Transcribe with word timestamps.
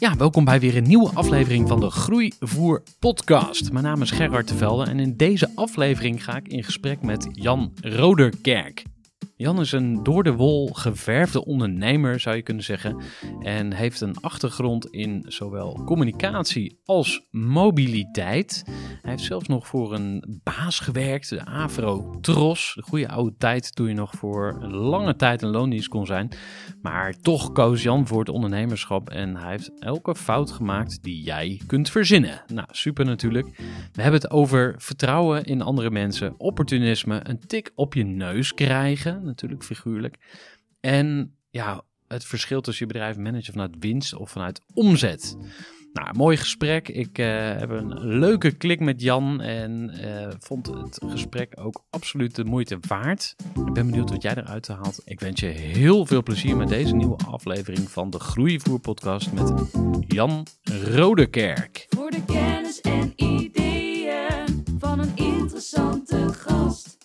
Ja, 0.00 0.16
welkom 0.16 0.44
bij 0.44 0.60
weer 0.60 0.76
een 0.76 0.88
nieuwe 0.88 1.10
aflevering 1.14 1.68
van 1.68 1.80
de 1.80 1.90
Groeivoer 1.90 2.82
podcast. 2.98 3.72
Mijn 3.72 3.84
naam 3.84 4.02
is 4.02 4.10
Gerard 4.10 4.46
Tevelde 4.46 4.84
en 4.84 4.98
in 4.98 5.16
deze 5.16 5.50
aflevering 5.54 6.24
ga 6.24 6.36
ik 6.36 6.48
in 6.48 6.64
gesprek 6.64 7.02
met 7.02 7.28
Jan 7.32 7.72
Roderkerk. 7.80 8.84
Jan 9.38 9.60
is 9.60 9.72
een 9.72 10.02
door 10.02 10.22
de 10.22 10.32
wol 10.32 10.66
geverfde 10.66 11.44
ondernemer, 11.44 12.20
zou 12.20 12.36
je 12.36 12.42
kunnen 12.42 12.64
zeggen. 12.64 12.96
En 13.40 13.72
heeft 13.72 14.00
een 14.00 14.20
achtergrond 14.20 14.86
in 14.86 15.24
zowel 15.26 15.82
communicatie 15.84 16.80
als 16.84 17.26
mobiliteit. 17.30 18.62
Hij 19.02 19.10
heeft 19.10 19.22
zelfs 19.22 19.48
nog 19.48 19.66
voor 19.66 19.94
een 19.94 20.40
baas 20.42 20.80
gewerkt, 20.80 21.28
de 21.28 21.44
Avro 21.44 22.18
Tros. 22.20 22.72
De 22.74 22.82
goede 22.82 23.08
oude 23.08 23.34
tijd 23.36 23.74
toen 23.74 23.88
je 23.88 23.94
nog 23.94 24.12
voor 24.12 24.58
een 24.60 24.74
lange 24.74 25.16
tijd 25.16 25.42
een 25.42 25.50
loondienst 25.50 25.88
kon 25.88 26.06
zijn. 26.06 26.30
Maar 26.82 27.14
toch 27.20 27.52
koos 27.52 27.82
Jan 27.82 28.06
voor 28.06 28.18
het 28.18 28.28
ondernemerschap 28.28 29.10
en 29.10 29.36
hij 29.36 29.50
heeft 29.50 29.70
elke 29.78 30.14
fout 30.14 30.50
gemaakt 30.50 31.02
die 31.02 31.22
jij 31.22 31.60
kunt 31.66 31.90
verzinnen. 31.90 32.42
Nou, 32.46 32.68
super 32.70 33.04
natuurlijk. 33.04 33.46
We 33.92 34.02
hebben 34.02 34.20
het 34.20 34.30
over 34.30 34.74
vertrouwen 34.78 35.44
in 35.44 35.62
andere 35.62 35.90
mensen, 35.90 36.34
opportunisme, 36.38 37.20
een 37.22 37.40
tik 37.46 37.72
op 37.74 37.94
je 37.94 38.04
neus 38.04 38.54
krijgen 38.54 39.27
natuurlijk 39.28 39.64
figuurlijk. 39.64 40.16
En 40.80 41.36
ja, 41.50 41.82
het 42.08 42.24
verschil 42.24 42.60
tussen 42.60 42.86
je 42.86 42.92
bedrijf 42.92 43.16
managen 43.16 43.52
vanuit 43.52 43.76
winst 43.78 44.14
of 44.14 44.30
vanuit 44.30 44.60
omzet. 44.74 45.36
Nou, 45.92 46.16
mooi 46.16 46.36
gesprek. 46.36 46.88
Ik 46.88 47.18
uh, 47.18 47.26
heb 47.56 47.70
een 47.70 48.06
leuke 48.06 48.50
klik 48.50 48.80
met 48.80 49.02
Jan 49.02 49.40
en 49.40 49.92
uh, 50.04 50.28
vond 50.38 50.66
het 50.66 51.00
gesprek 51.06 51.52
ook 51.60 51.84
absoluut 51.90 52.34
de 52.34 52.44
moeite 52.44 52.78
waard. 52.88 53.36
Ik 53.66 53.72
ben 53.72 53.86
benieuwd 53.86 54.10
wat 54.10 54.22
jij 54.22 54.34
eruit 54.34 54.68
haalt. 54.68 55.00
Ik 55.04 55.20
wens 55.20 55.40
je 55.40 55.46
heel 55.46 56.06
veel 56.06 56.22
plezier 56.22 56.56
met 56.56 56.68
deze 56.68 56.94
nieuwe 56.94 57.16
aflevering 57.26 57.90
van 57.90 58.10
de 58.10 58.18
Groeivoer 58.18 58.80
podcast 58.80 59.32
met 59.32 59.52
Jan 60.06 60.46
Rodekerk. 60.84 61.86
Voor 61.88 62.10
de 62.10 62.24
kennis 62.24 62.80
en 62.80 63.12
ideeën 63.16 64.64
van 64.78 64.98
een 64.98 65.16
interessante 65.16 66.32
gast. 66.32 66.97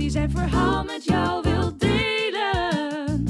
Die 0.00 0.10
zijn 0.10 0.30
verhaal 0.30 0.84
met 0.84 1.04
jou 1.04 1.42
wil 1.42 1.76
delen. 1.78 3.26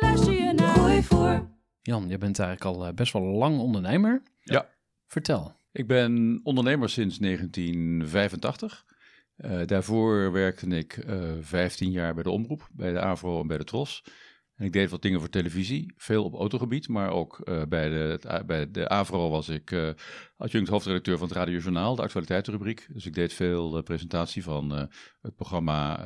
Luister 0.00 0.32
je 0.32 0.52
naar 0.52 0.68
Groeivoer. 0.68 1.48
Jan, 1.82 2.08
je 2.08 2.18
bent 2.18 2.38
eigenlijk 2.38 2.76
al 2.76 2.86
eh, 2.86 2.94
best 2.94 3.12
wel 3.12 3.22
lang 3.22 3.58
ondernemer. 3.58 4.22
Ja. 4.40 4.68
Vertel. 5.06 5.56
Ik 5.72 5.86
ben 5.86 6.40
ondernemer 6.42 6.88
sinds 6.88 7.18
1985. 7.18 8.84
Uh, 9.36 9.66
daarvoor 9.66 10.32
werkte 10.32 10.66
ik 10.66 10.96
uh, 10.96 11.32
15 11.40 11.90
jaar 11.90 12.14
bij 12.14 12.22
de 12.22 12.30
Omroep, 12.30 12.68
bij 12.72 12.92
de 12.92 13.00
AVRO 13.00 13.40
en 13.40 13.46
bij 13.46 13.58
de 13.58 13.64
TROS. 13.64 14.04
En 14.56 14.64
ik 14.64 14.72
deed 14.72 14.90
wat 14.90 15.02
dingen 15.02 15.20
voor 15.20 15.28
televisie, 15.28 15.92
veel 15.96 16.24
op 16.24 16.34
autogebied, 16.34 16.88
maar 16.88 17.10
ook 17.10 17.40
uh, 17.44 17.62
bij, 17.68 17.88
de, 17.88 18.42
bij 18.46 18.70
de 18.70 18.88
AVRO 18.88 19.30
was 19.30 19.48
ik 19.48 19.70
uh, 19.70 19.88
adjunct 20.36 20.68
hoofdredacteur 20.68 21.18
van 21.18 21.28
het 21.28 21.36
Radiojournaal, 21.36 21.96
de 21.96 22.02
actualiteitenrubriek. 22.02 22.86
Dus 22.92 23.06
ik 23.06 23.14
deed 23.14 23.32
veel 23.32 23.76
uh, 23.76 23.82
presentatie 23.82 24.42
van 24.42 24.88
het 25.20 25.34
programma 25.36 25.98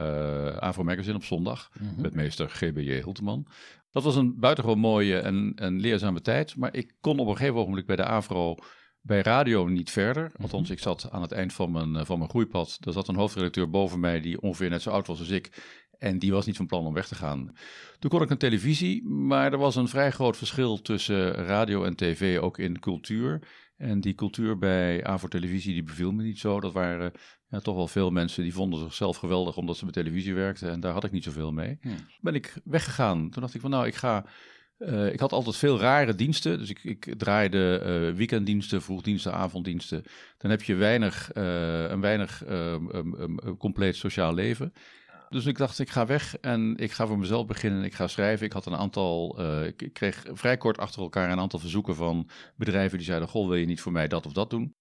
AVRO 0.58 0.84
Magazine 0.84 1.16
op 1.16 1.24
zondag 1.24 1.70
mm 1.80 1.88
-hmm. 1.88 2.02
met 2.02 2.14
meester 2.14 2.50
GBJ 2.50 2.92
Hilteman. 2.92 3.46
Dat 3.90 4.02
was 4.02 4.16
een 4.16 4.38
buitengewoon 4.38 4.78
mooie 4.78 5.18
en, 5.18 5.52
en 5.54 5.80
leerzame 5.80 6.20
tijd, 6.20 6.56
maar 6.56 6.74
ik 6.74 6.94
kon 7.00 7.18
op 7.18 7.26
een 7.26 7.36
gegeven 7.36 7.60
ogenblik 7.60 7.86
bij 7.86 7.96
de 7.96 8.04
AVRO 8.04 8.56
bij 9.02 9.20
radio 9.20 9.66
niet 9.66 9.90
verder. 9.90 10.32
Althans, 10.40 10.70
ik 10.70 10.78
zat 10.78 11.10
aan 11.10 11.22
het 11.22 11.32
eind 11.32 11.52
van 11.52 11.72
mijn, 11.72 12.06
van 12.06 12.18
mijn 12.18 12.30
groeipad. 12.30 12.78
Er 12.80 12.92
zat 12.92 13.08
een 13.08 13.16
hoofdredacteur 13.16 13.70
boven 13.70 14.00
mij 14.00 14.20
die 14.20 14.40
ongeveer 14.40 14.70
net 14.70 14.82
zo 14.82 14.90
oud 14.90 15.06
was 15.06 15.18
als 15.18 15.28
ik. 15.28 15.62
En 16.00 16.18
die 16.18 16.32
was 16.32 16.46
niet 16.46 16.56
van 16.56 16.66
plan 16.66 16.86
om 16.86 16.94
weg 16.94 17.08
te 17.08 17.14
gaan. 17.14 17.52
Toen 17.98 18.10
kon 18.10 18.22
ik 18.22 18.30
een 18.30 18.38
televisie, 18.38 19.04
maar 19.04 19.52
er 19.52 19.58
was 19.58 19.76
een 19.76 19.88
vrij 19.88 20.10
groot 20.10 20.36
verschil 20.36 20.82
tussen 20.82 21.32
radio 21.32 21.84
en 21.84 21.96
tv, 21.96 22.38
ook 22.38 22.58
in 22.58 22.78
cultuur. 22.78 23.42
En 23.76 24.00
die 24.00 24.14
cultuur 24.14 24.58
bij 24.58 25.06
A 25.08 25.18
voor 25.18 25.28
televisie, 25.28 25.72
die 25.72 25.82
beviel 25.82 26.12
me 26.12 26.22
niet 26.22 26.38
zo. 26.38 26.60
Dat 26.60 26.72
waren 26.72 27.12
ja, 27.48 27.60
toch 27.60 27.76
wel 27.76 27.88
veel 27.88 28.10
mensen 28.10 28.42
die 28.42 28.52
vonden 28.52 28.80
zichzelf 28.80 29.16
geweldig 29.16 29.56
omdat 29.56 29.76
ze 29.76 29.84
bij 29.84 29.92
televisie 29.92 30.34
werkten. 30.34 30.70
En 30.70 30.80
daar 30.80 30.92
had 30.92 31.04
ik 31.04 31.12
niet 31.12 31.24
zoveel 31.24 31.52
mee. 31.52 31.78
Hmm. 31.80 31.96
Ben 32.20 32.34
ik 32.34 32.54
weggegaan. 32.64 33.30
Toen 33.30 33.42
dacht 33.42 33.54
ik 33.54 33.60
van 33.60 33.70
nou, 33.70 33.86
ik 33.86 33.94
ga... 33.94 34.26
Uh, 34.78 35.12
ik 35.12 35.20
had 35.20 35.32
altijd 35.32 35.56
veel 35.56 35.78
rare 35.78 36.14
diensten. 36.14 36.58
Dus 36.58 36.70
ik, 36.70 36.84
ik 36.84 37.14
draaide 37.18 37.82
uh, 38.10 38.16
weekenddiensten, 38.16 38.82
vroegdiensten, 38.82 39.32
avonddiensten. 39.32 40.02
Dan 40.38 40.50
heb 40.50 40.62
je 40.62 40.74
weinig, 40.74 41.30
uh, 41.36 41.90
een 41.90 42.00
weinig 42.00 42.48
um, 42.48 43.14
um, 43.18 43.56
compleet 43.56 43.96
sociaal 43.96 44.34
leven. 44.34 44.72
Dus 45.30 45.46
ik 45.46 45.58
dacht, 45.58 45.78
ik 45.78 45.90
ga 45.90 46.06
weg 46.06 46.36
en 46.36 46.76
ik 46.76 46.92
ga 46.92 47.06
voor 47.06 47.18
mezelf 47.18 47.46
beginnen. 47.46 47.84
Ik 47.84 47.94
ga 47.94 48.06
schrijven. 48.06 48.46
Ik 48.46 48.52
had 48.52 48.66
een 48.66 48.76
aantal, 48.76 49.40
uh, 49.40 49.66
ik 49.66 49.90
kreeg 49.92 50.24
vrij 50.32 50.56
kort 50.56 50.78
achter 50.78 51.02
elkaar 51.02 51.30
een 51.30 51.40
aantal 51.40 51.58
verzoeken 51.58 51.94
van 51.94 52.28
bedrijven 52.56 52.98
die 52.98 53.06
zeiden: 53.06 53.28
Goh, 53.28 53.48
wil 53.48 53.56
je 53.56 53.66
niet 53.66 53.80
voor 53.80 53.92
mij 53.92 54.08
dat 54.08 54.26
of 54.26 54.32
dat 54.32 54.50
doen? 54.50 54.74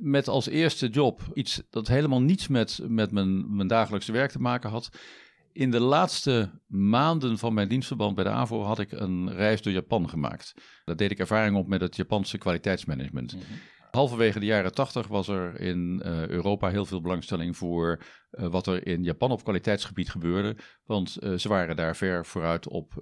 Met 0.00 0.28
als 0.28 0.48
eerste 0.48 0.88
job 0.88 1.20
iets 1.32 1.62
dat 1.70 1.88
helemaal 1.88 2.22
niets 2.22 2.48
met, 2.48 2.80
met 2.88 3.10
mijn, 3.12 3.56
mijn 3.56 3.68
dagelijkse 3.68 4.12
werk 4.12 4.30
te 4.30 4.40
maken 4.40 4.70
had. 4.70 4.88
In 5.52 5.70
de 5.70 5.80
laatste 5.80 6.60
maanden 6.66 7.38
van 7.38 7.54
mijn 7.54 7.68
dienstverband 7.68 8.14
bij 8.14 8.24
de 8.24 8.30
AVO 8.30 8.62
had 8.62 8.78
ik 8.78 8.92
een 8.92 9.32
reis 9.32 9.62
door 9.62 9.72
Japan 9.72 10.08
gemaakt. 10.08 10.54
Daar 10.84 10.96
deed 10.96 11.10
ik 11.10 11.18
ervaring 11.18 11.56
op 11.56 11.66
met 11.66 11.80
het 11.80 11.96
Japanse 11.96 12.38
kwaliteitsmanagement. 12.38 13.34
Mm 13.34 13.40
-hmm. 13.40 13.58
Halverwege 13.96 14.40
de 14.40 14.46
jaren 14.46 14.74
tachtig 14.74 15.08
was 15.08 15.28
er 15.28 15.60
in 15.60 16.02
uh, 16.04 16.26
Europa 16.28 16.68
heel 16.68 16.84
veel 16.84 17.00
belangstelling 17.00 17.56
voor 17.56 18.02
wat 18.36 18.66
er 18.66 18.86
in 18.86 19.02
Japan 19.02 19.30
op 19.30 19.44
kwaliteitsgebied 19.44 20.10
gebeurde. 20.10 20.56
Want 20.84 21.16
uh, 21.20 21.38
ze 21.38 21.48
waren 21.48 21.76
daar 21.76 21.96
ver 21.96 22.26
vooruit 22.26 22.68
op 22.68 22.94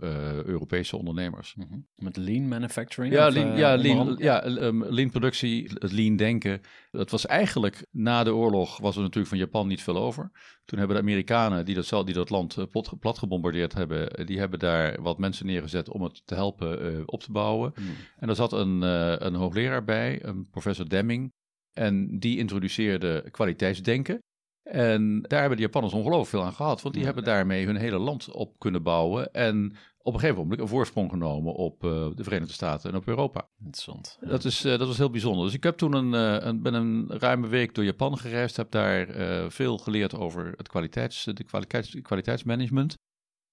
Europese 0.45 0.97
ondernemers. 0.97 1.55
Mm 1.55 1.67
-hmm. 1.69 1.87
Met 1.97 2.17
lean 2.17 2.49
manufacturing? 2.49 3.15
Ja, 3.15 3.29
lean, 3.29 3.57
ja, 3.57 3.77
lean, 3.77 4.15
ja 4.19 4.47
um, 4.47 4.85
lean 4.85 5.11
productie, 5.11 5.71
het 5.79 5.93
lean 5.93 6.17
denken. 6.17 6.61
Dat 6.91 7.11
was 7.11 7.27
eigenlijk, 7.27 7.87
na 7.91 8.25
de 8.25 8.35
oorlog 8.35 8.79
was 8.79 8.97
er 8.97 9.03
natuurlijk 9.03 9.29
van 9.29 9.39
Japan 9.39 9.67
niet 9.67 9.83
veel 9.83 9.97
over. 9.97 10.31
Toen 10.65 10.79
hebben 10.79 10.97
de 10.97 11.03
Amerikanen 11.03 11.65
die 11.65 11.75
dat, 11.75 12.07
die 12.07 12.15
dat 12.15 12.31
land 12.31 12.71
plat, 12.71 12.93
plat 13.01 13.19
gebombardeerd 13.19 13.75
hebben, 13.75 14.27
die 14.27 14.39
hebben 14.39 14.59
daar 14.59 15.03
wat 15.03 15.19
mensen 15.19 15.47
neergezet 15.47 15.89
om 15.89 16.03
het 16.03 16.23
te 16.25 16.35
helpen 16.35 17.03
op 17.09 17.23
te 17.23 17.33
bouwen. 17.33 17.73
Mm. 17.81 17.87
En 18.19 18.29
er 18.29 18.37
zat 18.37 18.53
een, 18.53 18.83
een 19.27 19.35
hoogleraar 19.35 19.85
bij, 19.85 20.25
een 20.25 20.51
professor 20.51 20.89
Demming. 20.89 21.33
En 21.73 22.19
die 22.19 22.39
introduceerde 22.39 23.31
kwaliteitsdenken. 23.31 24.19
En 24.65 25.23
daar 25.23 25.41
hebben 25.41 25.57
de 25.57 25.65
Japanners 25.65 25.95
ongelooflijk 25.95 26.29
veel 26.29 26.45
aan 26.45 26.53
gehad. 26.53 26.83
Want 26.83 26.95
die 26.95 27.03
ja, 27.03 27.13
hebben 27.13 27.25
daarmee 27.25 27.67
hun 27.67 27.77
hele 27.77 27.99
land 27.99 28.31
op 28.31 28.59
kunnen 28.59 28.83
bouwen. 28.83 29.33
En 29.33 29.77
op 30.05 30.15
een 30.15 30.21
gegeven 30.21 30.43
moment 30.43 30.61
een 30.61 30.69
voorsprong 30.69 31.11
genomen 31.11 31.55
op 31.55 31.85
eh, 31.85 32.09
de 32.15 32.25
Verenigde 32.25 32.53
Staten 32.53 32.91
en 32.91 32.97
op 32.97 33.07
Europa. 33.07 33.49
Interessant. 33.59 34.19
Dat, 34.21 34.45
is, 34.45 34.65
eh, 34.65 34.79
dat 34.79 34.87
was 34.87 34.97
heel 34.97 35.11
bijzonder. 35.11 35.45
Dus 35.45 35.55
ik 35.55 35.63
heb 35.63 35.77
toen 35.77 35.93
een, 35.93 36.15
eh, 36.15 36.47
een, 36.47 36.63
ben 36.63 36.75
een 36.75 37.11
ruime 37.19 37.47
week 37.47 37.75
door 37.75 37.85
Japan 37.85 38.19
gereisd, 38.19 38.57
heb 38.57 38.71
daar 38.71 39.07
veel 39.51 39.79
geleerd 39.79 40.15
over 40.15 40.55
het 40.57 40.69
kwaliteits, 40.69 41.25
de 41.25 41.45
kwaliteits, 41.45 42.01
kwaliteitsmanagement. 42.03 42.95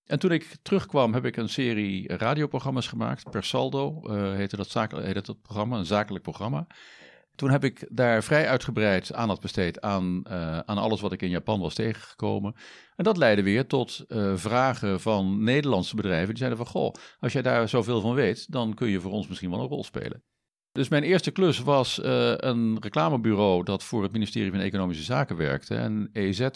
En 0.06 0.20
toen 0.20 0.32
ik 0.32 0.56
terugkwam, 0.62 1.14
heb 1.14 1.26
ik 1.26 1.38
een 1.38 1.50
serie 1.50 2.18
radioprogramma's 2.18 2.88
gemaakt. 2.88 3.30
Per 3.30 3.44
saldo 3.44 4.12
heette, 4.12 4.56
dat 4.56 4.74
heette 4.74 5.22
dat 5.22 5.42
programma, 5.42 5.78
een 5.78 5.86
zakelijk 5.86 6.24
programma. 6.24 6.68
Toen 7.36 7.50
heb 7.50 7.64
ik 7.64 7.88
daar 7.90 8.24
vrij 8.24 8.48
uitgebreid 8.48 9.14
aandacht 9.14 9.42
besteed 9.42 9.82
aan, 9.82 10.24
eh, 10.24 10.60
aan 10.60 10.78
alles 10.78 11.02
wat 11.02 11.12
ik 11.12 11.22
in 11.22 11.30
Japan 11.30 11.60
was 11.60 11.74
tegengekomen. 11.74 12.56
En 12.96 13.04
dat 13.04 13.18
leidde 13.18 13.44
weer 13.44 13.68
tot 13.68 14.06
eh, 14.08 14.36
vragen 14.36 15.00
van 15.00 15.44
Nederlandse 15.44 15.96
bedrijven. 15.96 16.28
Die 16.28 16.38
zeiden 16.38 16.58
van, 16.58 16.68
goh, 16.68 16.94
als 17.20 17.34
jij 17.34 17.42
daar 17.42 17.70
zoveel 17.70 18.02
van 18.02 18.14
weet, 18.14 18.52
dan 18.52 18.74
kun 18.74 18.88
je 18.88 19.00
voor 19.00 19.12
ons 19.12 19.28
misschien 19.28 19.50
wel 19.50 19.60
een 19.60 19.68
rol 19.68 19.84
spelen. 19.84 20.24
Dus 20.72 20.90
mijn 20.90 21.04
eerste 21.04 21.32
klus 21.32 21.60
was 21.60 22.02
eh, 22.02 22.34
een 22.38 22.78
reclamebureau 22.80 23.64
dat 23.64 23.84
voor 23.84 24.04
het 24.04 24.12
ministerie 24.12 24.52
van 24.52 24.60
Economische 24.60 25.04
Zaken 25.04 25.36
werkte. 25.36 25.76
En 25.76 26.10
EZ 26.12 26.48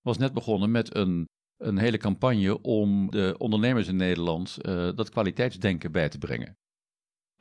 was 0.00 0.18
net 0.18 0.32
begonnen 0.32 0.70
met 0.70 0.96
een, 0.96 1.28
een 1.56 1.78
hele 1.78 1.98
campagne 1.98 2.60
om 2.60 3.10
de 3.10 3.34
ondernemers 3.38 3.88
in 3.88 3.96
Nederland 3.96 4.56
dat 4.96 5.10
kwaliteitsdenken 5.10 5.92
bij 5.92 6.08
te 6.08 6.18
brengen. 6.18 6.56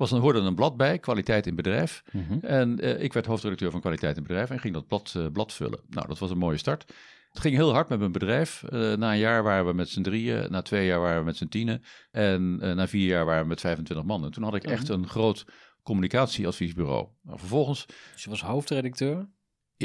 Was 0.02 0.12
hoorde 0.12 0.40
een 0.40 0.56
blad 0.56 0.78
bij, 0.78 1.00
Kwaliteit 1.00 1.48
in 1.48 1.56
Bedrijf. 1.56 2.04
Mhm. 2.12 2.46
En 2.46 2.80
eh, 2.80 3.04
ik 3.04 3.14
werd 3.14 3.26
hoofdredacteur 3.26 3.72
van 3.72 3.80
Kwaliteit 3.80 4.18
in 4.18 4.24
Bedrijf 4.24 4.50
en 4.50 4.60
ging 4.60 4.74
dat 4.74 4.88
blad, 4.88 5.14
eh, 5.18 5.26
blad 5.34 5.54
vullen. 5.54 5.80
Nou, 5.90 6.08
dat 6.08 6.20
was 6.20 6.32
een 6.32 6.38
mooie 6.38 6.58
start. 6.58 6.94
Het 7.30 7.42
ging 7.42 7.56
heel 7.56 7.74
hard 7.74 7.90
met 7.90 8.00
mijn 8.00 8.12
bedrijf. 8.12 8.64
Eh, 8.64 8.94
na 8.94 9.12
een 9.12 9.18
jaar 9.18 9.44
waren 9.44 9.66
we 9.66 9.74
met 9.74 9.90
z'n 9.90 10.02
drieën, 10.02 10.52
na 10.52 10.62
twee 10.62 10.86
jaar 10.86 11.00
waren 11.00 11.20
we 11.20 11.26
met 11.26 11.38
z'n 11.38 11.48
tienen 11.48 11.84
en 12.12 12.56
na 12.56 12.88
vier 12.88 13.08
jaar 13.08 13.26
waren 13.26 13.42
we 13.42 13.48
met 13.48 13.60
25 13.60 14.06
man. 14.06 14.26
En 14.26 14.32
toen 14.32 14.44
had 14.44 14.56
ik 14.56 14.64
echt 14.64 14.90
een 14.90 15.08
groot 15.08 15.46
communicatieadviesbureau. 15.84 17.08
Nou, 17.22 17.40
vervolgens, 17.40 17.86
Dus 18.14 18.24
je 18.24 18.30
was 18.30 18.42
hoofdredacteur 18.42 19.28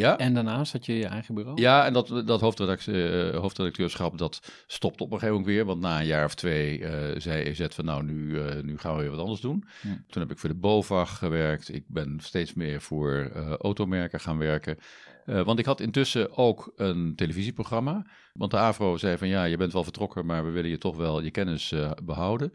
ja, 0.01 0.19
en 0.19 0.35
daarnaast 0.35 0.73
had 0.73 0.87
je 0.87 0.95
je 0.95 1.07
eigen 1.07 1.35
bureau? 1.35 1.61
ja, 1.61 1.87
en 1.87 1.93
dat, 1.93 2.09
dat 2.09 2.41
eh, 2.41 3.37
hoofdredacteurschap, 3.41 4.19
dat 4.19 4.53
stopte 4.67 5.05
op 5.05 5.13
een 5.13 5.19
gegeven 5.19 5.41
moment 5.41 5.55
weer. 5.55 5.65
Want 5.65 5.81
na 5.81 6.01
een 6.01 6.07
jaar 6.07 6.25
of 6.25 6.35
twee 6.35 6.85
eh, 6.85 7.21
zei 7.21 7.45
EZ 7.45 7.67
van 7.69 7.85
nou, 7.85 8.03
nu, 8.03 8.41
eh, 8.41 8.63
nu 8.63 8.79
gaan 8.79 8.95
we 8.95 9.01
weer 9.01 9.11
wat 9.11 9.21
anders 9.21 9.41
doen. 9.41 9.65
Ja. 9.83 10.03
Toen 10.09 10.23
heb 10.23 10.31
ik 10.31 10.39
voor 10.39 10.49
de 10.49 10.55
BOVAG 10.55 11.19
gewerkt. 11.19 11.75
Ik 11.75 11.85
ben 11.87 12.19
steeds 12.21 12.55
meer 12.55 12.81
voor 12.81 13.31
automerken 13.61 14.21
gaan 14.21 14.39
werken. 14.39 14.79
Want 15.25 15.59
ik 15.59 15.65
had 15.65 15.81
intussen 15.81 16.37
ook 16.37 16.73
een 16.77 17.13
televisieprogramma. 17.17 18.07
Want 18.37 18.51
de 18.51 18.57
AVRO 18.57 18.97
zei 18.97 19.19
van 19.19 19.29
ja, 19.29 19.45
je 19.45 19.57
bent 19.57 19.73
wel 19.73 19.85
vertrokken, 19.85 20.27
maar 20.27 20.45
we 20.45 20.51
willen 20.51 20.71
je 20.71 20.79
toch 20.79 20.97
wel 20.97 21.23
je 21.23 21.31
kennis 21.31 21.73
eh, 21.73 21.91
behouden. 22.05 22.53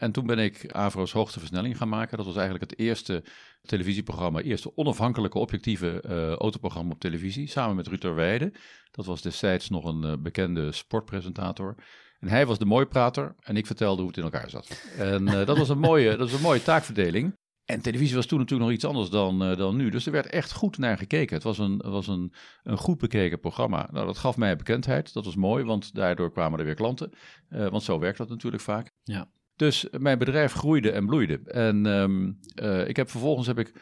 En 0.00 0.12
toen 0.12 0.26
ben 0.26 0.38
ik 0.38 0.72
AVRO's 0.72 1.12
hoogste 1.12 1.38
versnelling 1.38 1.76
gaan 1.76 1.88
maken. 1.88 2.16
Dat 2.16 2.26
was 2.26 2.36
eigenlijk 2.36 2.70
het 2.70 2.78
eerste 2.78 3.24
televisieprogramma, 3.62 4.40
eerste 4.40 4.76
onafhankelijke 4.76 5.38
objectieve 5.38 6.00
eh, 6.00 6.32
autoprogramma 6.32 6.92
op 6.92 7.00
televisie, 7.00 7.46
samen 7.48 7.76
met 7.76 7.86
Ruud 7.86 8.02
Weijden. 8.02 8.52
Dat 8.90 9.06
was 9.06 9.22
destijds 9.22 9.68
nog 9.68 9.84
een 9.84 10.04
eh, 10.04 10.12
bekende 10.18 10.72
sportpresentator. 10.72 11.74
En 12.18 12.28
hij 12.28 12.46
was 12.46 12.58
de 12.58 12.64
mooiprater 12.64 13.34
en 13.40 13.56
ik 13.56 13.66
vertelde 13.66 14.00
hoe 14.00 14.10
het 14.10 14.18
in 14.18 14.24
elkaar 14.24 14.50
zat. 14.50 14.84
En 14.98 15.28
eh, 15.28 15.46
dat, 15.46 15.58
was 15.58 15.68
een 15.68 15.78
mooie, 15.78 16.10
dat 16.10 16.18
was 16.18 16.32
een 16.32 16.40
mooie 16.40 16.62
taakverdeling. 16.62 17.38
En 17.64 17.80
televisie 17.80 18.16
was 18.16 18.26
toen 18.26 18.38
natuurlijk 18.38 18.68
nog 18.68 18.76
iets 18.76 18.86
anders 18.86 19.10
dan, 19.10 19.38
dan 19.38 19.76
nu. 19.76 19.90
Dus 19.90 20.06
er 20.06 20.12
werd 20.12 20.26
echt 20.26 20.52
goed 20.52 20.78
naar 20.78 20.98
gekeken. 20.98 21.34
Het 21.34 21.44
was, 21.44 21.58
een, 21.58 21.76
was 21.76 22.06
een, 22.06 22.32
een 22.62 22.76
goed 22.76 22.98
bekeken 22.98 23.40
programma. 23.40 23.88
Nou, 23.92 24.06
dat 24.06 24.18
gaf 24.18 24.36
mij 24.36 24.56
bekendheid. 24.56 25.12
Dat 25.12 25.24
was 25.24 25.36
mooi, 25.36 25.64
want 25.64 25.94
daardoor 25.94 26.32
kwamen 26.32 26.58
er 26.58 26.64
weer 26.64 26.74
klanten. 26.74 27.12
Want 27.48 27.82
zo 27.82 27.98
werkt 27.98 28.18
dat 28.18 28.28
natuurlijk 28.28 28.62
vaak. 28.62 28.92
Ja. 29.02 29.28
Dus 29.60 29.86
mijn 29.98 30.18
bedrijf 30.18 30.52
groeide 30.52 30.90
en 30.90 31.06
bloeide. 31.06 31.40
En 31.44 31.86
ehm, 31.86 32.32
eh, 32.54 32.88
ik 32.88 32.96
heb 32.96 33.10
vervolgens 33.10 33.46
heb 33.46 33.58
ik 33.58 33.72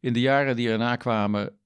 in 0.00 0.12
de 0.12 0.20
jaren 0.20 0.56
die 0.56 0.70
erna 0.70 0.96
kwamen 0.96 1.58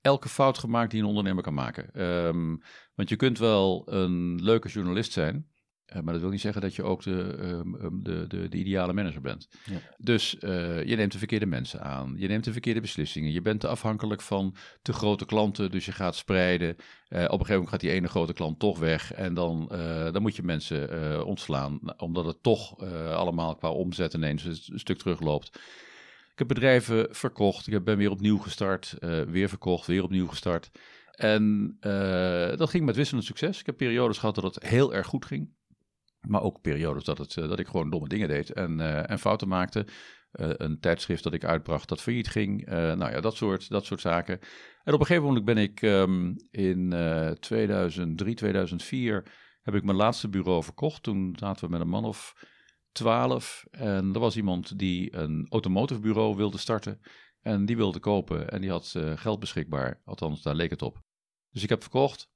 elke 0.00 0.28
fout 0.28 0.58
gemaakt 0.58 0.90
die 0.90 1.00
een 1.00 1.06
ondernemer 1.06 1.42
kan 1.42 1.54
maken. 1.54 1.92
Ehm, 1.92 2.56
want 2.94 3.08
je 3.08 3.16
kunt 3.16 3.38
wel 3.38 3.82
een 3.92 4.42
leuke 4.42 4.68
journalist 4.68 5.12
zijn, 5.12 5.48
eh, 5.88 6.02
maar 6.02 6.12
dat 6.12 6.22
wil 6.22 6.30
niet 6.30 6.40
zeggen 6.40 6.62
dat 6.62 6.74
je 6.74 6.82
ook 6.82 7.02
de, 7.02 7.36
ehm, 7.40 7.74
ehm, 7.74 8.02
de, 8.02 8.26
de, 8.26 8.48
de 8.48 8.56
ideale 8.56 8.92
manager 8.92 9.20
bent. 9.20 9.48
Ja. 9.64 9.80
Dus 9.96 10.38
eh, 10.38 10.84
je 10.84 10.96
neemt 10.96 11.12
de 11.12 11.18
verkeerde 11.18 11.46
mensen 11.46 11.80
aan, 11.80 12.14
je 12.16 12.28
neemt 12.28 12.44
de 12.44 12.52
verkeerde 12.52 12.80
beslissingen, 12.80 13.32
je 13.32 13.42
bent 13.42 13.60
te 13.60 13.68
afhankelijk 13.68 14.20
van 14.20 14.54
te 14.82 14.92
grote 14.92 15.24
klanten, 15.24 15.70
dus 15.70 15.84
je 15.84 15.92
gaat 15.92 16.16
spreiden. 16.16 16.68
Eh, 16.68 17.18
op 17.18 17.18
een 17.18 17.30
gegeven 17.30 17.52
moment 17.52 17.68
gaat 17.68 17.80
die 17.80 17.90
ene 17.90 18.08
grote 18.08 18.32
klant 18.32 18.58
toch 18.58 18.78
weg 18.78 19.12
en 19.12 19.34
dan, 19.34 19.66
dan 20.12 20.22
moet 20.22 20.36
je 20.36 20.42
mensen 20.42 21.24
ontslaan, 21.24 21.80
omdat 21.96 22.24
het 22.24 22.42
toch 22.42 22.80
allemaal 23.10 23.56
qua 23.56 23.70
omzet 23.70 24.14
ineens 24.14 24.44
een, 24.44 24.58
een 24.72 24.78
stuk 24.78 24.98
terugloopt. 24.98 25.46
Ik 26.32 26.38
heb 26.38 26.48
bedrijven 26.48 27.06
verkocht, 27.10 27.66
ik 27.66 27.84
ben 27.84 27.96
weer 27.96 28.10
opnieuw 28.10 28.38
gestart, 28.38 28.94
weer 29.28 29.48
verkocht, 29.48 29.86
weer 29.86 30.02
opnieuw 30.02 30.26
gestart. 30.26 30.70
En 31.10 31.76
dat 32.56 32.70
ging 32.70 32.84
met 32.84 32.96
wisselend 32.96 33.26
succes. 33.26 33.60
Ik 33.60 33.66
heb 33.66 33.76
periodes 33.76 34.18
gehad 34.18 34.34
dat 34.34 34.54
het 34.54 34.62
heel 34.62 34.94
erg 34.94 35.06
goed 35.06 35.24
ging. 35.24 35.56
Maar 36.26 36.42
ook 36.42 36.60
periodes 36.60 37.04
dat, 37.04 37.18
het, 37.18 37.36
eh, 37.36 37.48
dat 37.48 37.58
ik 37.58 37.66
gewoon 37.66 37.90
domme 37.90 38.08
dingen 38.08 38.28
deed 38.28 38.52
en, 38.52 38.80
eh, 38.80 39.10
en 39.10 39.18
fouten 39.18 39.48
maakte. 39.48 39.86
Eh, 40.30 40.50
een 40.52 40.80
tijdschrift 40.80 41.22
dat 41.22 41.32
ik 41.32 41.44
uitbracht 41.44 41.88
dat 41.88 42.00
failliet 42.00 42.28
ging. 42.28 42.66
Nou 42.66 43.10
ja, 43.10 43.20
dat 43.20 43.36
soort, 43.36 43.68
dat 43.68 43.84
soort 43.84 44.00
zaken. 44.00 44.38
En 44.82 44.94
op 44.94 45.00
een 45.00 45.06
gegeven 45.06 45.26
moment 45.26 45.44
ben 45.44 45.58
ik 45.58 45.82
ehm, 45.82 46.34
in 46.50 46.92
eh 46.92 47.30
2003, 47.30 48.34
2004... 48.34 49.24
heb 49.62 49.74
ik 49.74 49.84
mijn 49.84 49.96
laatste 49.96 50.28
bureau 50.28 50.62
verkocht. 50.62 51.02
Toen 51.02 51.36
zaten 51.38 51.64
we 51.64 51.70
met 51.70 51.80
een 51.80 51.88
man 51.88 52.04
of 52.04 52.46
twaalf. 52.92 53.66
En 53.70 54.14
er 54.14 54.20
was 54.20 54.36
iemand 54.36 54.78
die 54.78 55.16
een 55.16 55.46
automotive 55.48 56.00
bureau 56.00 56.36
wilde 56.36 56.58
starten. 56.58 57.00
En 57.40 57.66
die 57.66 57.76
wilde 57.76 58.00
kopen 58.00 58.50
en 58.50 58.60
die 58.60 58.70
had 58.70 58.94
geld 59.14 59.40
beschikbaar. 59.40 60.00
Althans, 60.04 60.42
daar 60.42 60.54
leek 60.54 60.70
het 60.70 60.82
op. 60.82 61.02
Dus 61.50 61.62
ik 61.62 61.68
heb 61.68 61.82
verkocht. 61.82 62.30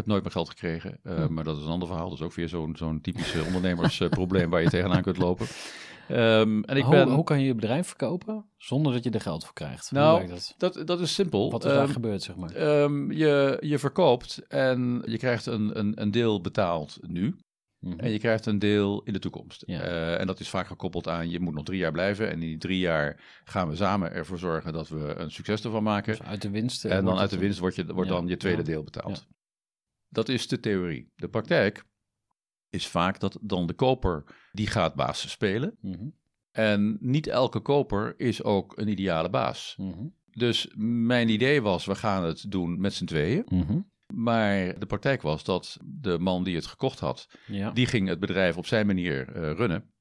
Heb 0.00 0.08
nooit 0.08 0.22
meer 0.22 0.32
geld 0.32 0.48
gekregen, 0.48 0.98
eh, 1.02 1.26
maar 1.26 1.44
dat 1.44 1.56
is 1.56 1.64
een 1.64 1.70
ander 1.70 1.88
verhaal. 1.88 2.08
Dat 2.08 2.18
is 2.18 2.24
ook 2.24 2.32
weer 2.34 2.48
zo'n 2.48 2.76
zo'n 2.76 3.00
typisch 3.00 3.34
eh, 3.34 3.46
ondernemersprobleem 3.46 4.50
waar 4.50 4.62
je 4.62 4.70
tegenaan 4.76 5.02
kunt 5.02 5.16
lopen. 5.16 5.46
Ehm, 6.08 6.62
en 6.62 6.76
ik 6.76 6.82
hoe, 6.84 6.94
ben, 6.94 7.08
hoe 7.08 7.24
kan 7.24 7.40
je 7.40 7.46
je 7.46 7.54
bedrijf 7.54 7.86
verkopen 7.86 8.44
zonder 8.56 8.92
dat 8.92 9.04
je 9.04 9.10
er 9.10 9.20
geld 9.20 9.44
voor 9.44 9.54
krijgt? 9.54 9.90
Nou, 9.90 10.26
dat? 10.26 10.54
dat, 10.58 10.86
dat 10.86 11.00
is 11.00 11.14
simpel. 11.14 11.50
Wat 11.50 11.64
is 11.64 11.70
daar 11.70 11.82
Ehm, 11.82 11.92
gebeurd, 11.92 12.22
zeg 12.22 12.36
maar? 12.36 12.54
ehm, 12.54 13.12
je, 13.12 13.56
je 13.60 13.78
verkoopt 13.78 14.46
en 14.48 15.02
je 15.06 15.18
krijgt 15.18 15.46
een, 15.46 15.78
een, 15.78 16.00
een 16.00 16.10
deel 16.10 16.40
betaald 16.40 16.98
nu. 17.06 17.36
Mhm. 17.78 17.98
En 17.98 18.10
je 18.10 18.18
krijgt 18.18 18.46
een 18.46 18.58
deel 18.58 19.02
in 19.04 19.12
de 19.12 19.18
toekomst. 19.18 19.62
Ja. 19.66 19.80
Eh, 19.80 20.20
en 20.20 20.26
dat 20.26 20.40
is 20.40 20.48
vaak 20.48 20.66
gekoppeld 20.66 21.08
aan 21.08 21.30
je 21.30 21.40
moet 21.40 21.54
nog 21.54 21.64
drie 21.64 21.78
jaar 21.78 21.92
blijven. 21.92 22.26
En 22.26 22.32
in 22.32 22.40
die 22.40 22.58
drie 22.58 22.78
jaar 22.78 23.20
gaan 23.44 23.68
we 23.68 23.76
samen 23.76 24.12
ervoor 24.12 24.38
zorgen 24.38 24.72
dat 24.72 24.88
we 24.88 25.14
een 25.16 25.30
succes 25.30 25.64
ervan 25.64 25.82
maken. 25.82 26.16
Dus 26.16 26.26
uit 26.26 26.42
de 26.42 26.50
winst. 26.50 26.84
en 26.84 27.04
dan 27.04 27.18
uit 27.18 27.30
de 27.30 27.38
winst 27.38 27.58
wordt, 27.58 27.76
je, 27.76 27.86
wordt 27.94 28.10
Ja, 28.10 28.16
dan 28.16 28.26
je 28.26 28.36
tweede 28.36 28.58
ja, 28.58 28.64
deel 28.64 28.82
betaald. 28.82 29.26
Dat 30.10 30.28
is 30.28 30.48
de 30.48 30.60
theorie. 30.60 31.12
De 31.16 31.28
praktijk 31.28 31.84
is 32.70 32.86
vaak 32.86 33.20
dat 33.20 33.38
dan 33.40 33.66
de 33.66 33.72
koper 33.72 34.24
die 34.52 34.66
gaat 34.66 34.94
baas 34.94 35.30
spelen. 35.30 35.76
Mhm, 35.80 36.08
En 36.50 36.96
niet 37.00 37.26
elke 37.26 37.60
koper 37.60 38.14
is 38.16 38.42
ook 38.42 38.78
een 38.78 38.88
ideale 38.88 39.30
baas. 39.30 39.74
mhm, 39.76 40.06
Dus 40.30 40.72
mijn 40.76 41.28
idee 41.28 41.62
was, 41.62 41.84
we 41.86 41.94
gaan 41.94 42.24
het 42.24 42.50
doen 42.50 42.80
met 42.80 42.92
z'n 42.94 43.04
tweeën. 43.04 43.44
mhm. 43.48 43.80
Maar 44.14 44.78
de 44.78 44.86
praktijk 44.86 45.22
was 45.22 45.44
dat 45.44 45.78
de 45.84 46.18
man 46.18 46.44
die 46.44 46.54
het 46.54 46.66
gekocht 46.66 46.98
had, 47.00 47.28
Ja. 47.46 47.70
die 47.70 47.86
ging 47.86 48.08
het 48.08 48.20
bedrijf 48.20 48.56
op 48.56 48.66
zijn 48.66 48.86
manier 48.86 49.28
eh, 49.32 49.52
runnen. 49.52 49.92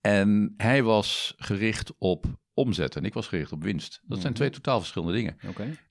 En 0.00 0.54
hij 0.56 0.82
was 0.82 1.34
gericht 1.36 1.92
op 1.98 2.24
omzet 2.60 2.96
en 2.96 3.04
ik 3.04 3.14
was 3.14 3.26
gericht 3.26 3.52
op 3.52 3.62
winst. 3.62 4.00
Dat 4.02 4.18
zijn 4.18 4.32
Mhm. 4.32 4.40
twee 4.40 4.50
totaal 4.50 4.78
verschillende 4.78 5.12
dingen. 5.14 5.36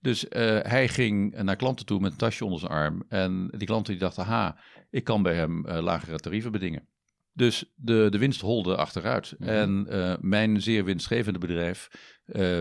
Dus 0.02 0.28
eh, 0.28 0.60
hij 0.62 0.88
ging 0.88 1.42
naar 1.42 1.56
klanten 1.56 1.86
toe 1.86 2.00
met 2.00 2.12
een 2.12 2.18
tasje 2.18 2.46
onder 2.46 2.60
zijn 2.60 2.72
arm. 2.72 3.04
En 3.10 3.48
die 3.58 3.68
klanten 3.68 3.92
die 3.94 4.02
dachten, 4.02 4.24
ha, 4.26 4.58
ik 4.90 5.04
kan 5.04 5.24
bij 5.24 5.36
hem 5.36 5.66
eh, 5.66 5.82
lagere 5.82 6.18
tarieven 6.18 6.52
bedingen. 6.52 6.88
Dus 7.34 7.66
de, 7.76 8.08
de 8.10 8.18
winst 8.18 8.42
holde 8.42 8.76
achteruit. 8.76 9.36
Mhm. 9.38 9.50
En 9.50 9.88
eh, 9.90 10.14
mijn 10.22 10.62
zeer 10.62 10.84
winstgevende 10.86 11.40
bedrijf 11.40 11.90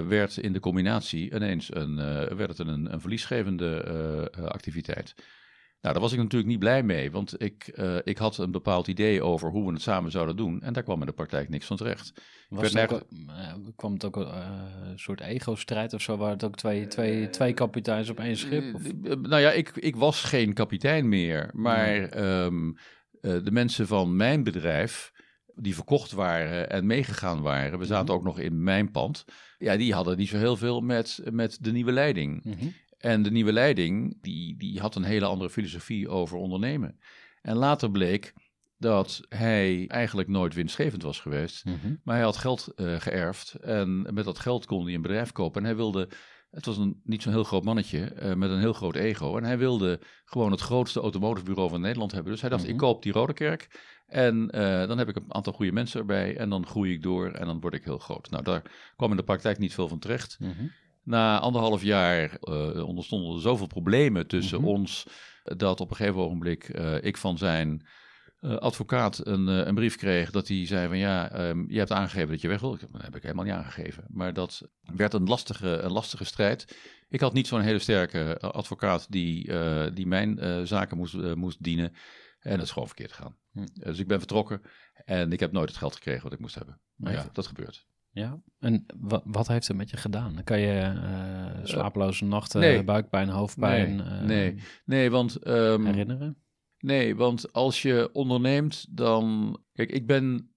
werd 0.08 0.36
in 0.36 0.52
de 0.52 0.60
combinatie 0.60 1.34
ineens 1.34 1.74
een, 1.74 1.96
werd 2.36 2.48
het 2.48 2.58
een, 2.58 2.92
een 2.92 3.00
verliesgevende 3.00 4.30
activiteit. 4.48 5.14
Nou, 5.80 5.94
daar 5.94 6.02
was 6.02 6.12
ik 6.12 6.18
natuurlijk 6.18 6.50
niet 6.50 6.58
blij 6.58 6.82
mee, 6.82 7.10
want 7.10 7.42
ik, 7.42 7.68
eh, 7.68 7.96
ik 8.04 8.18
had 8.18 8.38
een 8.38 8.50
bepaald 8.50 8.86
idee 8.86 9.22
over 9.22 9.50
hoe 9.50 9.66
we 9.66 9.72
het 9.72 9.82
samen 9.82 10.10
zouden 10.10 10.36
doen. 10.36 10.62
En 10.62 10.72
daar 10.72 10.82
kwam 10.82 11.00
in 11.00 11.06
de 11.06 11.12
praktijk 11.12 11.48
niks 11.48 11.66
van 11.66 11.76
terecht. 11.76 12.12
Was 12.48 12.72
werd 12.72 12.90
het 12.90 13.02
ook, 13.02 13.08
eh, 13.28 13.54
kwam 13.76 13.92
het 13.92 14.04
ook 14.04 14.16
eh, 14.16 14.46
een 14.82 14.98
soort 14.98 15.20
ego-strijd 15.20 15.92
of 15.92 16.00
zo, 16.02 16.16
waar 16.16 16.30
het 16.30 16.44
ook 16.44 16.56
twee, 16.56 16.86
twee, 16.86 17.30
twee 17.30 17.52
kapiteins 17.52 18.08
op 18.10 18.18
één 18.20 18.36
schip? 18.36 18.74
Of? 18.74 18.82
Nou 19.02 19.40
ja, 19.40 19.50
ik, 19.52 19.70
ik 19.74 19.96
was 19.96 20.24
geen 20.24 20.52
kapitein 20.52 21.08
meer, 21.08 21.50
maar 21.52 22.02
ehm, 22.02 22.70
eh, 23.20 23.44
de 23.44 23.50
mensen 23.50 23.86
van 23.86 24.16
mijn 24.16 24.42
bedrijf, 24.42 25.12
die 25.54 25.74
verkocht 25.74 26.12
waren 26.12 26.70
en 26.70 26.86
meegegaan 26.86 27.42
waren, 27.42 27.78
we 27.78 27.84
zaten 27.86 28.04
Mhm. 28.04 28.14
ook 28.14 28.24
nog 28.24 28.38
in 28.38 28.62
mijn 28.62 28.90
pand, 28.90 29.24
ja, 29.58 29.76
die 29.76 29.94
hadden 29.94 30.16
niet 30.16 30.28
zo 30.28 30.36
heel 30.36 30.56
veel 30.56 30.80
met, 30.80 31.20
met 31.30 31.58
de 31.60 31.72
nieuwe 31.72 31.92
leiding. 31.92 32.44
Mhm. 32.44 32.66
En 32.98 33.22
de 33.22 33.30
nieuwe 33.30 33.52
leiding, 33.52 34.18
die, 34.22 34.56
die 34.56 34.80
had 34.80 34.94
een 34.94 35.02
hele 35.04 35.26
andere 35.26 35.50
filosofie 35.50 36.08
over 36.08 36.36
ondernemen. 36.38 36.98
En 37.42 37.56
later 37.56 37.90
bleek 37.90 38.32
dat 38.78 39.20
hij 39.28 39.84
eigenlijk 39.88 40.28
nooit 40.28 40.54
winstgevend 40.54 41.02
was 41.02 41.20
geweest. 41.20 41.64
Mhm. 41.64 41.94
Maar 42.04 42.14
hij 42.14 42.24
had 42.24 42.36
geld 42.36 42.72
eh, 42.74 43.00
geërfd 43.00 43.54
en 43.54 44.14
met 44.14 44.24
dat 44.24 44.38
geld 44.38 44.66
kon 44.66 44.84
hij 44.84 44.94
een 44.94 45.02
bedrijf 45.02 45.32
kopen. 45.32 45.60
En 45.60 45.66
hij 45.66 45.76
wilde, 45.76 46.08
het 46.50 46.66
was 46.66 46.76
een, 46.78 47.00
niet 47.04 47.22
zo'n 47.22 47.32
heel 47.32 47.44
groot 47.44 47.64
mannetje 47.64 48.04
eh, 48.04 48.34
met 48.34 48.50
een 48.50 48.58
heel 48.58 48.72
groot 48.72 48.94
ego. 48.96 49.36
En 49.36 49.44
hij 49.44 49.58
wilde 49.58 50.00
gewoon 50.24 50.50
het 50.50 50.60
grootste 50.60 51.00
automotivebureau 51.00 51.70
van 51.70 51.80
Nederland 51.80 52.12
hebben. 52.12 52.32
Dus 52.32 52.40
hij 52.40 52.50
dacht, 52.50 52.62
Mhm. 52.62 52.72
ik 52.72 52.78
koop 52.78 53.02
die 53.02 53.12
Rode 53.12 53.32
Kerk 53.32 53.80
en 54.06 54.50
eh, 54.50 54.86
dan 54.88 54.98
heb 54.98 55.08
ik 55.08 55.16
een 55.16 55.34
aantal 55.34 55.52
goede 55.52 55.72
mensen 55.72 56.00
erbij. 56.00 56.36
En 56.36 56.50
dan 56.50 56.66
groei 56.66 56.92
ik 56.92 57.02
door 57.02 57.30
en 57.30 57.46
dan 57.46 57.60
word 57.60 57.74
ik 57.74 57.84
heel 57.84 57.98
groot. 57.98 58.30
Nou, 58.30 58.42
daar 58.44 58.62
kwam 58.96 59.10
in 59.10 59.16
de 59.16 59.22
praktijk 59.24 59.58
niet 59.58 59.74
veel 59.74 59.88
van 59.88 59.98
terecht. 59.98 60.36
Mhm. 60.40 60.66
Na 61.08 61.38
anderhalf 61.38 61.82
jaar 61.82 62.36
eh 62.40 62.86
onderstonden 62.86 63.34
er 63.34 63.40
zoveel 63.40 63.66
problemen 63.66 64.26
tussen 64.26 64.60
Mhm. 64.60 64.68
ons, 64.68 65.06
dat 65.42 65.80
op 65.80 65.90
een 65.90 65.96
gegeven 65.96 66.20
ogenblik 66.20 66.68
eh, 66.68 67.02
ik 67.02 67.16
van 67.16 67.38
zijn 67.38 67.86
eh, 68.40 68.56
advocaat 68.56 69.26
een, 69.26 69.46
een 69.46 69.74
brief 69.74 69.96
kreeg 69.96 70.30
dat 70.30 70.48
hij 70.48 70.66
zei 70.66 70.88
van 70.88 70.98
ja, 70.98 71.30
ehm, 71.30 71.64
je 71.68 71.78
hebt 71.78 71.92
aangegeven 71.92 72.28
dat 72.28 72.40
je 72.40 72.48
weg 72.48 72.60
wil. 72.60 72.74
Ik, 72.74 72.80
dat 72.92 73.02
heb 73.02 73.16
ik 73.16 73.22
helemaal 73.22 73.44
niet 73.44 73.54
aangegeven. 73.54 74.04
Maar 74.08 74.32
dat 74.32 74.68
werd 74.80 75.12
een 75.14 75.26
lastige, 75.26 75.68
een 75.68 75.92
lastige 75.92 76.24
strijd. 76.24 76.76
Ik 77.08 77.20
had 77.20 77.32
niet 77.32 77.46
zo'n 77.46 77.60
hele 77.60 77.78
sterke 77.78 78.38
advocaat 78.40 79.06
die, 79.12 79.52
die 79.92 80.06
mijn 80.06 80.66
zaken 80.66 80.96
moest, 80.96 81.14
moest 81.34 81.62
dienen. 81.62 81.92
En 82.40 82.56
dat 82.56 82.66
is 82.66 82.70
gewoon 82.70 82.88
verkeerd 82.88 83.12
gegaan. 83.12 83.36
Hm. 83.52 83.66
Dus 83.72 83.98
ik 83.98 84.06
ben 84.06 84.18
vertrokken 84.18 84.62
en 85.04 85.32
ik 85.32 85.40
heb 85.40 85.52
nooit 85.52 85.68
het 85.68 85.78
geld 85.78 85.94
gekregen 85.94 86.22
wat 86.22 86.32
ik 86.32 86.38
moest 86.38 86.54
hebben. 86.54 86.80
Maar 86.94 87.12
ja, 87.12 87.28
dat 87.32 87.46
gebeurt. 87.46 87.86
Ja, 88.18 88.40
en 88.58 88.84
wa- 89.00 89.22
wat 89.24 89.48
heeft 89.48 89.68
het 89.68 89.76
met 89.76 89.90
je 89.90 89.96
gedaan? 89.96 90.34
Dan 90.34 90.44
kan 90.44 90.60
je 90.60 90.80
eh, 90.80 91.64
slapeloze 91.64 92.24
nachten, 92.24 92.60
nee. 92.60 92.84
buikpijn, 92.84 93.28
hoofdpijn 93.28 93.96
Nee, 93.96 94.06
eh, 94.06 94.22
nee. 94.22 94.54
Nee, 94.84 95.10
want 95.10 95.36
ehm, 95.36 95.84
herinneren? 95.84 96.36
Nee, 96.78 97.16
want 97.16 97.52
als 97.52 97.82
je 97.82 98.10
onderneemt, 98.12 98.86
dan. 98.96 99.56
Kijk, 99.72 99.90
ik 99.92 100.06
ben. 100.06 100.52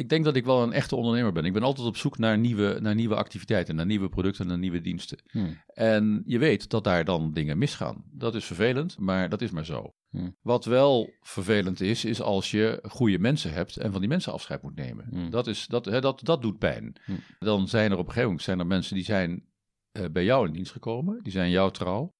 Ik 0.00 0.08
denk 0.08 0.24
dat 0.24 0.36
ik 0.36 0.44
wel 0.44 0.62
een 0.62 0.72
echte 0.72 0.96
ondernemer 0.96 1.32
ben. 1.32 1.44
Ik 1.44 1.52
ben 1.52 1.62
altijd 1.62 1.86
op 1.86 1.96
zoek 1.96 2.18
naar 2.18 2.38
nieuwe, 2.38 2.78
naar 2.80 2.94
nieuwe 2.94 3.14
activiteiten, 3.14 3.74
naar 3.74 3.86
nieuwe 3.86 4.08
producten, 4.08 4.46
naar 4.46 4.58
nieuwe 4.58 4.80
diensten. 4.80 5.18
Hm. 5.30 5.46
En 5.66 6.22
je 6.26 6.38
weet 6.38 6.70
dat 6.70 6.84
daar 6.84 7.04
dan 7.04 7.32
dingen 7.32 7.58
misgaan. 7.58 8.04
Dat 8.12 8.34
is 8.34 8.44
vervelend, 8.44 8.98
maar 8.98 9.28
dat 9.28 9.42
is 9.42 9.50
maar 9.50 9.64
zo. 9.64 9.94
Hm. 10.10 10.30
Wat 10.42 10.64
wel 10.64 11.10
vervelend 11.20 11.80
is, 11.80 12.04
is 12.04 12.20
als 12.20 12.50
je 12.50 12.82
goede 12.88 13.18
mensen 13.18 13.52
hebt 13.52 13.76
en 13.76 13.90
van 13.92 14.00
die 14.00 14.08
mensen 14.08 14.32
afscheid 14.32 14.62
moet 14.62 14.74
nemen. 14.74 15.06
Hm. 15.10 15.30
Dat, 15.30 15.46
is, 15.46 15.66
dat, 15.66 15.84
hè, 15.84 16.00
dat, 16.00 16.20
dat 16.24 16.42
doet 16.42 16.58
pijn. 16.58 16.96
Dan 17.38 17.68
zijn 17.68 17.90
er 17.90 17.98
op 17.98 18.06
een 18.06 18.12
gegeven 18.12 18.28
moment 18.28 18.42
zijn 18.42 18.58
er 18.58 18.66
mensen 18.66 18.94
die 18.94 19.04
zijn 19.04 19.44
eh, 19.92 20.04
bij 20.12 20.24
jou 20.24 20.46
in 20.46 20.52
dienst 20.52 20.72
gekomen, 20.72 21.22
die 21.22 21.32
zijn 21.32 21.50
jou 21.50 21.72
trouw, 21.72 22.14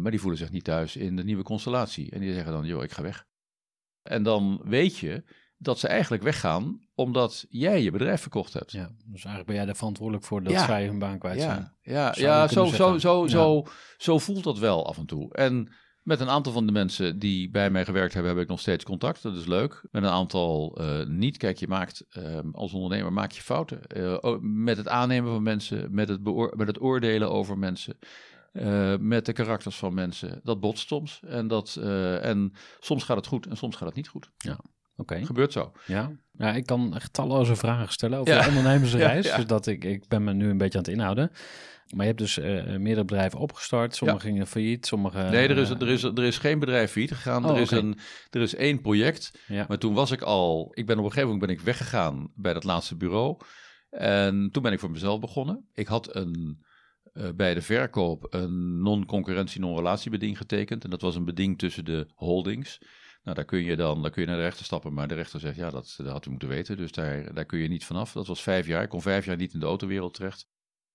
maar 0.00 0.10
die 0.10 0.20
voelen 0.20 0.38
zich 0.38 0.50
niet 0.50 0.64
thuis 0.64 0.96
in 0.96 1.16
de 1.16 1.24
nieuwe 1.24 1.42
constellatie. 1.42 2.10
En 2.10 2.20
die 2.20 2.32
zeggen 2.32 2.52
dan, 2.52 2.66
joh, 2.66 2.82
ik 2.82 2.92
ga 2.92 3.02
weg. 3.02 3.26
En 4.02 4.22
dan 4.22 4.60
weet 4.64 4.96
je 4.96 5.24
dat 5.56 5.78
ze 5.78 5.88
eigenlijk 5.88 6.22
weggaan 6.22 6.82
omdat 6.94 7.46
jij 7.48 7.82
je 7.82 7.90
bedrijf 7.90 8.20
verkocht 8.20 8.52
hebt. 8.52 8.72
Ja, 8.72 8.90
dus 9.04 9.24
eigenlijk 9.24 9.46
ben 9.46 9.56
jij 9.56 9.66
er 9.66 9.76
verantwoordelijk 9.76 10.24
voor 10.24 10.42
dat 10.42 10.52
Ja. 10.52 10.64
zij 10.64 10.86
hun 10.86 10.98
baan 10.98 11.18
kwijt 11.18 11.40
zijn. 11.40 11.72
Ja, 11.82 11.92
ja, 11.92 12.12
Zou 12.12 12.26
ja 12.26 12.48
zo, 12.48 12.64
zo, 12.64 12.98
zo, 12.98 13.22
Ja. 13.22 13.28
zo, 13.28 13.66
zo 13.96 14.18
voelt 14.18 14.44
dat 14.44 14.58
wel 14.58 14.86
af 14.86 14.98
en 14.98 15.06
toe. 15.06 15.34
En 15.34 15.72
met 16.02 16.20
een 16.20 16.28
aantal 16.28 16.52
van 16.52 16.66
de 16.66 16.72
mensen 16.72 17.18
die 17.18 17.50
bij 17.50 17.70
mij 17.70 17.84
gewerkt 17.84 18.14
hebben, 18.14 18.32
heb 18.32 18.42
ik 18.42 18.48
nog 18.48 18.60
steeds 18.60 18.84
contact. 18.84 19.22
Dat 19.22 19.36
is 19.36 19.46
leuk. 19.46 19.86
Met 19.90 20.02
een 20.02 20.08
aantal 20.08 20.76
eh, 20.80 21.06
niet. 21.06 21.36
Kijk, 21.36 21.56
je 21.58 21.68
maakt 21.68 22.04
eh, 22.08 22.38
als 22.52 22.72
ondernemer 22.72 23.12
maak 23.12 23.30
je 23.30 23.42
fouten. 23.42 23.86
Eh, 23.86 24.16
ook 24.20 24.38
met 24.42 24.76
het 24.76 24.88
aannemen 24.88 25.32
van 25.32 25.42
mensen, 25.42 25.94
met 25.94 26.08
het, 26.08 26.22
met 26.56 26.66
het 26.66 26.80
oordelen 26.80 27.30
over 27.30 27.58
mensen. 27.58 27.98
met 29.00 29.26
de 29.26 29.32
karakters 29.32 29.76
van 29.76 29.94
mensen. 29.94 30.40
Dat 30.42 30.60
botst 30.60 30.88
soms. 30.88 31.20
En, 31.26 31.46
dat, 31.48 31.76
en 32.22 32.52
soms 32.80 33.04
gaat 33.04 33.16
het 33.16 33.26
goed 33.26 33.46
en 33.46 33.56
soms 33.56 33.76
gaat 33.76 33.86
het 33.86 33.96
niet 33.96 34.08
goed. 34.08 34.30
Oké, 34.96 35.24
Gebeurt 35.26 35.52
zo. 35.52 35.72
ja. 35.86 36.10
ja. 36.32 36.52
Ik 36.54 36.66
kan 36.66 36.94
echt 36.94 37.12
talloze 37.12 37.56
vragen 37.56 37.92
stellen 37.92 38.18
over 38.18 38.34
Ja. 38.34 38.42
de 38.42 38.48
ondernemersreis. 38.48 39.26
Ja. 39.30 39.36
Dus 39.36 39.46
dat 39.46 39.66
ik, 39.66 39.84
ik 39.84 40.08
ben 40.08 40.24
me 40.24 40.32
nu 40.32 40.48
een 40.50 40.58
beetje 40.58 40.78
aan 40.78 40.84
het 40.84 40.92
inhouden. 40.92 41.30
Maar 41.88 42.00
je 42.06 42.12
hebt 42.12 42.18
dus 42.18 42.38
eh, 42.38 42.76
meerdere 42.76 43.04
bedrijven 43.04 43.38
opgestart. 43.38 43.96
Sommige 43.96 44.20
gingen 44.20 44.46
failliet, 44.46 44.86
sommige... 44.86 45.18
Nee, 45.18 45.48
er 45.48 45.58
is, 45.58 45.70
eh, 45.70 45.80
er, 45.80 45.88
is, 45.88 46.02
er 46.02 46.22
is 46.24 46.38
geen 46.38 46.58
bedrijf 46.58 46.90
failliet 46.90 47.12
gegaan. 47.12 47.44
Oh, 47.44 47.50
er, 47.50 47.60
is 47.60 47.70
een, 47.70 47.98
er 48.30 48.40
is 48.40 48.54
één 48.54 48.80
project. 48.80 49.38
Maar 49.68 49.78
toen 49.78 49.94
was 49.94 50.10
ik 50.10 50.22
al, 50.22 50.70
ik 50.74 50.86
ben 50.86 50.98
op 50.98 51.04
een 51.04 51.10
gegeven 51.10 51.28
moment 51.32 51.46
ben 51.46 51.56
ik 51.58 51.64
weggegaan 51.64 52.30
bij 52.34 52.52
dat 52.52 52.64
laatste 52.64 52.96
bureau. 52.96 53.36
En 53.90 54.48
toen 54.52 54.62
ben 54.62 54.72
ik 54.72 54.80
voor 54.80 54.90
mezelf 54.90 55.20
begonnen. 55.20 55.68
Ik 55.74 55.86
had 55.86 56.14
een, 56.16 56.64
bij 57.34 57.54
de 57.54 57.62
verkoop 57.62 58.26
een 58.30 58.82
non-concurrentie, 58.82 59.60
non-relatiebeding 59.60 60.36
getekend. 60.36 60.84
En 60.84 60.90
dat 60.90 61.00
was 61.00 61.16
een 61.16 61.24
beding 61.24 61.58
tussen 61.58 61.84
de 61.84 62.06
holdings. 62.14 62.78
Nou, 63.24 63.36
daar 63.36 63.44
kun 63.44 63.64
je 63.64 63.76
dan 63.76 64.02
daar 64.02 64.10
kun 64.10 64.22
je 64.22 64.28
naar 64.28 64.36
de 64.36 64.42
rechter 64.42 64.64
stappen. 64.64 64.92
Maar 64.92 65.08
de 65.08 65.14
rechter 65.14 65.40
zegt, 65.40 65.56
ja, 65.56 65.70
dat, 65.70 65.94
dat 65.96 66.06
had 66.06 66.26
u 66.26 66.30
moeten 66.30 66.48
weten. 66.48 66.76
Dus 66.76 66.92
daar, 66.92 67.34
daar 67.34 67.44
kun 67.44 67.58
je 67.58 67.68
niet 67.68 67.84
vanaf. 67.84 68.12
Dat 68.12 68.26
was 68.26 68.42
vijf 68.42 68.66
jaar. 68.66 68.82
Ik 68.82 68.88
kon 68.88 69.02
vijf 69.02 69.24
jaar 69.24 69.36
niet 69.36 69.54
in 69.54 69.60
de 69.60 69.66
autowereld 69.66 70.14
terecht. 70.14 70.46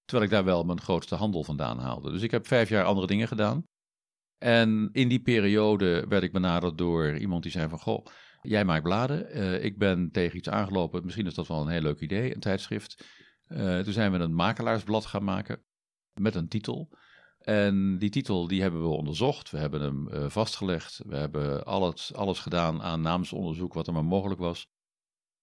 Terwijl 0.05 0.29
ik 0.29 0.35
daar 0.35 0.45
wel 0.45 0.63
mijn 0.63 0.81
grootste 0.81 1.15
handel 1.15 1.43
vandaan 1.43 1.79
haalde. 1.79 2.11
Dus 2.11 2.21
ik 2.21 2.31
heb 2.31 2.47
vijf 2.47 2.69
jaar 2.69 2.83
andere 2.83 3.07
dingen 3.07 3.27
gedaan. 3.27 3.63
En 4.37 4.89
in 4.91 5.07
die 5.07 5.21
periode 5.21 6.05
werd 6.07 6.23
ik 6.23 6.31
benaderd 6.31 6.77
door 6.77 7.17
iemand 7.17 7.43
die 7.43 7.51
zei 7.51 7.69
van... 7.69 7.79
Goh, 7.79 8.05
jij 8.41 8.65
maakt 8.65 8.83
bladen. 8.83 9.29
Eh, 9.29 9.63
ik 9.63 9.77
ben 9.77 10.11
tegen 10.11 10.37
iets 10.37 10.49
aangelopen. 10.49 11.03
Misschien 11.03 11.27
is 11.27 11.33
dat 11.33 11.47
wel 11.47 11.61
een 11.61 11.67
heel 11.67 11.81
leuk 11.81 11.99
idee, 11.99 12.33
een 12.33 12.39
tijdschrift. 12.39 13.05
Eh, 13.45 13.79
toen 13.79 13.93
zijn 13.93 14.11
we 14.11 14.17
een 14.17 14.35
makelaarsblad 14.35 15.05
gaan 15.05 15.23
maken 15.23 15.63
met 16.13 16.35
een 16.35 16.47
titel. 16.47 16.89
En 17.49 17.97
die 17.97 18.09
titel 18.09 18.47
die 18.47 18.61
hebben 18.61 18.81
we 18.81 18.87
onderzocht. 18.87 19.51
We 19.51 19.57
hebben 19.57 19.81
hem 19.81 20.07
eh, 20.07 20.29
vastgelegd. 20.29 21.01
We 21.05 21.15
hebben 21.15 21.65
alles, 21.65 22.13
alles 22.13 22.39
gedaan 22.39 22.81
aan 22.81 23.01
naamsonderzoek 23.01 23.73
wat 23.73 23.87
er 23.87 23.93
maar 23.93 24.05
mogelijk 24.05 24.39
was. 24.39 24.67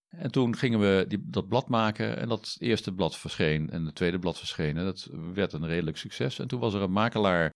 En 0.08 0.30
toen 0.30 0.56
gingen 0.56 0.80
we 0.80 1.04
die, 1.08 1.18
dat 1.24 1.48
blad 1.48 1.68
maken 1.68 2.16
en 2.16 2.28
dat 2.28 2.56
eerste 2.58 2.94
blad 2.94 3.16
verscheen 3.16 3.70
en 3.70 3.84
het 3.84 3.94
tweede 3.94 4.18
blad 4.18 4.38
verscheen. 4.38 4.76
En 4.76 4.84
dat 4.84 5.08
werd 5.34 5.52
een 5.52 5.66
redelijk 5.66 5.96
succes. 5.96 6.38
En 6.38 6.48
toen 6.48 6.60
was 6.60 6.74
er 6.74 6.82
een 6.82 6.92
makelaar 6.92 7.50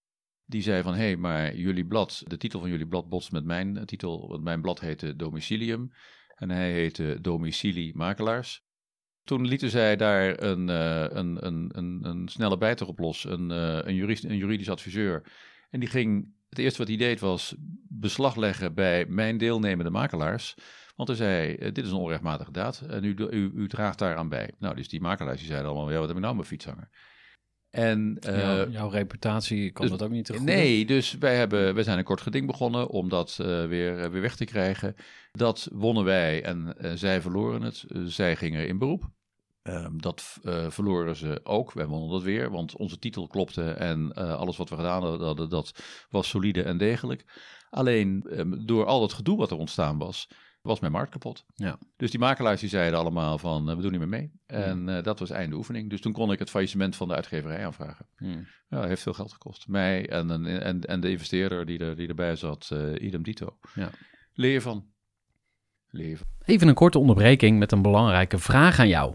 die 0.44 0.62
zei 0.62 0.82
van, 0.82 0.94
hé, 0.94 1.00
hey, 1.00 1.16
maar 1.16 1.56
jullie 1.56 1.86
blad, 1.86 2.22
de 2.26 2.36
titel 2.36 2.60
van 2.60 2.70
jullie 2.70 2.88
blad 2.88 3.08
botst 3.08 3.32
met 3.32 3.44
mijn 3.44 3.76
eh, 3.76 3.84
titel. 3.84 4.28
Want 4.28 4.42
mijn 4.42 4.60
blad 4.60 4.80
heette 4.80 5.16
Domicilium 5.16 5.92
en 6.34 6.50
hij 6.50 6.72
heette 6.72 7.18
Domicilie 7.20 7.96
Makelaars. 7.96 8.62
Toen 9.30 9.46
lieten 9.46 9.70
zij 9.70 9.96
daar 9.96 10.42
een, 10.42 10.68
eh, 10.68 11.04
een, 11.08 11.46
een, 11.46 11.70
een, 11.74 11.98
een 12.02 12.28
snelle 12.28 12.58
bijter 12.58 12.86
op 12.86 12.98
los, 12.98 13.24
een, 13.24 13.50
eh, 13.50 13.78
een, 13.82 13.94
jurist, 13.94 14.24
een 14.24 14.36
juridisch 14.36 14.70
adviseur. 14.70 15.22
En 15.70 15.80
die 15.80 15.88
ging, 15.88 16.32
het 16.48 16.58
eerste 16.58 16.78
wat 16.78 16.88
hij 16.88 16.96
deed 16.96 17.20
was 17.20 17.54
beslag 17.88 18.36
leggen 18.36 18.74
bij 18.74 19.06
mijn 19.06 19.38
deelnemende 19.38 19.90
makelaars. 19.90 20.54
Want 20.96 21.08
hij 21.08 21.16
zei, 21.16 21.54
eh, 21.54 21.72
dit 21.72 21.84
is 21.84 21.90
een 21.90 21.96
onrechtmatige 21.96 22.52
daad 22.52 22.80
en 22.88 23.04
u, 23.04 23.14
u, 23.30 23.50
u 23.54 23.68
draagt 23.68 23.98
daaraan 23.98 24.28
bij. 24.28 24.50
Nou, 24.58 24.74
dus 24.76 24.88
die 24.88 25.00
makelaars 25.00 25.38
die 25.38 25.48
zeiden 25.48 25.70
allemaal, 25.70 25.90
ja, 25.90 25.98
wat 25.98 26.08
heb 26.08 26.16
ik 26.16 26.22
nou 26.22 26.36
met 26.36 26.46
fietshanger? 26.46 26.88
En 27.70 28.16
Jouw- 28.20 28.68
jouw 28.68 28.88
reputatie 28.88 29.70
kan 29.70 29.86
dus- 29.86 29.98
dat 29.98 30.06
ook 30.08 30.14
niet 30.14 30.24
te 30.24 30.32
goed. 30.32 30.42
Nee, 30.42 30.84
dus 30.86 31.18
wij, 31.18 31.36
hebben, 31.36 31.74
wij 31.74 31.82
zijn 31.82 31.98
een 31.98 32.04
kort 32.04 32.20
geding 32.20 32.46
begonnen 32.46 32.88
om 32.88 33.08
dat 33.08 33.36
weer, 33.36 34.10
weer 34.10 34.20
weg 34.20 34.36
te 34.36 34.44
krijgen. 34.44 34.94
Dat 35.32 35.68
wonnen 35.72 36.04
wij 36.04 36.42
en 36.42 36.74
zij 36.94 37.20
verloren 37.20 37.62
het. 37.62 37.84
Zij 38.04 38.36
gingen 38.36 38.66
in 38.66 38.78
beroep. 38.78 39.10
Ehm, 39.62 39.96
dat 39.96 40.38
eh, 40.42 40.70
verloren 40.70 41.16
ze 41.16 41.40
ook. 41.42 41.72
Wij 41.72 41.86
wonnen 41.86 42.10
dat 42.10 42.22
weer, 42.22 42.50
want 42.50 42.76
onze 42.76 42.98
titel 42.98 43.26
klopte 43.26 43.70
en 43.70 44.12
eh, 44.12 44.34
alles 44.34 44.56
wat 44.56 44.68
we 44.68 44.76
gedaan 44.76 45.02
hadden, 45.02 45.48
dat 45.48 45.82
was 46.10 46.28
solide 46.28 46.62
en 46.62 46.78
degelijk. 46.78 47.24
Alleen 47.70 48.22
ehm, 48.30 48.66
door 48.66 48.84
al 48.84 49.02
het 49.02 49.12
gedoe 49.12 49.36
wat 49.36 49.50
er 49.50 49.56
ontstaan 49.56 49.98
was, 49.98 50.28
was 50.62 50.80
mijn 50.80 50.92
markt 50.92 51.10
kapot. 51.10 51.44
Ja. 51.54 51.78
Dus 51.96 52.10
die 52.10 52.20
makelaars 52.20 52.60
die 52.60 52.68
zeiden 52.68 52.98
allemaal 52.98 53.38
van, 53.38 53.70
eh, 53.70 53.76
we 53.76 53.82
doen 53.82 53.90
niet 53.90 54.00
meer 54.00 54.08
mee. 54.08 54.32
En 54.46 54.88
eh, 54.88 55.02
dat 55.02 55.18
was 55.18 55.30
einde 55.30 55.56
oefening. 55.56 55.90
Dus 55.90 56.00
toen 56.00 56.12
kon 56.12 56.32
ik 56.32 56.38
het 56.38 56.50
faillissement 56.50 56.96
van 56.96 57.08
de 57.08 57.14
uitgeverij 57.14 57.64
aanvragen. 57.66 58.06
Hmm. 58.16 58.46
Ja, 58.68 58.86
heeft 58.86 59.02
veel 59.02 59.14
geld 59.14 59.32
gekost. 59.32 59.68
Mij 59.68 60.08
en, 60.08 60.30
en, 60.30 60.46
en, 60.46 60.80
en 60.80 61.00
de 61.00 61.10
investeerder 61.10 61.66
die, 61.66 61.78
er, 61.78 61.96
die 61.96 62.08
erbij 62.08 62.36
zat, 62.36 62.70
eh 62.72 63.02
idem 63.06 63.22
dito. 63.22 63.58
Ja. 63.74 63.90
Leer 64.32 64.62
van. 64.62 64.84
Leer 65.88 66.08
je 66.08 66.16
van. 66.16 66.26
Even 66.44 66.68
een 66.68 66.74
korte 66.74 66.98
onderbreking 66.98 67.58
met 67.58 67.72
een 67.72 67.82
belangrijke 67.82 68.38
vraag 68.38 68.78
aan 68.78 68.88
jou. 68.88 69.14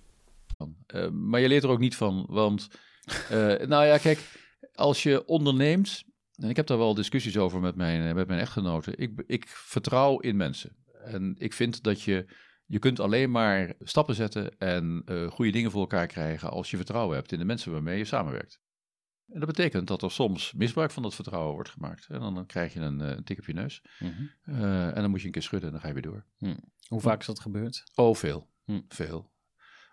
Uh, 0.95 1.09
maar 1.09 1.39
je 1.39 1.47
leert 1.47 1.63
er 1.63 1.69
ook 1.69 1.79
niet 1.79 1.95
van, 1.95 2.25
want 2.29 2.67
uh, 3.31 3.57
nou 3.73 3.85
ja, 3.85 3.97
kijk, 3.97 4.39
als 4.73 5.03
je 5.03 5.25
onderneemt, 5.25 6.03
en 6.35 6.49
ik 6.49 6.55
heb 6.55 6.67
daar 6.67 6.77
wel 6.77 6.93
discussies 6.93 7.37
over 7.37 7.59
met 7.59 7.75
mijn, 7.75 8.15
met 8.15 8.27
mijn 8.27 8.39
echtgenoten, 8.39 8.97
ik, 8.97 9.23
ik 9.27 9.47
vertrouw 9.47 10.19
in 10.19 10.37
mensen. 10.37 10.75
En 11.03 11.35
ik 11.37 11.53
vind 11.53 11.83
dat 11.83 12.01
je, 12.01 12.25
je 12.65 12.79
kunt 12.79 12.99
alleen 12.99 13.31
maar 13.31 13.73
stappen 13.79 14.15
zetten 14.15 14.57
en 14.57 15.03
goede 15.31 15.51
dingen 15.51 15.71
voor 15.71 15.81
elkaar 15.81 16.07
krijgen 16.07 16.49
als 16.49 16.71
je 16.71 16.77
vertrouwen 16.77 17.15
hebt 17.15 17.31
in 17.31 17.39
de 17.39 17.45
mensen 17.45 17.71
waarmee 17.71 17.97
je 17.97 18.05
samenwerkt. 18.05 18.59
En 19.31 19.39
dat 19.39 19.47
betekent 19.47 19.87
dat 19.87 20.01
er 20.01 20.11
soms 20.11 20.53
misbruik 20.53 20.91
van 20.91 21.03
dat 21.03 21.15
vertrouwen 21.15 21.53
wordt 21.53 21.69
gemaakt. 21.69 22.07
En 22.09 22.19
dan, 22.19 22.35
dan 22.35 22.45
krijg 22.45 22.73
je 22.73 22.79
een, 22.79 22.99
een, 22.99 23.23
tik 23.23 23.37
op 23.39 23.45
je 23.45 23.53
neus. 23.53 23.81
Mm 23.99 24.11
-hmm. 24.11 24.31
uh, 24.55 24.87
en 24.87 25.01
dan 25.01 25.09
moet 25.09 25.19
je 25.19 25.25
een 25.25 25.31
keer 25.31 25.41
schudden 25.41 25.67
en 25.67 25.73
dan 25.73 25.81
ga 25.81 25.87
je 25.87 25.93
weer 25.93 26.11
door. 26.11 26.25
Hm. 26.37 26.55
Hoe 26.87 27.01
vaak 27.01 27.19
is 27.19 27.25
dat 27.25 27.39
gebeurd? 27.39 27.83
Oh, 27.95 28.15
veel. 28.15 28.49
Hm. 28.65 28.81
Veel. 28.87 29.31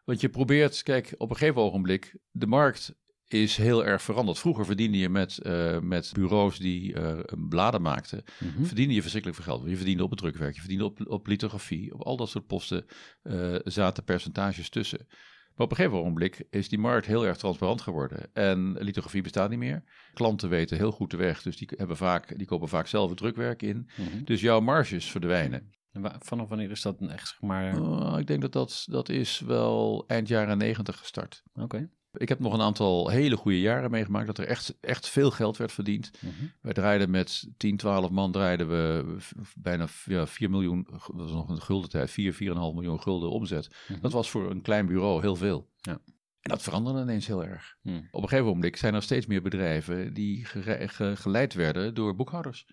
Want 0.08 0.20
je 0.20 0.28
probeert, 0.28 0.82
kijk, 0.82 1.14
op 1.18 1.30
een 1.30 1.36
gegeven 1.36 1.60
ogenblik, 1.60 2.16
de 2.30 2.46
markt 2.46 2.94
is 3.26 3.56
heel 3.56 3.84
erg 3.84 4.02
veranderd. 4.02 4.38
Vroeger 4.38 4.64
verdiende 4.64 4.98
je 4.98 5.08
met, 5.08 5.38
uh, 5.42 5.78
met 5.78 6.10
bureaus 6.14 6.58
die 6.58 6.94
uh, 6.94 7.18
bladen 7.48 7.82
maakten, 7.82 8.24
mm 8.38 8.50
-hmm. 8.50 8.66
verdiende 8.66 8.94
je 8.94 9.00
verschrikkelijk 9.00 9.42
veel 9.42 9.52
geld. 9.52 9.68
Je 9.70 9.76
verdiende 9.76 10.02
op 10.02 10.10
het 10.10 10.18
drukwerk, 10.18 10.54
je 10.54 10.60
verdiende 10.60 10.84
op, 10.84 11.06
op 11.06 11.26
lithografie, 11.26 11.94
op 11.94 12.02
al 12.02 12.16
dat 12.16 12.28
soort 12.28 12.46
posten 12.46 12.86
uh, 13.22 13.56
zaten 13.64 14.04
percentages 14.04 14.68
tussen. 14.68 15.06
Maar 15.54 15.66
op 15.66 15.70
een 15.70 15.76
gegeven 15.76 15.98
ogenblik 15.98 16.46
is 16.50 16.68
die 16.68 16.78
markt 16.78 17.06
heel 17.06 17.26
erg 17.26 17.36
transparant 17.36 17.80
geworden. 17.80 18.30
En 18.32 18.72
lithografie 18.78 19.22
bestaat 19.22 19.50
niet 19.50 19.58
meer. 19.58 19.84
Klanten 20.12 20.48
weten 20.48 20.76
heel 20.76 20.92
goed 20.92 21.10
de 21.10 21.16
weg, 21.16 21.42
dus 21.42 21.56
die, 21.56 21.68
hebben 21.76 21.96
vaak, 21.96 22.38
die 22.38 22.46
kopen 22.46 22.68
vaak 22.68 22.86
zelf 22.86 23.08
het 23.08 23.18
drukwerk 23.18 23.62
in. 23.62 23.76
Mm 23.76 24.06
-hmm. 24.06 24.24
Dus 24.24 24.40
jouw 24.40 24.60
marges 24.60 25.10
verdwijnen. 25.10 25.72
Vanaf 26.18 26.48
wanneer 26.48 26.70
is 26.70 26.82
dat 26.82 27.00
echt, 27.00 27.28
zeg 27.28 27.40
maar... 27.40 27.78
Uh, 27.78 28.16
ik 28.18 28.26
denk 28.26 28.40
dat, 28.40 28.52
dat 28.52 28.86
dat 28.90 29.08
is 29.08 29.40
wel 29.40 30.04
eind 30.06 30.28
jaren 30.28 30.58
negentig 30.58 30.98
gestart. 30.98 31.42
Oké. 31.54 31.62
Okay. 31.62 31.88
Ik 32.12 32.28
heb 32.28 32.38
nog 32.38 32.52
een 32.52 32.60
aantal 32.60 33.08
hele 33.08 33.36
goede 33.36 33.60
jaren 33.60 33.90
meegemaakt 33.90 34.26
dat 34.26 34.38
er 34.38 34.46
echt, 34.46 34.76
echt 34.80 35.08
veel 35.08 35.30
geld 35.30 35.56
werd 35.56 35.72
verdiend. 35.72 36.10
Mm 36.20 36.30
-hmm. 36.38 36.52
Wij 36.60 36.72
draaiden 36.72 37.10
met 37.10 37.48
10, 37.56 37.76
12 37.76 38.10
man 38.10 38.32
draaiden 38.32 38.68
we 38.68 39.16
bijna 39.56 39.86
ja, 40.04 40.26
4 40.26 40.50
miljoen, 40.50 40.86
dat 40.90 41.12
was 41.14 41.30
nog 41.30 41.48
een 41.48 41.62
gulden 41.62 41.90
tijd, 41.90 42.10
4, 42.10 42.32
4,5 42.32 42.38
miljoen 42.38 43.02
gulden 43.02 43.30
omzet. 43.30 43.68
Mm 43.68 43.74
-hmm. 43.86 44.02
Dat 44.02 44.12
was 44.12 44.30
voor 44.30 44.50
een 44.50 44.62
klein 44.62 44.86
bureau 44.86 45.20
heel 45.20 45.36
veel. 45.36 45.68
Ja. 45.80 46.00
En 46.40 46.50
dat 46.50 46.62
veranderde 46.62 47.00
ineens 47.00 47.26
heel 47.26 47.44
erg. 47.44 47.76
Mm. 47.82 48.08
Op 48.10 48.22
een 48.22 48.28
gegeven 48.28 48.50
moment 48.52 48.78
zijn 48.78 48.94
er 48.94 49.02
steeds 49.02 49.26
meer 49.26 49.42
bedrijven 49.42 50.14
die 50.14 50.44
ge 50.44 50.88
ge 50.88 51.16
geleid 51.16 51.54
werden 51.54 51.94
door 51.94 52.16
boekhouders. 52.16 52.66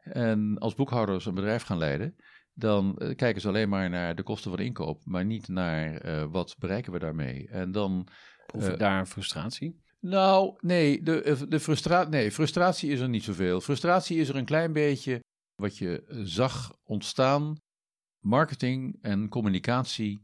En 0.00 0.58
als 0.58 0.74
boekhouders 0.74 1.26
een 1.26 1.34
bedrijf 1.34 1.62
gaan 1.62 1.78
leiden, 1.78 2.16
dan 2.54 2.96
uh, 2.98 3.14
kijken 3.14 3.40
ze 3.40 3.48
alleen 3.48 3.68
maar 3.68 3.90
naar 3.90 4.14
de 4.14 4.22
kosten 4.22 4.50
van 4.50 4.60
inkoop, 4.60 5.02
maar 5.04 5.24
niet 5.24 5.48
naar 5.48 6.06
uh, 6.06 6.24
wat 6.30 6.54
bereiken 6.58 6.92
we 6.92 6.98
daarmee. 6.98 7.48
En 7.48 7.72
dan. 7.72 8.08
Proef 8.46 8.66
je 8.66 8.72
uh, 8.72 8.78
daar 8.78 9.06
frustratie? 9.06 9.82
Nou, 10.00 10.56
nee, 10.60 11.02
de, 11.02 11.46
de 11.48 11.60
frustra 11.60 12.04
nee, 12.04 12.32
frustratie 12.32 12.90
is 12.90 13.00
er 13.00 13.08
niet 13.08 13.24
zoveel. 13.24 13.60
Frustratie 13.60 14.18
is 14.18 14.28
er 14.28 14.36
een 14.36 14.44
klein 14.44 14.72
beetje 14.72 15.22
wat 15.54 15.78
je 15.78 16.04
zag 16.24 16.76
ontstaan. 16.82 17.56
Marketing 18.18 18.98
en 19.00 19.28
communicatie, 19.28 20.22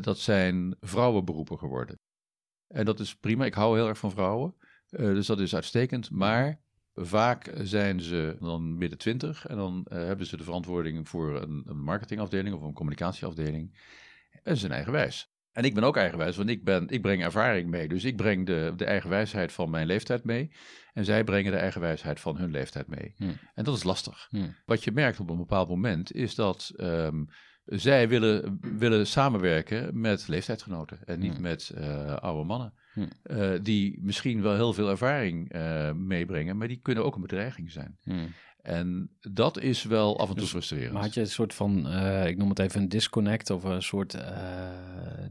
dat 0.00 0.18
zijn 0.18 0.76
vrouwenberoepen 0.80 1.58
geworden. 1.58 1.98
En 2.66 2.84
dat 2.84 3.00
is 3.00 3.14
prima, 3.16 3.44
ik 3.44 3.54
hou 3.54 3.76
heel 3.76 3.88
erg 3.88 3.98
van 3.98 4.10
vrouwen, 4.10 4.54
dus 4.86 5.26
dat 5.26 5.40
is 5.40 5.54
uitstekend. 5.54 6.10
Maar 6.10 6.60
Vaak 6.94 7.50
zijn 7.62 8.00
ze 8.00 8.36
dan 8.40 8.78
midden 8.78 8.98
twintig 8.98 9.46
en 9.46 9.56
dan 9.56 9.86
uh, 9.92 9.98
hebben 9.98 10.26
ze 10.26 10.36
de 10.36 10.44
verantwoording 10.44 11.08
voor 11.08 11.42
een, 11.42 11.62
een, 11.66 11.82
marketingafdeling 11.82 12.54
of 12.54 12.62
een 12.62 12.72
communicatieafdeling. 12.72 13.78
En 14.42 14.54
ze 14.54 14.60
zijn 14.60 14.72
eigenwijs. 14.72 15.30
En 15.52 15.64
ik 15.64 15.74
ben 15.74 15.84
ook 15.84 15.96
eigenwijs, 15.96 16.36
want 16.36 16.48
ik, 16.48 16.64
ben, 16.64 16.88
ik 16.88 17.02
breng 17.02 17.22
ervaring 17.22 17.70
mee. 17.70 17.88
Dus 17.88 18.04
ik 18.04 18.16
breng 18.16 18.46
de, 18.46 18.72
de 18.76 18.84
eigenwijsheid 18.84 19.52
van 19.52 19.70
mijn 19.70 19.86
leeftijd 19.86 20.24
mee. 20.24 20.52
En 20.92 21.04
zij 21.04 21.24
brengen 21.24 21.52
de 21.52 21.58
eigenwijsheid 21.58 22.20
van 22.20 22.36
hun 22.36 22.50
leeftijd 22.50 22.86
mee. 22.86 23.14
Hmm. 23.16 23.36
En 23.54 23.64
dat 23.64 23.76
is 23.76 23.82
lastig. 23.82 24.26
Hmm. 24.30 24.56
Wat 24.64 24.84
je 24.84 24.92
merkt 24.92 25.20
op 25.20 25.30
een 25.30 25.36
bepaald 25.36 25.68
moment 25.68 26.12
is 26.12 26.34
dat 26.34 26.72
um, 26.76 27.28
zij 27.64 28.08
willen, 28.08 28.58
willen 28.78 29.06
samenwerken 29.06 30.00
met 30.00 30.28
leeftijdsgenoten 30.28 30.98
en 31.04 31.18
niet 31.18 31.32
hmm. 31.32 31.42
met 31.42 31.72
uh, 31.78 32.16
oude 32.16 32.44
mannen. 32.44 32.72
Hm. 32.92 33.06
Uh, 33.24 33.52
die 33.62 33.98
misschien 34.02 34.42
wel 34.42 34.54
heel 34.54 34.72
veel 34.72 34.88
ervaring 34.88 35.54
uh, 35.54 35.92
meebrengen, 35.92 36.56
maar 36.56 36.68
die 36.68 36.80
kunnen 36.82 37.04
ook 37.04 37.14
een 37.14 37.20
bedreiging 37.20 37.70
zijn. 37.70 37.98
En 38.62 39.10
dat 39.20 39.60
is 39.60 39.84
wel 39.84 40.18
af 40.18 40.28
en 40.28 40.34
toe 40.34 40.42
dus, 40.42 40.50
frustrerend. 40.50 40.92
Maar 40.92 41.02
had 41.02 41.14
je 41.14 41.20
een 41.20 41.26
soort 41.26 41.54
van, 41.54 41.86
ik 42.26 42.36
noem 42.36 42.48
het 42.48 42.58
even 42.58 42.80
een 42.80 42.88
disconnect 42.88 43.50
of 43.50 43.64
een 43.64 43.82
soort, 43.82 44.16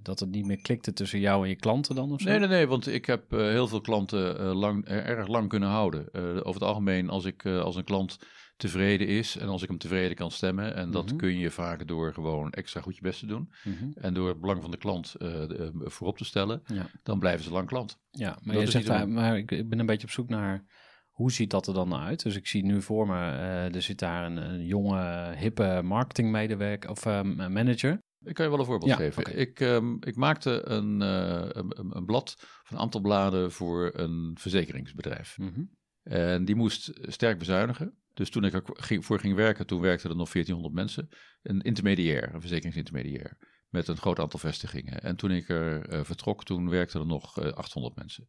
dat 0.01 0.19
het 0.19 0.29
niet 0.29 0.45
meer 0.45 0.61
klikte 0.61 0.93
tussen 0.93 1.19
jou 1.19 1.43
en 1.43 1.49
je 1.49 1.55
klanten 1.55 1.95
dan 1.95 2.11
of 2.11 2.21
zo? 2.21 2.29
Nee, 2.29 2.39
nee, 2.39 2.47
nee, 2.47 2.67
want 2.67 2.87
ik 2.87 3.05
heb 3.05 3.31
heel 3.31 3.67
veel 3.67 3.81
klanten 3.81 4.45
lang, 4.45 4.85
erg 4.85 5.27
lang 5.27 5.49
kunnen 5.49 5.69
houden. 5.69 6.13
over 6.13 6.61
het 6.61 6.69
algemeen, 6.69 7.09
als 7.09 7.25
ik 7.25 7.45
als 7.45 7.75
een 7.75 7.83
klant 7.83 8.17
tevreden 8.61 9.07
is 9.07 9.37
en 9.37 9.47
als 9.47 9.61
ik 9.61 9.67
hem 9.67 9.77
tevreden 9.77 10.15
kan 10.15 10.31
stemmen. 10.31 10.75
En 10.75 10.91
dat 10.91 11.03
mm 11.03 11.09
-hmm. 11.09 11.17
kun 11.17 11.37
je 11.37 11.51
vaak 11.51 11.87
door 11.87 12.13
gewoon 12.13 12.51
extra 12.51 12.81
goed 12.81 12.95
je 12.95 13.01
best 13.01 13.19
te 13.19 13.25
doen. 13.25 13.51
Mm 13.63 13.73
-hmm. 13.73 13.93
En 13.95 14.13
door 14.13 14.27
het 14.27 14.39
belang 14.39 14.61
van 14.61 14.71
de 14.71 14.77
klant 14.77 15.15
uh, 15.17 15.27
de, 15.27 15.71
uh, 15.75 15.81
voorop 15.89 16.17
te 16.17 16.25
stellen, 16.25 16.61
ja. 16.65 16.89
dan 17.03 17.19
blijven 17.19 17.43
ze 17.43 17.51
lang 17.51 17.67
klant. 17.67 17.99
Ja, 18.11 18.37
maar, 18.43 18.59
je 18.59 18.71
zegt, 18.71 18.87
maar, 18.87 19.09
maar 19.09 19.37
ik 19.37 19.69
ben 19.69 19.79
een 19.79 19.85
beetje 19.85 20.07
op 20.07 20.13
zoek 20.13 20.29
naar 20.29 20.65
hoe 21.09 21.31
ziet 21.31 21.49
dat 21.49 21.67
er 21.67 21.73
dan 21.73 21.95
uit? 21.95 22.23
Dus 22.23 22.35
ik 22.35 22.47
zie 22.47 22.63
nu 22.63 22.81
voor 22.81 23.07
me, 23.07 23.13
uh, 23.13 23.75
er 23.75 23.81
zit 23.81 23.99
daar 23.99 24.25
een, 24.25 24.37
een 24.37 24.65
jonge, 24.65 25.33
hippe 25.35 25.81
marketingmedewerker 25.83 26.89
of 26.89 27.05
manager. 27.05 27.99
Ik 28.23 28.33
kan 28.33 28.45
je 28.45 28.51
wel 28.51 28.59
een 28.59 28.65
voorbeeld 28.65 28.91
ja, 28.91 28.95
geven. 28.95 29.25
Okay. 29.25 29.33
Ik, 29.33 29.59
um, 29.59 29.97
ik 30.03 30.15
maakte 30.15 30.61
een, 30.69 31.01
een, 31.01 31.95
een, 31.95 32.05
blad, 32.05 32.35
of 32.63 32.71
een 32.71 32.77
aantal 32.77 33.01
bladen 33.01 33.51
voor 33.51 33.91
een 33.93 34.37
verzekeringsbedrijf. 34.39 35.37
Mm 35.37 35.51
-hmm. 35.53 35.69
En 36.03 36.45
die 36.45 36.55
moest 36.55 36.91
sterk 37.01 37.37
bezuinigen. 37.39 38.00
Dus 38.13 38.29
toen 38.29 38.43
ik 38.43 38.53
er 38.53 38.63
voor 39.03 39.19
ging 39.19 39.35
werken, 39.35 39.67
toen 39.67 39.81
werkten 39.81 40.09
er 40.09 40.15
nog 40.15 40.31
1400 40.31 40.75
mensen. 40.75 41.09
Een 41.41 41.61
intermediair, 41.61 42.33
een 42.33 42.39
verzekeringsintermediair. 42.39 43.37
Met 43.69 43.87
een 43.87 43.97
groot 43.97 44.19
aantal 44.19 44.39
vestigingen. 44.39 45.01
En 45.01 45.15
toen 45.15 45.31
ik 45.31 45.49
er 45.49 45.93
uh, 45.93 46.03
vertrok, 46.03 46.43
toen 46.43 46.69
werkten 46.69 46.99
er 46.99 47.05
nog 47.05 47.39
uh, 47.39 47.51
800 47.51 47.95
mensen. 47.95 48.27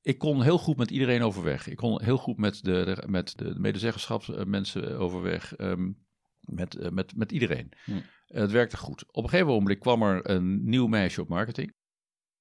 Ik 0.00 0.18
kon 0.18 0.42
heel 0.42 0.58
goed 0.58 0.76
met 0.76 0.90
iedereen 0.90 1.22
overweg. 1.22 1.66
Ik 1.66 1.76
kon 1.76 2.02
heel 2.02 2.16
goed 2.16 2.36
met 2.36 2.64
de, 2.64 2.84
de 2.84 3.02
met 3.06 3.38
de 3.38 3.54
medezeggenschapsmensen 3.58 4.98
overweg. 4.98 5.58
Um, 5.58 6.04
met, 6.40 6.74
uh, 6.74 6.88
met, 6.88 7.16
met 7.16 7.32
iedereen. 7.32 7.72
Hm. 7.84 8.00
het 8.26 8.50
werkte 8.50 8.76
goed. 8.76 9.04
Op 9.06 9.22
een 9.22 9.30
gegeven 9.30 9.52
moment 9.52 9.78
kwam 9.78 10.02
er 10.02 10.30
een 10.30 10.64
nieuw 10.64 10.86
meisje 10.86 11.20
op 11.20 11.28
marketing. 11.28 11.74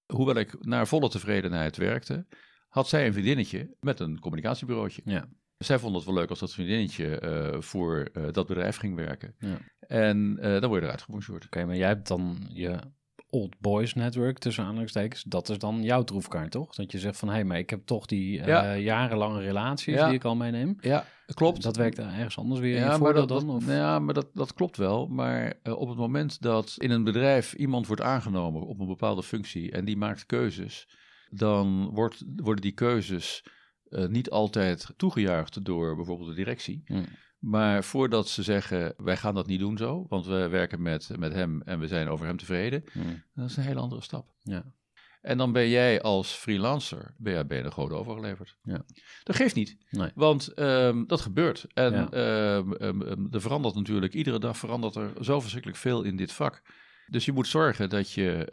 Hoewel 0.06 0.36
ik 0.36 0.66
naar 0.66 0.88
volle 0.88 1.10
tevredenheid 1.10 1.78
werkte, 1.78 2.26
had 2.68 2.88
zij 2.88 3.06
een 3.06 3.14
vriendinnetje 3.14 3.76
met 3.80 4.00
een 4.00 4.20
communicatiebureautje. 4.20 5.02
Ja. 5.06 5.30
Zij 5.62 5.80
vond 5.80 5.96
het 5.96 6.06
wel 6.06 6.14
leuk 6.14 6.30
als 6.30 6.40
dat 6.40 6.54
vriendinnetje 6.54 7.22
uh, 7.24 7.62
voor 7.62 8.10
uh, 8.14 8.24
dat 8.32 8.48
bedrijf 8.48 8.78
ging 8.78 8.96
werken. 8.96 9.36
Ja. 9.40 9.58
En 9.80 10.38
uh, 10.42 10.60
dan 10.60 10.70
word 10.70 10.80
je 10.80 10.86
eruit 10.86 11.02
gebonjourd. 11.02 11.46
Oké, 11.46 11.46
okay, 11.46 11.64
maar 11.64 11.76
jij 11.78 11.88
hebt 11.88 12.08
dan 12.08 12.48
je 12.50 12.80
Old 13.30 13.60
Boys 13.60 13.94
Network, 13.94 14.38
tussen 14.38 14.64
aanhalingstekens. 14.64 15.24
Dat 15.24 15.50
is 15.50 15.58
dan 15.58 15.84
jouw 15.84 16.04
troefkaart, 16.04 16.52
toch? 16.52 16.76
Dat 16.76 16.92
je 16.92 17.00
zegt 17.00 17.18
van, 17.18 17.28
hé, 17.28 17.34
hey, 17.34 17.44
maar 17.44 17.58
ik 17.58 17.70
heb 17.70 17.86
toch 17.86 18.06
die 18.06 18.46
ja. 18.46 18.76
jarenlange 18.76 19.42
relaties 19.42 19.94
ja. 19.94 20.06
die 20.06 20.16
ik 20.16 20.24
al 20.24 20.36
meeneem. 20.36 20.78
Ja, 20.80 21.06
klopt. 21.34 21.64
Dat 21.64 21.76
werkt 21.76 22.00
ergens 22.00 22.38
anders 22.38 22.60
weer 22.60 22.76
ja, 22.76 22.94
in 22.94 23.02
maar 23.02 23.14
dat, 23.14 23.28
dan? 23.28 23.50
Of? 23.50 23.68
Ja, 23.68 24.00
maar 24.00 24.14
dat, 24.14 24.28
dat 24.34 24.54
klopt 24.54 24.78
wel. 24.78 25.08
Maar 25.08 25.54
op 25.64 25.88
het 25.88 25.98
moment 25.98 26.42
dat 26.42 26.76
in 26.78 26.92
een 26.92 27.04
bedrijf 27.04 27.54
iemand 27.54 27.88
wordt 27.88 28.02
aangenomen 28.02 28.62
op 28.62 28.80
een 28.80 28.88
bepaalde 28.88 29.24
functie 29.24 29.72
en 29.72 29.86
die 29.86 29.98
maakt 29.98 30.26
keuzes, 30.26 30.88
dan 31.30 31.90
wordt, 31.94 32.24
worden 32.36 32.62
die 32.62 32.72
keuzes 32.72 33.44
uh, 33.92 34.08
niet 34.08 34.30
altijd 34.30 34.94
toegejuicht 34.98 35.66
door 35.66 35.96
bijvoorbeeld 35.96 36.30
de 36.30 36.36
directie. 36.36 36.84
Mm. 36.86 37.06
Maar 37.40 37.84
voordat 37.84 38.28
ze 38.28 38.44
zeggen, 38.44 38.94
wij 38.98 39.18
gaan 39.18 39.36
dat 39.36 39.48
niet 39.48 39.60
doen 39.60 39.78
zo, 39.78 40.06
want 40.10 40.26
we 40.26 40.48
werken 40.48 40.82
met, 40.82 41.10
met 41.18 41.34
hem 41.34 41.62
en 41.62 41.80
we 41.80 41.88
zijn 41.88 42.08
over 42.08 42.26
hem 42.26 42.38
tevreden, 42.38 42.84
mm. 42.94 43.24
dat 43.34 43.50
is 43.50 43.58
een 43.58 43.64
hele 43.64 43.80
andere 43.80 44.02
stap. 44.02 44.34
Ja. 44.40 44.74
En 45.22 45.38
dan 45.38 45.52
ben 45.52 45.70
jij 45.70 46.02
als 46.02 46.32
freelancer, 46.32 47.14
ben 47.18 47.34
jij 47.34 47.46
ben 47.46 47.72
goden 47.72 47.98
overgeleverd. 47.98 48.58
Ja. 48.64 48.86
Dat 49.24 49.36
geeft 49.36 49.56
niet, 49.56 49.78
nee. 49.90 50.12
want 50.16 50.60
um, 50.60 51.08
dat 51.08 51.22
gebeurt. 51.22 51.66
En 51.74 51.94
ja. 51.94 52.56
um, 52.56 52.76
um, 52.82 53.28
er 53.32 53.42
verandert 53.42 53.76
natuurlijk, 53.76 54.14
iedere 54.14 54.40
dag 54.40 54.58
verandert 54.58 54.96
er 54.96 55.14
zo 55.22 55.40
verschrikkelijk 55.40 55.80
veel 55.80 56.04
in 56.04 56.16
dit 56.16 56.32
vak. 56.32 56.62
Dus 57.08 57.26
je 57.26 57.32
moet 57.32 57.48
zorgen 57.48 57.90
dat 57.90 58.12
je 58.12 58.48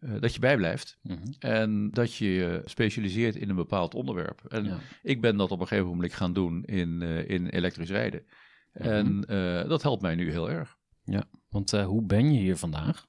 uh, 0.00 0.20
dat 0.20 0.34
je 0.34 0.40
bijblijft 0.40 0.98
mm 1.02 1.16
-hmm. 1.16 1.34
en 1.38 1.90
dat 1.90 2.14
je 2.14 2.30
je 2.30 2.62
specialiseert 2.64 3.36
in 3.36 3.48
een 3.48 3.56
bepaald 3.56 3.94
onderwerp. 3.94 4.44
En 4.48 4.64
ja. 4.64 4.78
ik 5.02 5.20
ben 5.20 5.36
dat 5.36 5.50
op 5.50 5.60
een 5.60 5.66
gegeven 5.66 5.90
moment 5.90 6.14
gaan 6.14 6.32
doen 6.32 6.64
in, 6.64 7.00
uh, 7.00 7.28
in 7.28 7.46
elektrisch 7.46 7.90
rijden. 7.90 8.22
Mm 8.22 8.86
-hmm. 8.86 8.92
En 8.92 9.24
uh, 9.28 9.68
dat 9.68 9.82
helpt 9.82 10.02
mij 10.02 10.14
nu 10.14 10.30
heel 10.30 10.50
erg. 10.50 10.76
Ja, 11.04 11.24
want 11.48 11.70
hoe 11.70 12.06
ben 12.06 12.32
je 12.32 12.38
hier 12.38 12.56
vandaag? 12.56 13.06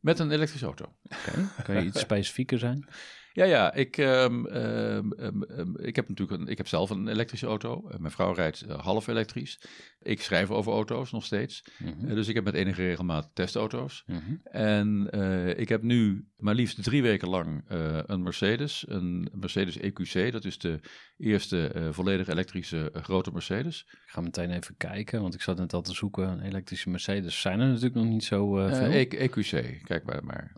Met 0.00 0.18
een 0.18 0.30
elektrische 0.30 0.66
auto. 0.66 0.84
Oké, 1.02 1.62
kan 1.62 1.74
je 1.74 1.84
iets 1.84 2.00
specifieker 2.10 2.58
zijn? 2.58 2.88
Ja, 3.36 3.44
ja. 3.44 3.74
Ik, 3.74 3.96
ehm, 3.96 4.46
ehm, 4.46 5.12
ehm, 5.12 5.76
ik 5.76 5.96
heb 5.96 6.08
natuurlijk 6.08 6.40
een, 6.40 6.48
ik 6.48 6.56
heb 6.56 6.68
zelf 6.68 6.90
een 6.90 7.08
elektrische 7.08 7.46
auto. 7.46 7.88
Eh, 7.88 7.98
mijn 7.98 8.12
vrouw 8.12 8.32
rijdt 8.32 8.60
eh, 8.62 8.78
half 8.78 9.06
elektrisch. 9.06 9.60
Ik 10.02 10.22
schrijf 10.22 10.50
over 10.50 10.72
auto's 10.72 11.12
nog 11.12 11.24
steeds. 11.24 11.64
Mhm, 11.78 12.08
Eh, 12.08 12.14
dus 12.14 12.28
ik 12.28 12.34
heb 12.34 12.44
met 12.44 12.54
enige 12.54 12.82
regelmaat 12.82 13.30
testauto's. 13.34 14.04
mhm. 14.06 14.20
En 14.44 15.10
ik 15.58 15.68
heb 15.68 15.82
nu 15.82 16.28
maar 16.36 16.54
liefst 16.54 16.82
drie 16.82 17.02
weken 17.02 17.28
lang 17.28 17.64
een 18.06 18.22
Mercedes, 18.22 18.84
een 18.88 19.28
Mercedes 19.32 19.78
EQC. 19.78 20.32
Dat 20.32 20.44
is 20.44 20.58
de 20.58 20.80
eerste 21.16 21.88
volledig 21.90 22.28
elektrische 22.28 22.90
grote 22.92 23.30
Mercedes. 23.32 23.86
Ik 23.90 24.12
ga 24.12 24.20
meteen 24.20 24.50
even 24.50 24.74
kijken, 24.76 25.20
want 25.22 25.34
ik 25.34 25.40
zat 25.40 25.58
net 25.58 25.72
al 25.72 25.82
te 25.82 25.94
zoeken. 25.94 26.28
Een 26.28 26.40
elektrische 26.40 26.90
Mercedes 26.90 27.40
zijn 27.40 27.60
er 27.60 27.66
natuurlijk 27.66 27.94
nog 27.94 28.04
niet 28.06 28.24
zo 28.24 28.54
veel. 28.54 28.90
EQC, 28.92 29.80
kijk 29.82 30.04
maar. 30.04 30.24
maar. 30.24 30.52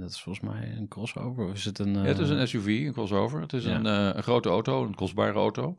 Dat 0.00 0.10
is 0.10 0.20
volgens 0.20 0.48
mij 0.54 0.76
een 0.76 0.88
crossover. 0.88 1.44
Of 1.44 1.54
is 1.54 1.64
het 1.64 1.78
een... 1.78 1.94
Ja, 2.04 2.15
het 2.18 2.26
is 2.28 2.34
eh, 2.34 2.40
een 2.40 2.48
SUV, 2.48 2.66
een 2.86 2.92
crossover. 2.92 3.40
Het 3.40 3.52
is 3.52 3.64
ja. 3.64 3.74
een, 3.74 3.86
eh, 3.86 4.10
een 4.16 4.22
grote 4.22 4.48
auto, 4.48 4.84
een 4.84 4.94
kostbare 4.94 5.32
auto. 5.38 5.76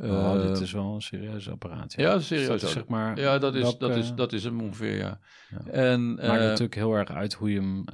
oh, 0.00 0.32
dit 0.42 0.56
Eh, 0.56 0.60
is 0.62 0.72
wel 0.72 0.94
een 0.94 1.00
serieus 1.02 1.50
apparaat. 1.50 1.92
ja, 1.96 2.14
Dus 2.14 2.26
serieus 2.26 2.46
dat 2.46 2.56
is 2.56 2.62
auto. 2.62 2.78
zeg 2.78 2.88
maar... 2.88 3.20
Ja, 3.20 3.38
dat 3.38 3.54
is, 3.54 3.78
dat, 3.78 3.96
is, 3.96 4.14
dat 4.14 4.32
is 4.32 4.44
hem 4.44 4.60
ongeveer, 4.60 4.96
ja. 4.96 5.18
Ja. 5.50 5.72
En, 5.72 6.14
Maakt 6.14 6.22
eh, 6.22 6.28
natuurlijk 6.38 6.74
heel 6.74 6.94
erg 6.94 7.10
uit 7.10 7.34
hoe 7.34 7.52
je 7.52 7.60
hem... 7.60 7.84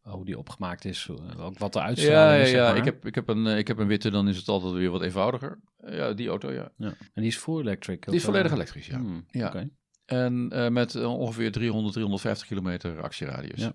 hoe 0.00 0.24
die 0.24 0.38
opgemaakt 0.38 0.84
is. 0.84 1.08
Ook 1.38 1.58
wat 1.58 1.72
de 1.72 1.78
ja, 1.78 1.84
uitstraling 1.84 2.36
ja, 2.40 2.46
is, 2.46 2.50
ja. 2.50 2.68
maar. 2.68 2.76
Ik, 2.76 2.84
heb, 2.84 3.06
ik, 3.06 3.14
heb 3.14 3.28
een, 3.28 3.46
ik 3.46 3.68
heb 3.68 3.78
een 3.78 3.86
witte, 3.86 4.10
dan 4.10 4.28
is 4.28 4.36
het 4.36 4.48
altijd 4.48 4.72
weer 4.72 4.90
wat 4.90 5.02
eenvoudiger. 5.02 5.60
Ja, 5.86 6.12
die 6.12 6.28
auto, 6.28 6.52
ja. 6.52 6.72
Ja. 6.76 6.86
En 6.88 6.96
die 7.22 7.26
is 7.26 7.36
full 7.36 7.60
electric. 7.60 8.04
Die 8.06 8.14
is 8.14 8.24
volledig 8.24 8.52
elektrisch, 8.52 8.86
ja. 8.86 8.96
hmm, 8.98 9.24
Ja. 9.30 9.46
oké. 9.46 9.68
En 10.04 10.48
met 10.72 11.04
ongeveer 11.04 11.52
300, 11.52 11.92
350 11.94 12.46
kilometer 12.46 13.02
actieradius. 13.02 13.60
Ja. 13.60 13.72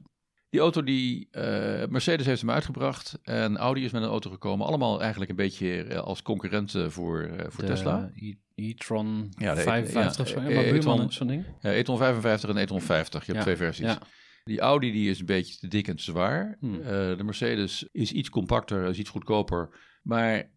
Die 0.56 0.64
auto 0.64 0.84
die 0.84 1.28
eh, 1.32 1.88
Mercedes 1.88 2.26
heeft 2.26 2.42
hem 2.42 2.50
uitgebracht 2.50 3.20
en 3.24 3.58
Audi 3.58 3.84
is 3.84 3.92
met 3.92 4.02
een 4.02 4.10
auto 4.10 4.30
gekomen. 4.30 4.68
Allemaal 4.68 5.02
eigenlijk 5.02 5.30
een 5.30 5.36
beetje 5.38 5.84
eh, 5.84 6.00
als 6.00 6.22
concurrenten 6.22 6.92
voor, 6.92 7.22
eh, 7.22 7.46
voor 7.50 7.64
De 7.64 7.70
Tesla. 7.70 8.12
E- 8.16 8.34
e-tron 8.56 9.34
Ja, 9.38 9.54
de- 9.56 9.62
55 9.62 10.16
ja, 10.18 10.22
of 10.24 10.44
zo. 10.44 10.50
Ja, 10.52 10.62
e- 10.62 10.64
heeft 10.64 11.14
zo'n 11.14 11.28
ding. 11.28 11.46
Ja, 11.62 11.74
e-tron 11.74 11.98
55 11.98 12.50
en 12.50 12.58
e-tron 12.58 12.82
50. 12.82 13.26
Je 13.26 13.32
hebt 13.32 13.44
twee 13.44 13.56
versies. 13.56 13.86
Ja. 13.86 14.02
Die 14.44 14.60
Audi 14.60 14.92
die 14.92 15.10
is 15.10 15.20
een 15.20 15.26
beetje 15.26 15.58
te 15.58 15.68
dik 15.68 15.88
en 15.88 15.96
te 15.96 16.04
zwaar. 16.04 16.58
Hmm. 16.60 16.82
De 17.18 17.24
Mercedes 17.24 17.88
is 17.92 18.12
iets 18.12 18.30
compacter, 18.30 18.90
is 18.90 18.98
iets 18.98 19.10
goedkoper. 19.10 19.70
Maar 20.04 20.52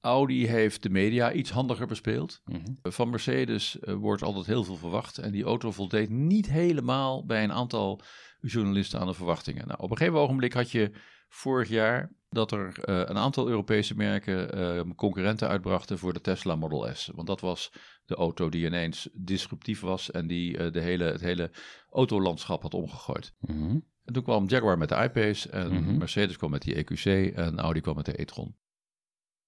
Audi 0.00 0.46
heeft 0.46 0.82
de 0.82 0.90
media 0.90 1.32
iets 1.32 1.50
handiger 1.50 1.86
bespeeld. 1.86 2.40
Mhm. 2.44 2.60
Van 2.82 3.10
Mercedes 3.10 3.78
eh, 3.78 3.94
wordt 3.94 4.22
altijd 4.22 4.46
heel 4.46 4.64
veel 4.64 4.76
verwacht. 4.76 5.18
En 5.18 5.32
die 5.32 5.44
auto 5.44 5.70
voldeed 5.70 6.10
niet 6.10 6.50
helemaal 6.50 7.26
bij 7.26 7.44
een 7.44 7.52
aantal 7.52 8.00
journalisten 8.40 9.00
aan 9.00 9.06
de 9.06 9.14
verwachtingen. 9.14 9.66
Nou, 9.66 9.80
op 9.80 9.90
een 9.90 9.96
gegeven 9.96 10.18
ogenblik 10.18 10.52
had 10.52 10.70
je 10.70 10.90
vorig 11.28 11.68
jaar 11.68 12.12
dat 12.28 12.52
er 12.52 12.78
eh, 12.84 12.96
een 12.98 13.18
aantal 13.18 13.48
Europese 13.48 13.94
merken 13.94 14.52
eh, 14.52 14.80
concurrenten 14.96 15.48
uitbrachten 15.48 15.98
voor 15.98 16.12
de 16.12 16.20
Tesla 16.20 16.56
Model 16.56 16.94
S. 16.94 17.10
Want 17.14 17.26
dat 17.26 17.40
was 17.40 17.72
de 18.04 18.14
auto 18.14 18.48
die 18.48 18.66
ineens 18.66 19.08
disruptief 19.12 19.80
was 19.80 20.10
en 20.10 20.26
die 20.26 20.70
de 20.70 20.80
hele, 20.80 21.04
het 21.04 21.20
hele 21.20 21.50
autolandschap 21.90 22.62
had 22.62 22.74
omgegooid. 22.74 23.34
Mhm. 23.40 23.78
En 24.04 24.12
toen 24.12 24.22
kwam 24.22 24.48
Jaguar 24.48 24.78
met 24.78 24.88
de 24.88 25.02
I-Pace 25.04 25.50
en 25.50 25.72
Mhm. 25.72 25.98
Mercedes 25.98 26.36
kwam 26.36 26.50
met 26.50 26.62
die 26.62 26.74
EQC 26.74 27.34
en 27.34 27.58
Audi 27.58 27.80
kwam 27.80 27.96
met 27.96 28.04
de 28.04 28.20
e-tron. 28.20 28.56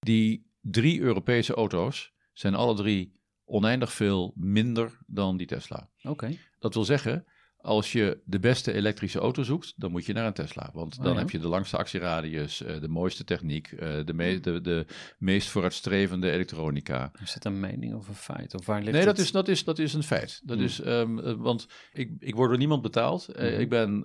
Die 0.07 0.51
drie 0.61 1.01
Europese 1.01 1.55
auto's 1.55 2.13
zijn 2.33 2.55
alle 2.55 2.75
drie 2.75 3.21
oneindig 3.45 3.93
veel 3.93 4.33
minder 4.37 4.99
dan 5.07 5.37
die 5.37 5.47
Tesla. 5.47 5.89
Oké. 6.03 6.37
Dat 6.59 6.75
wil 6.75 6.85
zeggen, 6.85 7.25
als 7.57 7.93
je 7.93 8.21
de 8.25 8.39
beste 8.41 8.73
elektrische 8.73 9.19
auto 9.19 9.43
zoekt, 9.43 9.73
dan 9.77 9.91
moet 9.91 10.07
je 10.07 10.13
naar 10.13 10.27
een 10.27 10.33
Tesla. 10.33 10.71
Want 10.73 10.99
Oh 10.99 11.05
dan 11.05 11.13
ja? 11.13 11.19
heb 11.19 11.31
je 11.31 11.39
de 11.39 11.47
langste 11.49 11.77
actieradius, 11.77 12.63
eh, 12.63 12.81
de 12.81 12.89
mooiste 12.89 13.25
techniek, 13.25 13.73
eh, 13.73 14.05
de, 14.05 14.15
me- 14.15 14.41
de, 14.41 14.61
de 14.61 14.87
meest 15.19 15.49
vooruitstrevende 15.49 16.31
elektronica. 16.31 17.11
Is 17.23 17.33
dit 17.33 17.45
een 17.45 17.61
mening 17.61 17.95
of 17.95 18.09
een 18.09 18.15
feit? 18.15 18.55
Of 18.55 18.67
waar 18.67 18.79
ligt 18.81 18.93
Nee, 18.93 19.01
het? 19.07 19.17
dat 19.17 19.25
is, 19.25 19.33
dat, 19.33 19.49
is, 19.49 19.65
dat 19.65 19.79
is 19.79 19.95
een 19.95 20.03
feit. 20.03 20.41
Dat 20.45 20.57
Hmm. 20.57 20.67
is, 20.67 20.81
ehm, 20.81 21.19
eh, 21.19 21.33
want 21.35 21.67
ik, 21.93 22.11
ik 22.19 22.35
word 22.35 22.49
door 22.49 22.59
niemand 22.59 22.83
betaald. 22.83 23.29
Mhm. 23.29 23.45
Ik 23.61 23.69
ben, 23.69 24.05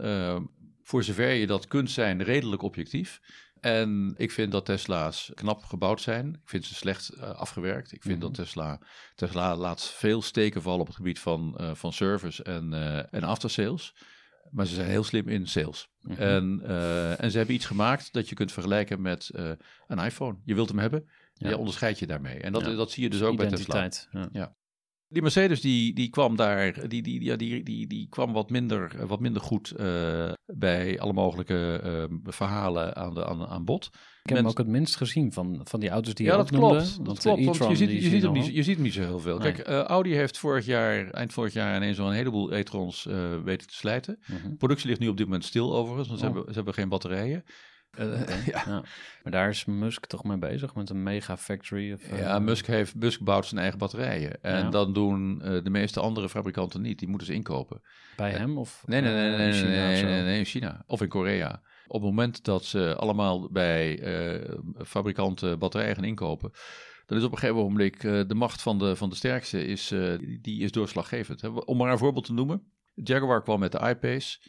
voor 0.81 1.03
zover 1.03 1.31
je 1.31 1.47
dat 1.47 1.67
kunt 1.67 1.91
zijn, 1.91 2.23
redelijk 2.23 2.61
objectief. 2.61 3.19
En 3.61 4.13
ik 4.17 4.31
vind 4.31 4.51
dat 4.51 4.65
Tesla's 4.65 5.31
knap 5.33 5.63
gebouwd 5.63 6.01
zijn. 6.01 6.33
Ik 6.33 6.49
vind 6.49 6.65
ze 6.65 6.73
slecht 6.75 7.09
eh, 7.09 7.29
afgewerkt. 7.29 7.91
Ik 7.93 8.01
vind 8.01 8.13
Mhm. 8.17 8.23
dat 8.25 8.33
Tesla, 8.33 8.79
Tesla 9.15 9.55
laat 9.55 9.83
veel 9.83 10.21
steken 10.21 10.61
vallen 10.61 10.79
op 10.79 10.87
het 10.87 10.95
gebied 10.95 11.19
van, 11.19 11.57
eh, 11.57 11.73
van 11.73 11.93
service 11.93 12.43
en, 12.43 12.73
eh 12.73 13.13
en 13.13 13.23
aftersales. 13.23 13.95
Maar 14.51 14.65
ze 14.65 14.75
zijn 14.75 14.89
heel 14.89 15.03
slim 15.03 15.27
in 15.27 15.47
sales. 15.47 15.89
Mhm. 16.01 16.21
En, 16.21 16.61
en 17.17 17.31
ze 17.31 17.37
hebben 17.37 17.55
iets 17.55 17.65
gemaakt 17.65 18.13
dat 18.13 18.29
je 18.29 18.35
kunt 18.35 18.51
vergelijken 18.51 19.01
met 19.01 19.29
een 19.87 19.99
iPhone. 19.99 20.37
Je 20.43 20.53
wilt 20.55 20.69
hem 20.69 20.79
hebben, 20.79 21.09
Ja. 21.33 21.49
je 21.49 21.57
onderscheidt 21.57 21.99
je 21.99 22.07
daarmee. 22.07 22.39
En 22.39 22.51
dat, 22.51 22.65
Ja. 22.65 22.73
dat 22.75 22.91
zie 22.91 23.03
je 23.03 23.09
dus 23.09 23.21
ook 23.21 23.37
bij 23.37 23.47
Tesla. 23.47 23.75
Identiteit. 23.77 24.29
Ja. 24.31 24.55
Die 25.09 25.21
Mercedes 25.21 25.61
die, 25.61 25.93
die 25.93 26.09
kwam 26.09 26.35
daar, 26.35 26.87
die, 26.89 27.01
die, 27.01 27.23
ja, 27.23 27.35
die, 27.35 27.63
die, 27.63 27.87
die 27.87 28.07
kwam 28.09 28.33
wat 28.33 28.49
minder, 28.49 29.07
wat 29.07 29.19
minder 29.19 29.41
goed 29.41 29.71
eh, 29.71 30.31
bij 30.45 30.99
alle 30.99 31.13
mogelijke 31.13 31.79
eh, 31.83 32.17
verhalen 32.23 32.95
aan, 32.95 33.13
de, 33.13 33.25
aan, 33.25 33.45
aan 33.47 33.65
bod. 33.65 33.89
Ik 34.23 34.29
heb 34.29 34.37
hem 34.37 34.47
ook 34.47 34.57
het 34.57 34.67
minst 34.67 34.95
gezien 34.95 35.33
van, 35.33 35.61
van 35.63 35.79
die 35.79 35.89
auto's 35.89 36.13
die 36.13 36.25
ja, 36.25 36.31
je 36.31 36.37
dat 36.37 36.51
noemde. 36.51 36.67
klopt. 36.75 37.05
Dat 37.05 37.19
klopt, 37.19 37.57
want 37.57 37.57
je 37.57 37.75
ziet, 37.75 37.89
je, 37.91 37.99
zie 38.01 38.09
ziet 38.09 38.21
hem 38.21 38.31
niet, 38.31 38.45
je 38.45 38.63
ziet 38.63 38.75
hem 38.75 38.83
niet 38.83 38.93
zo 38.93 39.01
heel 39.01 39.19
veel. 39.19 39.37
Nee. 39.37 39.51
Kijk, 39.51 39.67
eh, 39.67 39.81
Audi 39.81 40.13
heeft 40.13 40.37
vorig 40.37 40.65
jaar, 40.65 41.09
eind 41.09 41.33
vorig 41.33 41.53
jaar 41.53 41.75
ineens 41.75 41.97
wel 41.97 42.07
een 42.07 42.13
heleboel 42.13 42.53
e-trons 42.53 43.03
weten 43.43 43.67
te 43.67 43.73
slijten. 43.75 44.19
Mhm. 44.25 44.55
Productie 44.55 44.87
ligt 44.87 44.99
nu 44.99 45.07
op 45.07 45.17
dit 45.17 45.25
moment 45.25 45.45
stil 45.45 45.75
overigens, 45.75 46.07
want 46.07 46.19
ze, 46.19 46.25
Oh. 46.25 46.33
hebben, 46.33 46.49
ze 46.51 46.55
hebben 46.55 46.73
geen 46.73 46.89
batterijen. 46.89 47.43
Eh, 47.97 48.45
ja. 48.53 48.63
Ja. 48.65 48.83
Maar 49.23 49.31
daar 49.31 49.49
is 49.49 49.65
Musk 49.65 50.05
toch 50.05 50.23
mee 50.23 50.37
bezig 50.37 50.75
met 50.75 50.89
een 50.89 51.03
mega 51.03 51.37
factory? 51.37 51.93
Of, 51.93 52.01
eh, 52.03 52.19
Ja, 52.19 52.39
Musk, 52.39 52.65
heeft, 52.65 52.95
Musk 52.95 53.21
bouwt 53.21 53.45
zijn 53.45 53.59
eigen 53.61 53.79
batterijen. 53.79 54.43
En 54.43 54.63
Ja. 54.63 54.69
dan 54.69 54.93
doen 54.93 55.41
eh, 55.41 55.63
de 55.63 55.69
meeste 55.69 55.99
andere 55.99 56.29
fabrikanten 56.29 56.81
niet. 56.81 56.99
Die 56.99 57.07
moeten 57.07 57.27
ze 57.27 57.33
inkopen. 57.33 57.81
Bij 58.15 58.31
hem? 58.31 58.57
Of, 58.57 58.83
Nee, 58.85 59.01
nee, 59.01 59.13
nee, 59.13 59.31
eh, 59.31 59.37
nee, 59.37 59.47
in 59.47 59.53
China 59.53 59.69
nee, 59.69 59.95
of 60.03 60.09
nee, 60.09 60.21
nee, 60.21 60.37
in 60.39 60.45
China 60.45 60.83
of 60.87 61.01
in 61.01 61.07
Korea. 61.07 61.61
Op 61.87 62.01
het 62.01 62.09
moment 62.09 62.43
dat 62.43 62.65
ze 62.65 62.95
allemaal 62.95 63.51
bij 63.51 63.99
eh, 63.99 64.53
fabrikanten 64.85 65.59
batterijen 65.59 65.95
gaan 65.95 66.03
inkopen, 66.03 66.51
dan 67.05 67.17
is 67.17 67.23
op 67.23 67.31
een 67.31 67.37
gegeven 67.37 67.77
eh, 67.79 68.27
de 68.27 68.35
macht 68.35 68.61
van 68.61 68.77
de, 68.79 68.95
van 68.95 69.09
de 69.09 69.15
sterkste 69.15 69.65
is, 69.65 69.91
eh, 69.91 70.13
die- 70.41 70.61
is 70.63 70.71
doorslaggevend. 70.71 71.65
Om 71.65 71.77
maar 71.77 71.91
een 71.91 71.97
voorbeeld 71.97 72.25
te 72.25 72.33
noemen. 72.33 72.71
Jaguar 72.93 73.43
kwam 73.43 73.59
met 73.59 73.71
de 73.71 73.89
I-Pace. 73.89 74.39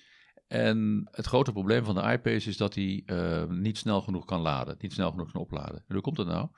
En 0.49 1.09
het 1.11 1.27
grote 1.27 1.53
probleem 1.53 1.85
van 1.85 1.95
de 1.95 2.13
I-Pace 2.13 2.49
is 2.49 2.57
dat 2.57 2.75
hij 2.75 3.03
eh, 3.07 3.45
niet 3.49 3.79
snel 3.79 4.01
genoeg 4.01 4.25
kan 4.25 4.41
laden. 4.41 4.77
Niet 4.79 4.93
snel 4.93 5.11
genoeg 5.11 5.33
kan 5.33 5.41
opladen. 5.41 5.85
En 5.87 5.95
hoe 5.95 6.01
komt 6.01 6.17
dat 6.17 6.27
nou? 6.27 6.49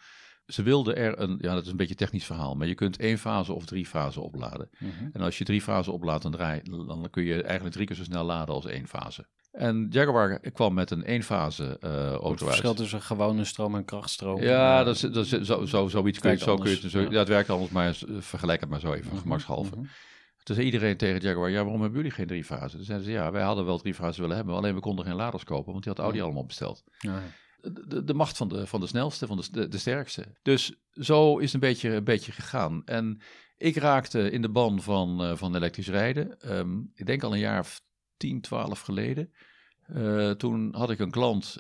Ze 0.47 0.63
wilden 0.63 0.97
er 0.97 1.21
een, 1.21 1.39
ja 1.41 1.55
dat 1.55 1.65
is 1.65 1.71
een 1.71 1.77
beetje 1.77 1.93
een 1.93 1.99
technisch 1.99 2.25
verhaal, 2.25 2.55
maar 2.55 2.67
je 2.67 2.75
kunt 2.75 2.97
één 2.99 3.19
fase 3.19 3.53
of 3.53 3.65
drie 3.65 3.87
fasen 3.87 4.23
opladen. 4.23 4.71
Mhm. 4.79 5.09
En 5.13 5.21
als 5.21 5.39
je 5.39 5.45
drie 5.45 5.63
fasen 5.63 5.93
oplaadt, 5.93 6.23
dan, 6.23 6.33
draai, 6.33 6.61
dan 6.63 7.09
kun 7.11 7.25
je 7.25 7.43
eigenlijk 7.43 7.75
drie 7.75 7.87
keer 7.87 7.97
zo 7.97 8.03
snel 8.03 8.25
laden 8.25 8.55
als 8.55 8.67
één 8.67 8.87
fase. 8.89 9.27
En 9.51 9.87
Jaguar 9.91 10.41
kwam 10.41 10.75
met 10.75 10.91
een 10.91 11.05
één-fase 11.05 11.65
eh 11.81 11.91
Het 11.91 12.21
auto 12.21 12.29
uit. 12.29 12.39
verschil 12.39 12.75
tussen 12.75 13.03
gewone 13.03 13.45
stroom 13.45 13.75
en 13.75 13.85
krachtstroom. 13.85 14.43
Ja, 14.43 14.79
eh, 14.79 14.85
dat 14.85 14.95
is, 14.95 15.01
dat 15.01 15.17
is, 15.25 15.41
zo, 15.41 15.67
zo, 15.67 15.89
zoiets 15.89 16.19
kun 16.19 16.31
je, 16.31 16.37
zo 16.37 16.57
kun 16.57 16.71
je, 16.71 16.91
zo, 16.91 17.01
ja. 17.01 17.11
ja. 17.11 17.19
het 17.19 17.29
werkt 17.29 17.51
anders, 17.51 17.71
maar 17.71 17.87
eh, 18.09 18.15
vergelijk 18.21 18.61
het 18.61 18.71
maar 18.71 18.81
zo 18.81 18.93
even, 18.93 19.11
mhm, 19.13 19.21
gemakshalve. 19.21 19.77
mhm. 19.77 19.85
Toen 20.51 20.59
zei 20.59 20.71
iedereen 20.71 20.97
tegen 20.97 21.21
Jaguar, 21.21 21.51
ja, 21.51 21.63
waarom 21.63 21.81
hebben 21.81 21.99
jullie 21.99 22.15
geen 22.15 22.27
drie 22.27 22.45
fasen? 22.45 22.77
Toen 22.77 22.85
zeiden 22.85 23.07
ze, 23.07 23.13
ja, 23.13 23.31
wij 23.33 23.43
hadden 23.43 23.65
wel 23.65 23.79
drie 23.79 23.95
fasen 23.95 24.21
willen 24.21 24.37
hebben, 24.37 24.55
alleen 24.55 24.75
we 24.75 24.81
konden 24.81 25.05
geen 25.05 25.15
laders 25.15 25.45
kopen, 25.45 25.73
want 25.73 25.85
die 25.85 25.93
had 25.93 26.03
Audi 26.03 26.19
Ja. 26.19 26.25
allemaal 26.25 26.47
besteld. 26.47 26.85
Ja. 26.99 27.23
De, 27.61 27.87
de, 27.87 28.05
de 28.05 28.15
macht 28.15 28.37
van 28.37 28.49
de, 28.49 28.67
van 28.67 28.81
de 28.81 28.87
snelste, 28.87 29.27
van 29.27 29.37
de, 29.37 29.49
de, 29.51 29.69
de 29.69 29.79
sterkste. 29.79 30.25
Dus 30.43 30.73
zo 30.93 31.39
is 31.39 31.53
het 31.53 31.55
een 31.55 31.69
beetje, 31.69 31.91
een 31.91 32.05
beetje 32.05 32.33
gegaan. 32.33 32.85
En 32.85 33.21
ik 33.57 33.77
raakte 33.77 34.31
in 34.31 34.43
de 34.43 34.49
ban 34.49 34.83
van, 34.83 35.23
eh, 35.23 35.37
van 35.37 35.57
elektrisch 35.57 35.89
rijden. 35.89 36.41
Ehm, 36.41 36.79
ik 36.95 37.07
denk 37.07 37.23
al 37.23 37.33
een 37.33 37.39
jaar 37.39 37.61
of 37.61 37.81
10, 38.17 38.41
12 38.41 38.81
geleden. 38.81 39.33
Eh, 39.87 40.31
toen 40.31 40.75
had 40.75 40.91
ik 40.91 40.99
een 40.99 41.11
klant, 41.11 41.57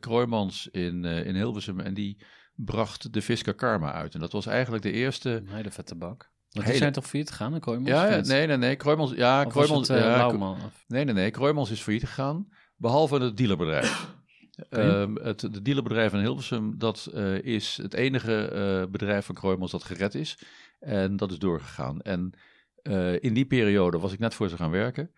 Kroijmans 0.00 0.68
in, 0.70 1.04
in 1.04 1.34
Hilversum, 1.34 1.80
en 1.80 1.94
die 1.94 2.18
bracht 2.54 3.12
de 3.12 3.22
Fisker 3.22 3.54
Karma 3.54 3.92
uit. 3.92 4.14
En 4.14 4.20
dat 4.20 4.32
was 4.32 4.46
eigenlijk 4.46 4.82
de 4.82 4.92
eerste... 4.92 5.30
Een 5.30 5.48
hele 5.48 5.70
vette 5.70 5.94
bak. 5.94 6.30
Want 6.50 6.66
die 6.66 6.76
zijn 6.76 6.92
toch 6.92 7.06
failliet 7.06 7.30
gegaan, 7.30 7.60
Kooijmans? 7.60 7.90
Ja, 7.90 8.20
nee, 8.20 8.46
nee, 8.46 8.56
nee. 8.56 8.76
Ja, 9.16 9.44
het, 9.44 9.86
ja, 9.86 10.56
Nee, 10.86 11.04
nee, 11.04 11.14
nee. 11.14 11.30
Kroijmans 11.30 11.70
is 11.70 11.80
failliet 11.80 12.04
gegaan, 12.04 12.48
behalve 12.76 13.18
het 13.18 13.36
dealerbedrijf. 13.36 14.16
Ehm, 14.70 15.14
het 15.14 15.40
de 15.40 15.62
dealerbedrijf 15.62 16.12
in 16.12 16.18
Hilversum, 16.18 16.78
dat 16.78 17.10
eh, 17.14 17.42
is 17.42 17.78
het 17.82 17.94
enige 17.94 18.48
eh, 18.48 18.90
bedrijf 18.90 19.26
van 19.26 19.34
Kroijmans 19.34 19.70
dat 19.70 19.84
gered 19.84 20.14
is. 20.14 20.38
En 20.78 21.16
dat 21.16 21.30
is 21.30 21.38
doorgegaan. 21.38 22.00
En 22.00 22.32
eh, 22.82 23.22
in 23.22 23.34
die 23.34 23.46
periode 23.46 23.98
was 23.98 24.12
ik 24.12 24.18
net 24.18 24.34
voor 24.34 24.48
ze 24.48 24.56
gaan 24.56 24.70
werken. 24.70 25.10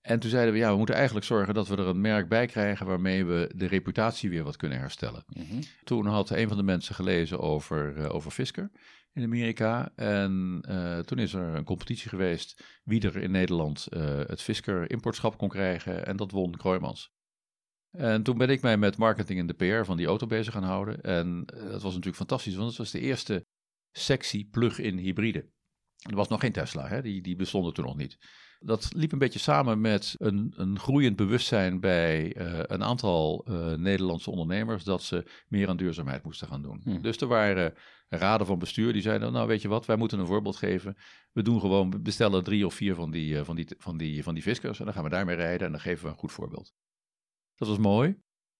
En 0.00 0.18
toen 0.18 0.30
zeiden 0.30 0.52
we, 0.52 0.58
ja, 0.58 0.70
we 0.70 0.76
moeten 0.76 0.94
eigenlijk 0.94 1.26
zorgen 1.26 1.54
dat 1.54 1.68
we 1.68 1.76
er 1.76 1.86
een 1.86 2.00
merk 2.00 2.28
bij 2.28 2.46
krijgen 2.46 2.86
waarmee 2.86 3.24
we 3.24 3.52
de 3.54 3.66
reputatie 3.66 4.30
weer 4.30 4.44
wat 4.44 4.56
kunnen 4.56 4.78
herstellen. 4.78 5.24
Mhm. 5.26 5.62
Toen 5.84 6.06
had 6.06 6.30
een 6.30 6.48
van 6.48 6.56
de 6.56 6.62
mensen 6.62 6.94
gelezen 6.94 7.40
over, 7.40 8.10
over 8.10 8.30
Fisker 8.30 8.70
in 9.12 9.22
Amerika. 9.22 9.92
En 9.94 10.60
eh, 10.68 10.98
toen 10.98 11.18
is 11.18 11.32
er 11.32 11.54
een 11.54 11.64
competitie 11.64 12.08
geweest 12.08 12.80
wie 12.84 13.00
er 13.00 13.16
in 13.16 13.30
Nederland 13.30 13.86
eh, 13.86 14.18
het 14.18 14.42
Fisker 14.42 14.90
importschap 14.90 15.38
kon 15.38 15.48
krijgen. 15.48 16.06
En 16.06 16.16
dat 16.16 16.30
won 16.30 16.56
Kroijmans. 16.56 17.12
En 17.90 18.22
toen 18.22 18.38
ben 18.38 18.50
ik 18.50 18.62
mij 18.62 18.76
met 18.76 18.96
marketing 18.96 19.38
en 19.38 19.46
de 19.46 19.54
PR 19.54 19.84
van 19.84 19.96
die 19.96 20.06
auto 20.06 20.26
bezig 20.26 20.52
gaan 20.52 20.62
houden. 20.62 21.02
En 21.02 21.44
eh, 21.46 21.62
dat 21.62 21.82
was 21.82 21.90
natuurlijk 21.92 22.16
fantastisch, 22.16 22.54
want 22.54 22.68
het 22.68 22.78
was 22.78 22.90
de 22.90 23.00
eerste 23.00 23.46
sexy 23.90 24.48
plug-in 24.50 24.98
hybride. 24.98 25.50
Er 25.96 26.16
was 26.16 26.28
nog 26.28 26.40
geen 26.40 26.52
Tesla, 26.52 26.88
hè? 26.88 27.02
Die, 27.02 27.22
die 27.22 27.36
bestonden 27.36 27.74
toen 27.74 27.84
nog 27.84 27.96
niet. 27.96 28.18
Dat 28.64 28.92
liep 28.94 29.12
een 29.12 29.18
beetje 29.18 29.38
samen 29.38 29.80
met 29.80 30.14
een, 30.18 30.52
een 30.56 30.78
groeiend 30.78 31.16
bewustzijn 31.16 31.80
bij 31.80 32.34
eh, 32.34 32.58
een 32.62 32.82
aantal 32.82 33.44
eh, 33.46 33.72
Nederlandse 33.74 34.30
ondernemers 34.30 34.84
dat 34.84 35.02
ze 35.02 35.24
meer 35.48 35.68
aan 35.68 35.76
duurzaamheid 35.76 36.24
moesten 36.24 36.48
gaan 36.48 36.62
doen. 36.62 36.80
Hm. 36.84 37.00
Dus 37.00 37.16
er 37.16 37.26
waren 37.26 37.74
raden 38.08 38.46
van 38.46 38.58
bestuur 38.58 38.92
die 38.92 39.02
zeiden: 39.02 39.32
Nou, 39.32 39.46
weet 39.46 39.62
je 39.62 39.68
wat, 39.68 39.86
wij 39.86 39.96
moeten 39.96 40.18
een 40.18 40.26
voorbeeld 40.26 40.56
geven. 40.56 40.96
We 41.32 41.42
doen 41.42 41.60
gewoon, 41.60 41.90
we 41.90 42.00
bestellen 42.00 42.44
drie 42.44 42.66
of 42.66 42.74
vier 42.74 42.94
van 42.94 43.10
die, 43.10 43.38
eh, 43.38 43.44
van 43.44 43.56
die, 43.56 43.66
van 43.78 43.96
die, 43.96 44.22
van 44.22 44.34
die 44.34 44.42
Fiskers 44.42 44.78
en 44.78 44.84
dan 44.84 44.94
gaan 44.94 45.04
we 45.04 45.10
daarmee 45.10 45.36
rijden 45.36 45.66
en 45.66 45.72
dan 45.72 45.80
geven 45.80 46.04
we 46.04 46.10
een 46.10 46.18
goed 46.18 46.32
voorbeeld. 46.32 46.72
Dat 47.54 47.68
was 47.68 47.78
mooi, 47.78 48.08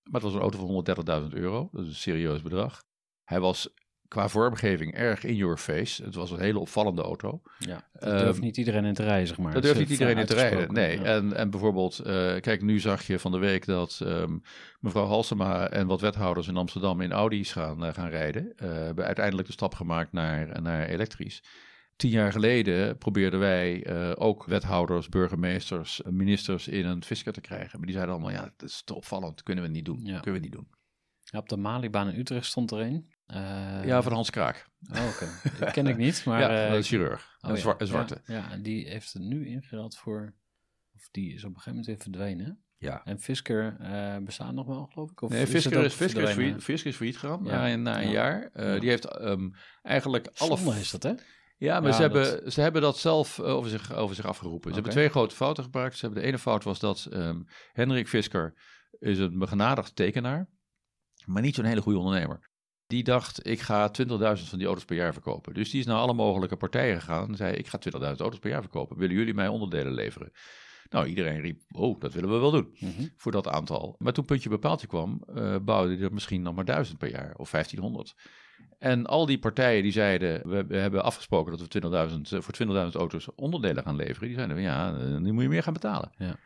maar 0.03 0.21
het 0.21 0.23
was 0.23 0.35
een 0.35 0.41
auto 0.41 0.59
van 0.59 0.85
130.000 1.23 1.35
euro. 1.35 1.69
Dat 1.73 1.83
is 1.83 1.89
een 1.89 1.95
serieus 1.95 2.43
bedrag. 2.43 2.85
Hij 3.25 3.41
was 3.41 3.75
qua 4.13 4.29
vormgeving 4.29 4.95
erg 4.95 5.25
in 5.25 5.37
your 5.37 5.57
face. 5.57 6.05
Het 6.05 6.15
was 6.15 6.31
een 6.31 6.41
hele 6.41 6.59
opvallende 6.59 7.03
auto. 7.03 7.43
Ja, 7.59 7.89
daar 7.93 8.19
durft 8.19 8.37
Ehm, 8.37 8.45
niet 8.45 8.57
iedereen 8.57 8.85
in 8.85 8.95
te 8.95 9.03
rijden, 9.03 9.27
zeg 9.27 9.39
maar. 9.39 9.53
Het 9.53 9.63
durft 9.63 9.79
niet 9.79 9.91
iedereen 9.91 10.19
in 10.19 10.27
te 10.27 10.35
rijden. 10.35 10.73
Nee. 10.73 10.99
Ja. 10.99 11.05
En, 11.05 11.37
en 11.37 11.51
bijvoorbeeld, 11.51 11.99
eh, 11.99 12.41
kijk, 12.41 12.63
nu 12.63 12.81
zag 12.81 13.07
je 13.07 13.19
van 13.19 13.33
de 13.33 13.39
week 13.39 13.67
dat 13.67 14.01
ehm, 14.05 14.39
mevrouw 14.81 15.07
Halsema 15.07 15.69
en 15.69 15.87
wat 15.87 16.01
wethouders 16.01 16.49
in 16.49 16.57
Amsterdam 16.57 17.01
in 17.01 17.13
Audi's 17.13 17.53
gaan, 17.53 17.85
eh, 17.85 17.93
gaan 17.93 18.09
rijden. 18.09 18.53
Eh, 18.57 18.69
hebben 18.69 19.05
uiteindelijk 19.05 19.47
de 19.47 19.53
stap 19.53 19.75
gemaakt 19.75 20.13
naar, 20.13 20.63
naar 20.63 20.87
elektrisch. 20.87 21.43
Tien 21.97 22.11
jaar 22.11 22.33
geleden 22.33 22.99
probeerden 22.99 23.41
wij 23.41 23.87
ook 24.17 24.45
wethouders, 24.45 25.09
burgemeesters, 25.09 26.03
ministers 26.11 26.69
in 26.69 26.87
een 26.87 27.05
Fisker 27.05 27.33
te 27.33 27.41
krijgen. 27.41 27.71
Maar 27.73 27.87
die 27.87 27.95
zeiden 27.95 28.15
allemaal, 28.15 28.33
ja, 28.33 28.53
dat 28.57 28.69
is 28.69 28.83
te 28.85 28.95
opvallend, 28.95 29.43
kunnen 29.43 29.65
we 29.65 29.71
niet 29.71 29.85
doen. 29.85 30.01
Ja. 30.03 30.21
Kunnen 30.21 30.41
we 30.41 30.47
niet 30.47 30.57
doen. 30.57 30.69
Ja, 31.21 31.39
op 31.39 31.49
de 31.49 31.57
Malibaan 31.57 32.09
in 32.09 32.19
Utrecht 32.19 32.47
stond 32.47 32.71
er 32.71 32.81
een. 32.81 33.11
Eh, 33.33 33.85
ja, 33.85 34.03
van 34.03 34.13
Hans 34.13 34.31
Kraak. 34.31 34.67
Oh, 34.93 35.07
oké. 35.09 35.27
Dat 35.59 35.71
ken 35.73 35.87
ik 35.87 35.97
niet, 35.97 36.25
maar... 36.25 36.41
ja, 36.53 36.67
eh, 36.71 36.79
is 36.79 36.89
chirurg. 36.89 37.37
oh, 37.41 37.51
een, 37.51 37.57
ja. 37.57 37.75
een 37.79 37.87
zwarte. 37.87 38.21
Ja, 38.27 38.35
ja, 38.35 38.51
en 38.51 38.63
die 38.63 38.89
heeft 38.89 39.13
het 39.13 39.23
nu 39.23 39.47
ingeruild 39.47 39.97
voor... 39.97 40.35
Of 40.95 41.09
die 41.11 41.35
is 41.35 41.45
op 41.45 41.49
een 41.49 41.61
gegeven 41.61 41.71
moment 41.71 41.87
weer 41.87 41.99
verdwenen. 41.99 42.63
Ja. 42.77 43.05
En 43.05 43.21
Fisker 43.21 43.77
eh, 43.81 44.17
bestaat 44.17 44.53
nog 44.53 44.67
wel, 44.67 44.87
geloof 44.93 45.11
ik? 45.11 45.23
Of 45.23 45.31
Nee, 45.31 45.47
Fisker 45.47 45.85
is, 45.85 45.95
Fisker, 45.95 46.23
is 46.23 46.31
failliet, 46.31 46.63
Fisker 46.63 46.91
is 46.91 46.97
failliet 46.97 47.19
gegaan 47.19 47.45
Ja. 47.45 47.51
na, 47.51 47.71
een- 47.73 47.83
na 47.83 48.03
een 48.03 48.11
jaar. 48.11 48.51
Ja. 48.55 48.79
Die 48.79 48.89
heeft 48.89 49.05
ehm, 49.05 49.49
eigenlijk 49.83 50.29
alle... 50.37 50.57
Zonde 50.57 50.81
is 50.81 50.91
dat, 50.91 51.03
hè? 51.03 51.13
Ja, 51.57 51.81
maar 51.81 51.91
Ja, 51.91 51.97
ze, 51.97 52.09
dat- 52.09 52.13
hebben, 52.27 52.53
ze 52.53 52.61
hebben 52.61 52.83
dat 52.83 52.99
zelf 52.99 53.41
over 53.41 53.71
zich, 53.71 53.93
over 53.93 54.15
zich 54.17 54.27
afgeroepen. 54.27 54.69
Ze 54.69 54.75
hebben 54.75 54.93
twee 54.93 55.09
grote 55.09 55.35
fouten 55.35 55.65
gemaakt. 55.65 55.97
Ze 55.97 56.05
hebben 56.05 56.23
de 56.23 56.29
ene 56.29 56.39
fout 56.39 56.65
was 56.65 56.79
dat 56.79 57.07
ehm 57.11 57.43
Hendrik 57.73 58.09
Fisker 58.09 58.55
is 58.99 59.19
een 59.19 59.39
begenadigd 59.39 59.97
tekenaar, 59.97 60.49
maar 61.25 61.43
niet 61.43 61.55
zo'n 61.55 61.65
hele 61.65 61.81
goede 61.81 61.99
ondernemer. 61.99 62.51
Die 62.93 63.03
dacht, 63.03 63.47
ik 63.47 63.61
ga 63.61 63.91
20.000 63.91 64.49
van 64.49 64.59
die 64.59 64.67
auto's 64.67 64.85
per 64.85 64.97
jaar 64.97 65.13
verkopen. 65.13 65.55
Dus 65.55 65.71
die 65.71 65.81
is 65.81 65.87
naar 65.87 65.97
alle 65.97 66.15
mogelijke 66.15 66.57
partijen 66.57 67.01
gegaan 67.01 67.29
en 67.29 67.37
zei, 67.37 67.55
ik 67.55 67.67
ga 67.67 67.79
20.000 67.79 68.01
auto's 68.01 68.39
per 68.39 68.51
jaar 68.51 68.61
verkopen. 68.61 68.97
Willen 68.99 69.17
jullie 69.17 69.35
mij 69.35 69.49
onderdelen 69.49 69.93
leveren? 69.93 70.33
Nou, 70.91 71.07
iedereen 71.07 71.41
riep, 71.41 71.61
oh, 71.71 72.01
dat 72.01 72.13
willen 72.13 72.31
we 72.31 72.39
wel 72.39 72.51
doen 72.51 72.77
Mhm. 72.79 73.07
voor 73.17 73.33
dat 73.33 73.49
aantal. 73.49 73.97
Maar 73.99 74.13
toen 74.13 74.25
puntje 74.25 74.49
bepaaltje 74.49 74.87
kwam, 74.87 75.23
eh 75.35 75.57
bouwde 75.63 75.95
hij 75.95 76.05
er 76.05 76.13
misschien 76.13 76.43
nog 76.43 76.55
maar 76.55 76.65
1000 76.65 76.99
per 76.99 77.11
jaar 77.11 77.35
of 77.37 77.51
1500. 77.51 78.15
En 78.79 79.07
al 79.07 79.27
die 79.27 79.39
partijen 79.39 79.83
die 79.83 79.93
zeiden, 79.93 80.49
we, 80.49 80.67
we 80.67 80.77
hebben 80.77 81.05
afgesproken 81.05 81.51
dat 81.51 81.61
we 81.61 81.69
20.000, 81.69 82.33
eh, 82.33 82.41
voor 82.41 82.53
20.000 82.53 82.95
auto's 82.95 83.29
onderdelen 83.35 83.83
gaan 83.83 83.97
leveren. 83.97 84.29
Die 84.29 84.37
zeiden, 84.37 84.61
ja, 84.61 84.95
eh, 84.95 85.17
nu 85.17 85.33
moet 85.33 85.43
je 85.43 85.49
meer 85.49 85.63
gaan 85.63 85.73
betalen. 85.73 86.11
Ja. 86.19 86.37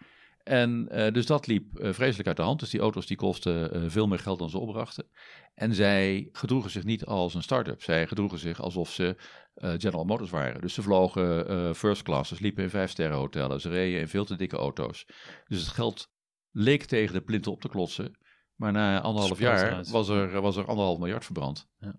En 0.49 0.89
eh, 0.89 1.13
dus 1.13 1.27
dat 1.27 1.47
liep 1.47 1.79
eh, 1.79 1.93
vreselijk 1.93 2.29
uit 2.29 2.37
de 2.37 2.43
hand. 2.43 2.61
Dus 2.61 2.71
die 2.71 2.81
auto's 2.81 3.07
die 3.07 3.17
kosten 3.17 3.73
eh, 3.73 3.83
veel 3.87 4.07
meer 4.07 4.19
geld 4.19 4.39
dan 4.39 4.51
ze 4.51 4.59
opbrachten. 4.59 5.07
En 5.55 5.75
zij 5.75 6.29
gedroegen 6.33 6.71
zich 6.71 6.85
niet 6.85 7.05
als 7.05 7.35
een 7.35 7.43
start-up. 7.43 7.83
Zij 7.83 8.07
gedroegen 8.07 8.39
zich 8.39 8.61
alsof 8.61 8.91
ze 8.91 9.17
General 9.55 10.05
Motors 10.05 10.31
waren. 10.31 10.61
Dus 10.61 10.75
ze 10.75 10.83
vlogen 10.83 11.75
first 11.75 12.03
class, 12.03 12.29
ze 12.29 12.37
sliepen 12.37 12.63
in 12.63 12.71
vijf-sterren 12.71 13.17
hotellen, 13.17 13.61
ze 13.61 13.69
reden 13.69 14.01
in 14.01 14.09
veel 14.09 14.25
te 14.25 14.37
dikke 14.37 14.57
auto's. 14.57 15.07
Dus 15.49 15.61
het 15.61 15.69
geld 15.69 16.11
leek 16.51 16.85
tegen 16.85 17.15
de 17.15 17.21
plinten 17.21 17.53
op 17.53 17.61
te 17.61 17.69
klotsen. 17.69 18.19
Maar 18.55 18.73
na 18.73 19.01
anderhalf 19.01 19.39
jaar 19.39 19.85
was 19.91 20.09
er, 20.09 20.41
was 20.41 20.57
er 20.57 20.67
anderhalf 20.67 20.99
miljard 20.99 21.25
verbrand. 21.25 21.69
Ja. 21.79 21.99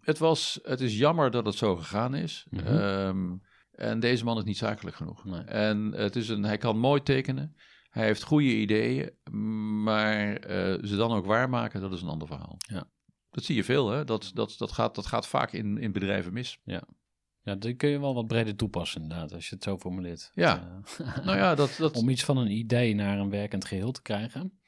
Het, 0.00 0.18
was, 0.18 0.58
het 0.62 0.80
is 0.80 0.98
jammer 0.98 1.30
dat 1.30 1.46
het 1.46 1.54
zo 1.54 1.76
gegaan 1.76 2.14
is. 2.14 2.46
Ehm, 2.50 3.34
en 3.76 4.00
deze 4.00 4.24
man 4.24 4.38
is 4.38 4.44
niet 4.44 4.56
zakelijk 4.56 4.96
genoeg. 4.96 5.24
Nee. 5.24 5.40
En 5.40 5.92
het 5.92 6.16
is 6.16 6.28
een, 6.28 6.42
hij 6.44 6.58
kan 6.58 6.78
mooi 6.78 7.02
tekenen. 7.02 7.56
Hij 7.90 8.04
heeft 8.04 8.22
goede 8.22 8.54
ideeën. 8.56 9.10
Maar 9.82 10.36
eh, 10.36 10.84
ze 10.84 10.96
dan 10.96 11.12
ook 11.12 11.26
waarmaken, 11.26 11.80
dat 11.80 11.92
is 11.92 12.02
een 12.02 12.08
ander 12.08 12.26
verhaal. 12.28 12.56
Ja. 12.58 12.84
Dat 13.30 13.44
zie 13.44 13.56
je 13.56 13.64
veel, 13.64 13.90
hè? 13.90 14.04
Dat, 14.04 14.30
dat, 14.34 14.54
dat, 14.58 14.72
gaat, 14.72 14.94
dat 14.94 15.06
gaat 15.06 15.26
vaak 15.26 15.52
in, 15.52 15.78
in 15.78 15.92
bedrijven 15.92 16.32
mis. 16.32 16.60
Ja, 17.42 17.54
die 17.54 17.74
kun 17.74 17.88
je 17.88 18.00
wel 18.00 18.14
wat 18.14 18.26
breder 18.26 18.56
toepassen, 18.56 19.02
inderdaad, 19.02 19.32
als 19.32 19.48
je 19.48 19.54
het 19.54 19.64
zo 19.64 19.78
formuleert. 19.78 20.30
Ja. 20.34 20.82
Eh, 20.98 21.24
Nou 21.24 21.36
ja, 21.36 21.54
dat, 21.54 21.76
dat, 21.78 21.96
Om 22.00 22.08
iets 22.08 22.24
van 22.24 22.36
een 22.36 22.50
idee 22.50 22.94
naar 22.94 23.18
een 23.18 23.30
werkend 23.30 23.64
geheel 23.64 23.92
te 23.92 24.02
krijgen. 24.02 24.58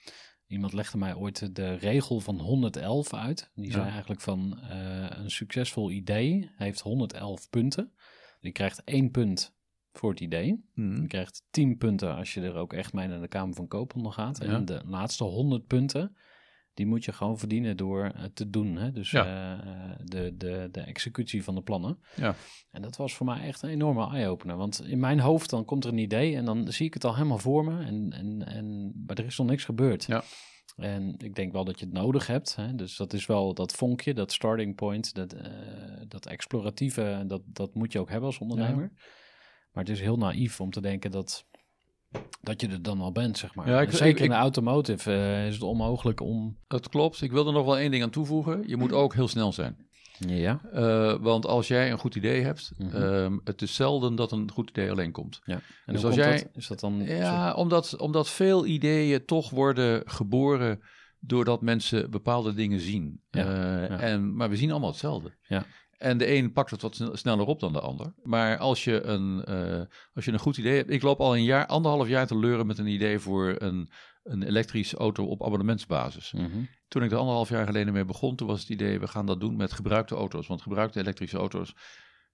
Iemand 0.46 0.72
legde 0.72 0.98
mij 0.98 1.14
ooit 1.14 1.54
de 1.56 1.74
regel 1.74 2.20
van 2.20 2.40
111 2.40 3.14
uit. 3.14 3.50
Die 3.54 3.66
Ja. 3.66 3.72
zei 3.72 3.88
eigenlijk 3.88 4.20
van 4.20 4.58
eh, 4.60 5.06
een 5.10 5.30
succesvol 5.30 5.90
idee 5.90 6.50
heeft 6.56 6.80
111 6.80 7.50
punten. 7.50 7.92
Je 8.40 8.52
krijgt 8.52 8.84
één 8.84 9.10
punt 9.10 9.56
voor 9.92 10.10
het 10.10 10.20
idee. 10.20 10.64
Mhm. 10.74 11.00
Je 11.02 11.06
krijgt 11.06 11.42
10 11.50 11.76
punten 11.76 12.16
als 12.16 12.34
je 12.34 12.40
er 12.40 12.54
ook 12.54 12.72
echt 12.72 12.92
mee 12.92 13.08
naar 13.08 13.20
de 13.20 13.28
Kamer 13.28 13.54
van 13.54 13.68
Koophandel 13.68 14.12
gaat. 14.12 14.38
Ja. 14.42 14.52
En 14.52 14.64
de 14.64 14.82
laatste 14.86 15.24
100 15.24 15.66
punten, 15.66 16.16
die 16.74 16.86
moet 16.86 17.04
je 17.04 17.12
gewoon 17.12 17.38
verdienen 17.38 17.76
door 17.76 18.04
het 18.14 18.36
te 18.36 18.50
doen. 18.50 18.76
Hè? 18.76 18.92
Dus 18.92 19.10
Ja. 19.10 19.24
eh, 19.24 19.72
eh, 19.72 19.96
de, 20.04 20.34
de, 20.36 20.68
de 20.72 20.80
executie 20.80 21.44
van 21.44 21.54
de 21.54 21.62
plannen. 21.62 21.98
Ja. 22.16 22.34
En 22.70 22.82
dat 22.82 22.96
was 22.96 23.14
voor 23.14 23.26
mij 23.26 23.40
echt 23.40 23.62
een 23.62 23.70
enorme 23.70 24.08
eye-opener. 24.10 24.56
Want 24.56 24.84
in 24.84 25.00
mijn 25.00 25.20
hoofd 25.20 25.50
dan 25.50 25.64
komt 25.64 25.84
er 25.84 25.92
een 25.92 25.98
idee 25.98 26.36
en 26.36 26.44
dan 26.44 26.72
zie 26.72 26.86
ik 26.86 26.94
het 26.94 27.04
al 27.04 27.14
helemaal 27.14 27.38
voor 27.38 27.64
me. 27.64 27.84
En, 27.84 28.12
en, 28.12 28.46
en, 28.46 28.92
maar 29.06 29.16
er 29.16 29.24
is 29.24 29.38
nog 29.38 29.46
niks 29.46 29.64
gebeurd. 29.64 30.04
Ja. 30.04 30.22
En 30.78 31.14
ik 31.18 31.34
denk 31.34 31.52
wel 31.52 31.64
dat 31.64 31.78
je 31.78 31.84
het 31.84 31.94
nodig 31.94 32.26
hebt. 32.26 32.56
Hè? 32.56 32.74
Dus 32.74 32.96
dat 32.96 33.12
is 33.12 33.26
wel 33.26 33.54
dat 33.54 33.72
vonkje, 33.72 34.14
dat 34.14 34.32
starting 34.32 34.74
point, 34.74 35.14
dat, 35.14 35.32
eh, 35.32 35.50
dat 36.08 36.26
exploratieve, 36.26 37.24
dat, 37.26 37.42
dat 37.46 37.74
moet 37.74 37.92
je 37.92 37.98
ook 37.98 38.08
hebben 38.10 38.26
als 38.26 38.38
ondernemer. 38.38 38.92
Maar 39.72 39.84
het 39.84 39.92
is 39.92 40.00
heel 40.00 40.16
naïef 40.16 40.60
om 40.60 40.70
te 40.70 40.80
denken 40.80 41.10
dat, 41.10 41.44
dat 42.40 42.60
je 42.60 42.68
er 42.68 42.82
dan 42.82 43.00
al 43.00 43.12
bent, 43.12 43.38
zeg 43.38 43.54
maar. 43.54 43.68
Ja, 43.68 43.80
ik- 43.80 43.90
Zeker 43.90 44.08
ik- 44.16 44.18
in 44.24 44.28
de 44.30 44.34
automotive 44.36 45.12
eh, 45.12 45.46
is 45.46 45.54
het 45.54 45.62
onmogelijk 45.62 46.20
om... 46.20 46.58
dat 46.66 46.88
klopt. 46.88 47.22
Ik 47.22 47.30
wil 47.32 47.46
er 47.46 47.52
nog 47.52 47.64
wel 47.64 47.78
één 47.78 47.90
ding 47.90 48.02
aan 48.02 48.10
toevoegen. 48.10 48.68
Je 48.68 48.76
moet 48.76 48.92
ook 48.92 49.14
heel 49.14 49.28
snel 49.28 49.52
zijn. 49.52 49.87
Ja. 50.26 50.60
Eh, 50.72 51.14
want 51.20 51.46
als 51.46 51.68
jij 51.68 51.90
een 51.90 51.98
goed 51.98 52.14
idee 52.14 52.42
hebt, 52.42 52.72
ehm, 52.92 53.38
het 53.44 53.62
is 53.62 53.74
zelden 53.74 54.14
dat 54.14 54.32
een 54.32 54.50
goed 54.50 54.68
idee 54.70 54.90
alleen 54.90 55.12
komt. 55.12 55.40
ja. 55.44 55.60
En 55.86 55.92
Dus 55.94 56.04
als 56.04 56.14
komt 56.14 56.14
jij- 56.26 56.36
dat? 56.36 56.46
Is 56.52 56.66
dat 56.66 56.80
dan... 56.80 57.02
Ja, 57.04 57.54
omdat, 57.54 57.96
omdat 57.96 58.28
veel 58.28 58.66
ideeën 58.66 59.24
toch 59.24 59.50
worden 59.50 60.02
geboren 60.06 60.80
doordat 61.20 61.62
mensen 61.62 62.10
bepaalde 62.10 62.54
dingen 62.54 62.80
zien. 62.80 63.22
Ja, 63.30 63.44
Eh, 63.44 63.88
ja. 63.88 64.00
En, 64.00 64.34
maar 64.36 64.50
we 64.50 64.56
zien 64.56 64.70
allemaal 64.70 64.90
hetzelfde. 64.90 65.36
Ja. 65.42 65.64
En 65.98 66.18
de 66.18 66.34
een 66.34 66.52
pakt 66.52 66.70
het 66.70 66.82
wat 66.82 66.94
sne- 66.94 67.16
sneller 67.16 67.46
op 67.46 67.60
dan 67.60 67.72
de 67.72 67.80
ander. 67.80 68.14
Maar 68.22 68.58
als 68.58 68.84
je 68.84 69.02
een, 69.02 69.44
eh, 69.44 69.80
als 70.14 70.24
je 70.24 70.32
een 70.32 70.38
goed 70.38 70.56
idee 70.56 70.76
hebt. 70.76 70.90
Ik 70.90 71.02
loop 71.02 71.20
al 71.20 71.36
een 71.36 71.44
jaar, 71.44 71.66
anderhalf 71.66 72.08
jaar 72.08 72.26
te 72.26 72.38
leuren 72.38 72.66
met 72.66 72.78
een 72.78 72.86
idee 72.86 73.18
voor 73.18 73.54
een, 73.58 73.90
een 74.22 74.42
elektrische 74.42 74.96
auto 74.96 75.24
op 75.24 75.44
abonnementsbasis. 75.44 76.32
Mhm. 76.32 76.46
Toen 76.88 77.02
ik 77.02 77.10
er 77.10 77.16
anderhalf 77.18 77.48
jaar 77.48 77.66
geleden 77.66 77.92
mee 77.92 78.04
begon, 78.04 78.36
toen 78.36 78.46
was 78.48 78.60
het 78.60 78.68
idee, 78.68 79.00
we 79.00 79.06
gaan 79.08 79.26
dat 79.26 79.40
doen 79.40 79.56
met 79.56 79.72
gebruikte 79.72 80.14
auto's. 80.14 80.46
Want 80.46 80.62
gebruikte 80.62 81.00
elektrische 81.00 81.38
auto's 81.38 81.74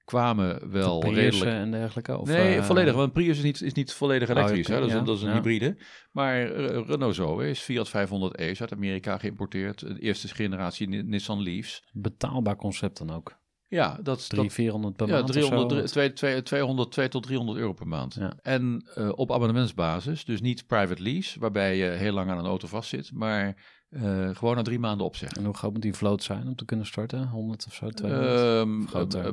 kwamen 0.04 0.70
wel 0.70 1.04
redelijk 1.04 1.50
en 1.50 1.70
dergelijke? 1.70 2.18
Of, 2.18 2.28
nee, 2.28 2.56
eh, 2.56 2.62
volledig. 2.64 2.94
Want 2.94 3.12
Prius 3.12 3.36
is 3.36 3.42
niet, 3.42 3.60
is 3.60 3.72
niet 3.72 3.92
volledig 3.92 4.30
Oh, 4.30 4.36
elektrisch. 4.36 4.66
hè? 4.66 4.78
Dat, 4.78 4.88
is, 4.88 4.94
ja, 4.94 5.00
dat 5.00 5.16
is 5.16 5.22
een 5.22 5.28
ja. 5.28 5.34
hybride. 5.34 5.76
Maar 6.12 6.52
eh, 6.52 6.86
Renault 6.86 7.14
Zoe 7.14 7.48
is 7.48 7.60
Fiat 7.60 7.88
500e 7.88 8.44
is 8.44 8.60
uit 8.60 8.72
Amerika 8.72 9.18
geïmporteerd. 9.18 9.80
De 9.80 9.98
eerste 10.00 10.28
generatie 10.28 10.88
Ni- 10.88 11.02
Nissan 11.02 11.42
Leafs. 11.42 11.84
Betaalbaar 11.92 12.56
concept 12.56 12.98
dan 12.98 13.10
ook. 13.10 13.42
Ja, 13.68 13.98
dat 14.02 14.18
is 14.18 14.26
300, 14.26 14.54
400 14.56 14.96
per 14.96 15.06
ja, 15.06 15.12
maand 15.12 15.24
of 15.24 15.30
300, 15.30 15.70
zo? 15.70 15.76
drie- 15.76 15.88
twee- 15.88 16.12
twee- 16.12 16.42
200, 16.42 16.90
2 16.92 17.08
tot 17.08 17.22
300 17.22 17.58
euro 17.58 17.72
per 17.72 17.86
maand. 17.88 18.14
Ja. 18.14 18.38
En 18.42 18.90
eh, 18.94 19.08
op 19.14 19.32
abonnementsbasis, 19.32 20.24
dus 20.24 20.40
niet 20.40 20.66
private 20.66 21.02
lease, 21.02 21.40
waarbij 21.40 21.76
je 21.76 21.84
heel 21.84 22.12
lang 22.12 22.30
aan 22.30 22.38
een 22.38 22.44
auto 22.44 22.66
vastzit, 22.68 23.10
maar 23.12 23.56
eh, 23.94 24.30
gewoon 24.36 24.56
na 24.56 24.62
drie 24.62 24.78
maanden 24.78 25.06
opzeggen. 25.06 25.38
En 25.38 25.44
hoe 25.44 25.54
groot 25.54 25.72
moet 25.72 25.82
die 25.82 25.94
vloot 25.94 26.22
zijn 26.22 26.46
om 26.48 26.54
te 26.56 26.64
kunnen 26.64 26.86
starten? 26.86 27.28
100 27.28 27.66
of 27.66 27.74
zo, 27.74 27.88
200? 27.88 28.38
Ehm, 28.40 28.86
groter? 28.86 29.26
eh, 29.26 29.32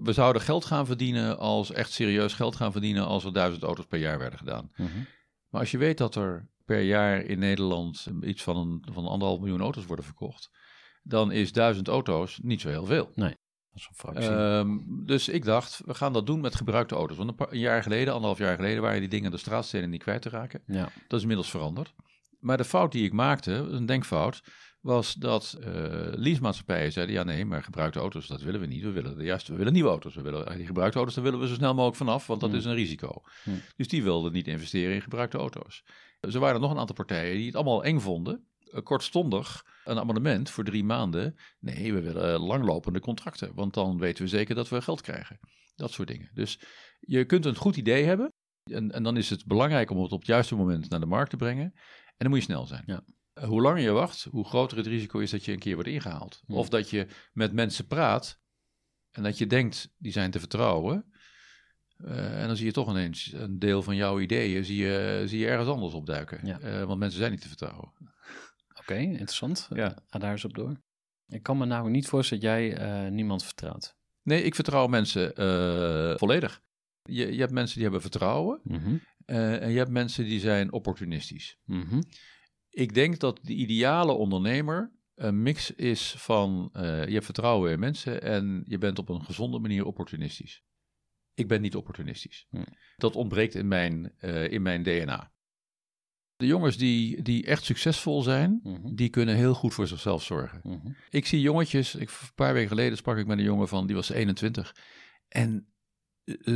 we- 0.00 0.12
zouden 0.12 0.42
geld 0.42 0.64
gaan 0.64 0.86
verdienen 0.86 1.38
als 1.38 1.72
echt 1.72 1.92
serieus 1.92 2.32
geld 2.32 2.56
gaan 2.56 2.72
verdienen 2.72 3.06
als 3.06 3.24
er 3.24 3.32
duizend 3.32 3.62
auto's 3.62 3.86
per 3.86 3.98
jaar 3.98 4.18
werden 4.18 4.38
gedaan. 4.38 4.70
Mhm. 4.76 4.88
Maar 5.48 5.60
als 5.60 5.70
je 5.70 5.78
weet 5.78 5.98
dat 5.98 6.14
er 6.14 6.48
per 6.64 6.80
jaar 6.80 7.20
in 7.20 7.38
Nederland 7.38 8.06
iets 8.22 8.42
van, 8.42 8.56
een, 8.56 8.84
van 8.92 9.06
anderhalf 9.06 9.40
miljoen 9.40 9.60
auto's 9.60 9.86
worden 9.86 10.04
verkocht, 10.04 10.50
dan 11.02 11.32
is 11.32 11.52
duizend 11.52 11.88
auto's 11.88 12.38
niet 12.42 12.60
zo 12.60 12.68
heel 12.68 12.86
veel. 12.86 13.10
Dat 14.12 14.22
is 14.22 14.28
een. 14.28 14.38
Ehm, 14.38 14.78
dus 15.06 15.28
ik 15.28 15.44
dacht, 15.44 15.80
we 15.84 15.94
gaan 15.94 16.12
dat 16.12 16.26
doen 16.26 16.40
met 16.40 16.54
gebruikte 16.54 16.94
auto's. 16.94 17.16
Want 17.16 17.28
een, 17.28 17.34
paar, 17.34 17.52
een 17.52 17.58
jaar 17.58 17.82
geleden, 17.82 18.12
anderhalf 18.12 18.38
jaar 18.38 18.56
geleden, 18.56 18.82
waren 18.82 19.00
die 19.00 19.08
dingen 19.08 19.30
de 19.30 19.36
straatstenen 19.36 19.90
niet 19.90 20.02
kwijt 20.02 20.22
te 20.22 20.28
raken. 20.28 20.62
ja. 20.66 20.82
Dat 20.82 21.12
is 21.16 21.20
inmiddels 21.20 21.50
veranderd. 21.50 21.94
Maar 22.44 22.56
de 22.56 22.64
fout 22.64 22.92
die 22.92 23.04
ik 23.04 23.12
maakte, 23.12 23.52
een 23.52 23.86
denkfout, 23.86 24.42
was 24.80 25.14
dat 25.14 25.56
eh 25.60 26.08
leasemaatschappijen 26.12 26.92
zeiden, 26.92 27.14
ja 27.14 27.22
nee, 27.22 27.44
maar 27.44 27.62
gebruikte 27.62 27.98
auto's, 27.98 28.26
dat 28.26 28.42
willen 28.42 28.60
we 28.60 28.66
niet. 28.66 28.82
We 28.82 28.90
willen 28.90 29.18
de 29.18 29.24
juiste, 29.24 29.52
we 29.52 29.58
willen 29.58 29.72
nieuwe 29.72 29.88
auto's. 29.88 30.14
We 30.14 30.22
willen 30.22 30.56
die 30.56 30.66
gebruikte 30.66 30.96
auto's, 30.98 31.14
daar 31.14 31.24
willen 31.24 31.40
we 31.40 31.48
zo 31.48 31.54
snel 31.54 31.74
mogelijk 31.74 31.96
vanaf, 31.96 32.26
want 32.26 32.40
dat 32.40 32.52
is 32.52 32.64
een 32.64 32.74
risico. 32.74 33.22
Dus 33.76 33.88
die 33.88 34.02
wilden 34.02 34.32
niet 34.32 34.46
investeren 34.46 34.94
in 34.94 35.02
gebruikte 35.02 35.38
auto's. 35.38 35.84
Er 36.20 36.38
waren 36.38 36.60
nog 36.60 36.70
een 36.70 36.78
aantal 36.78 36.94
partijen 36.94 37.36
die 37.36 37.46
het 37.46 37.54
allemaal 37.54 37.84
eng 37.84 37.98
vonden. 37.98 38.46
Eh, 38.58 38.82
kortstondig 38.82 39.64
een 39.84 39.98
abonnement 39.98 40.50
voor 40.50 40.64
drie 40.64 40.84
maanden. 40.84 41.34
Nee, 41.60 41.92
we 41.92 42.00
willen 42.00 42.40
langlopende 42.40 43.00
contracten, 43.00 43.54
want 43.54 43.74
dan 43.74 43.98
weten 43.98 44.22
we 44.22 44.28
zeker 44.28 44.54
dat 44.54 44.68
we 44.68 44.82
geld 44.82 45.00
krijgen. 45.00 45.38
Dat 45.74 45.90
soort 45.90 46.08
dingen. 46.08 46.30
Dus 46.34 46.60
je 47.00 47.24
kunt 47.24 47.44
een 47.44 47.56
goed 47.56 47.76
idee 47.76 48.04
hebben. 48.04 48.28
En, 48.70 48.90
en 48.90 49.02
dan 49.02 49.16
is 49.16 49.30
het 49.30 49.46
belangrijk 49.46 49.90
om 49.90 50.02
het 50.02 50.12
op 50.12 50.18
het 50.18 50.28
juiste 50.28 50.54
moment 50.54 50.88
naar 50.88 51.00
de 51.00 51.06
markt 51.06 51.30
te 51.30 51.36
brengen. 51.36 51.74
En 52.16 52.24
dan 52.24 52.28
moet 52.28 52.38
je 52.38 52.44
snel 52.44 52.66
zijn. 52.66 52.82
Ja. 52.86 53.04
Eh, 53.32 53.44
Hoe 53.44 53.62
langer 53.62 53.82
je 53.82 53.90
wacht, 53.90 54.26
hoe 54.30 54.44
groter 54.44 54.76
het 54.76 54.86
risico 54.86 55.18
is 55.18 55.30
dat 55.30 55.44
je 55.44 55.52
een 55.52 55.58
keer 55.58 55.74
wordt 55.74 55.88
ingehaald. 55.88 56.42
Ja. 56.46 56.54
Of 56.54 56.68
dat 56.68 56.90
je 56.90 57.06
met 57.32 57.52
mensen 57.52 57.86
praat 57.86 58.40
en 59.10 59.22
dat 59.22 59.38
je 59.38 59.46
denkt, 59.46 59.94
die 59.96 60.12
zijn 60.12 60.30
te 60.30 60.38
vertrouwen. 60.38 61.12
Eh, 61.96 62.40
en 62.40 62.46
dan 62.46 62.56
zie 62.56 62.66
je 62.66 62.72
toch 62.72 62.88
ineens 62.90 63.32
een 63.32 63.58
deel 63.58 63.82
van 63.82 63.96
jouw 63.96 64.20
ideeën 64.20 64.64
zie 64.64 64.76
je, 64.76 65.22
zie 65.26 65.38
je 65.38 65.46
ergens 65.48 65.68
anders 65.68 65.94
opduiken. 65.94 66.46
Ja. 66.46 66.58
Eh, 66.58 66.84
want 66.84 66.98
mensen 66.98 67.18
zijn 67.18 67.30
niet 67.30 67.40
te 67.40 67.48
vertrouwen. 67.48 67.92
Oké, 68.80 68.94
interessant. 68.94 69.68
Ja. 69.72 69.98
Ga 70.06 70.18
daar 70.18 70.32
eens 70.32 70.44
op 70.44 70.54
door. 70.54 70.80
Ik 71.26 71.42
kan 71.42 71.58
me 71.58 71.64
nou 71.64 71.90
niet 71.90 72.08
voorstellen 72.08 72.42
dat 72.44 72.52
jij 72.52 73.10
niemand 73.10 73.44
vertrouwt. 73.44 73.96
Nee, 74.22 74.42
ik 74.42 74.54
vertrouw 74.54 74.86
mensen 74.86 75.32
volledig. 76.18 76.62
Je, 77.02 77.32
je 77.32 77.40
hebt 77.40 77.52
mensen 77.52 77.74
die 77.74 77.82
hebben 77.82 78.00
vertrouwen. 78.00 78.60
Mhm. 78.64 78.96
Eh, 79.26 79.62
en 79.62 79.70
je 79.70 79.78
hebt 79.78 79.90
mensen 79.90 80.24
die 80.24 80.40
zijn 80.40 80.72
opportunistisch. 80.72 81.58
Mhm. 81.64 82.02
Ik 82.70 82.94
denk 82.94 83.18
dat 83.18 83.40
de 83.42 83.52
ideale 83.52 84.12
ondernemer 84.12 84.92
een 85.14 85.42
mix 85.42 85.70
is 85.70 86.14
van 86.16 86.70
eh, 86.72 87.06
je 87.06 87.12
hebt 87.12 87.24
vertrouwen 87.24 87.72
in 87.72 87.78
mensen 87.78 88.22
en 88.22 88.64
je 88.66 88.78
bent 88.78 88.98
op 88.98 89.08
een 89.08 89.24
gezonde 89.24 89.58
manier 89.58 89.84
opportunistisch. 89.84 90.62
Ik 91.34 91.48
ben 91.48 91.60
niet 91.60 91.76
opportunistisch. 91.76 92.48
Dat 92.96 93.16
ontbreekt 93.16 93.54
in 93.54 93.68
mijn, 93.68 94.12
eh, 94.18 94.52
in 94.52 94.62
mijn 94.62 94.82
DNA. 94.82 95.32
De 96.36 96.46
jongens 96.46 96.76
die, 96.76 97.22
die 97.22 97.46
echt 97.46 97.64
succesvol 97.64 98.22
zijn, 98.22 98.60
Mhm. 98.62 98.94
die 98.94 99.08
kunnen 99.08 99.34
heel 99.36 99.54
goed 99.54 99.74
voor 99.74 99.86
zichzelf 99.86 100.22
zorgen. 100.22 100.60
Mhm. 100.62 100.92
Ik 101.10 101.26
zie 101.26 101.40
jongetjes, 101.40 101.94
ik, 101.94 102.08
een 102.08 102.34
paar 102.34 102.52
weken 102.52 102.68
geleden 102.68 102.96
sprak 102.96 103.16
ik 103.16 103.26
met 103.26 103.38
een 103.38 103.44
jongen 103.44 103.68
van, 103.68 103.86
die 103.86 103.96
was 103.96 104.10
21. 104.10 104.76
En 105.28 105.73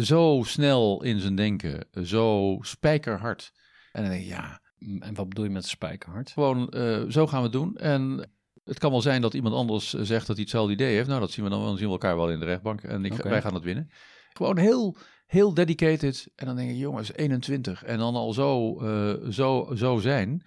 zo 0.02 0.42
snel 0.44 1.02
in 1.02 1.20
zijn 1.20 1.34
denken, 1.34 1.86
zo 2.04 2.58
spijkerhard. 2.60 3.52
En 3.92 4.02
dan 4.02 4.10
denk 4.10 4.22
ik, 4.22 4.28
ja, 4.28 4.60
En 5.00 5.14
wat 5.14 5.28
bedoel 5.28 5.44
je 5.44 5.50
met 5.50 5.66
spijkerhard? 5.66 6.30
gewoon 6.30 6.68
eh, 6.68 7.02
zo 7.08 7.26
gaan 7.26 7.38
we 7.38 7.44
het 7.44 7.52
doen. 7.52 7.76
En 7.76 8.30
het 8.64 8.78
kan 8.78 8.90
wel 8.90 9.02
zijn 9.02 9.22
dat 9.22 9.34
iemand 9.34 9.54
anders 9.54 9.92
zegt 9.92 10.26
dat 10.26 10.36
hij 10.36 10.44
hetzelfde 10.44 10.72
idee 10.72 10.94
heeft. 10.94 11.08
Nou, 11.08 11.20
dat 11.20 11.30
zien 11.30 11.44
we 11.44 11.50
dan, 11.50 11.62
dan 11.62 11.76
zien 11.76 11.86
we 11.86 11.92
elkaar 11.92 12.16
wel 12.16 12.30
in 12.30 12.38
de 12.38 12.44
rechtbank. 12.44 12.82
En 12.82 13.04
ik, 13.04 13.12
wij 13.12 13.42
gaan 13.42 13.54
het 13.54 13.64
winnen. 13.64 13.90
Gewoon 14.32 14.58
heel, 14.58 14.96
heel 15.26 15.54
dedicated. 15.54 16.28
En 16.34 16.46
dan 16.46 16.56
denk 16.56 16.70
ik, 16.70 16.76
jongens, 16.76 17.12
21. 17.12 17.84
En 17.84 17.98
dan 17.98 18.14
al 18.14 18.32
zo, 18.32 18.80
eh, 18.80 19.30
zo, 19.30 19.70
zo 19.74 19.98
zijn. 19.98 20.42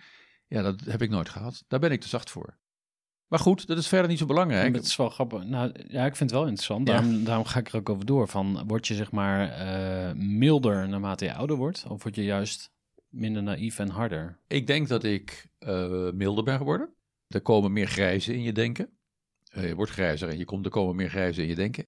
Ja, 0.47 0.61
dat 0.61 0.79
heb 0.79 1.01
ik 1.01 1.09
nooit 1.09 1.29
gehad. 1.29 1.63
Daar 1.67 1.79
ben 1.79 1.91
ik 1.91 2.01
te 2.01 2.07
zacht 2.07 2.29
voor. 2.29 2.57
Maar 3.31 3.39
goed, 3.39 3.67
dat 3.67 3.77
is 3.77 3.87
verder 3.87 4.09
niet 4.09 4.17
zo 4.17 4.25
belangrijk. 4.25 4.75
Het 4.75 4.85
is 4.85 4.95
wel 4.95 5.09
grappig. 5.09 5.43
Nou, 5.43 5.71
ja, 5.87 6.05
ik 6.05 6.15
vind 6.15 6.29
het 6.29 6.39
wel 6.39 6.47
interessant. 6.47 6.87
Ja. 6.87 7.01
Daarom, 7.23 7.45
ga 7.45 7.59
ik 7.59 7.67
er 7.67 7.75
ook 7.75 7.89
over 7.89 8.05
door. 8.05 8.27
Van, 8.27 8.63
word 8.67 8.87
je 8.87 8.95
zeg 8.95 9.11
maar 9.11 9.49
eh, 9.49 10.13
milder 10.15 10.89
naarmate 10.89 11.25
je 11.25 11.33
ouder 11.33 11.55
wordt? 11.55 11.85
Of 11.87 12.03
word 12.03 12.15
je 12.15 12.23
juist 12.23 12.71
minder 13.09 13.43
naïef 13.43 13.79
en 13.79 13.89
harder? 13.89 14.39
Ik 14.47 14.67
denk 14.67 14.87
dat 14.87 15.03
ik 15.03 15.47
eh, 15.57 16.11
milder 16.11 16.43
ben 16.43 16.57
geworden. 16.57 16.93
Er 17.27 17.41
komen 17.41 17.73
meer 17.73 17.87
grijzen 17.87 18.33
in 18.33 18.41
je 18.41 18.51
denken. 18.51 18.89
Eh, 19.51 19.67
je 19.67 19.75
wordt 19.75 19.91
grijzer 19.91 20.29
en 20.29 20.37
je 20.37 20.45
komt, 20.45 20.65
er 20.65 20.71
komen 20.71 20.95
meer 20.95 21.09
grijzen 21.09 21.43
in 21.43 21.49
je 21.49 21.55
denken. 21.55 21.87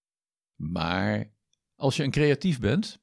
Maar 0.56 1.32
als 1.76 1.96
je 1.96 2.04
een 2.04 2.12
creatief 2.12 2.60
bent, 2.60 3.00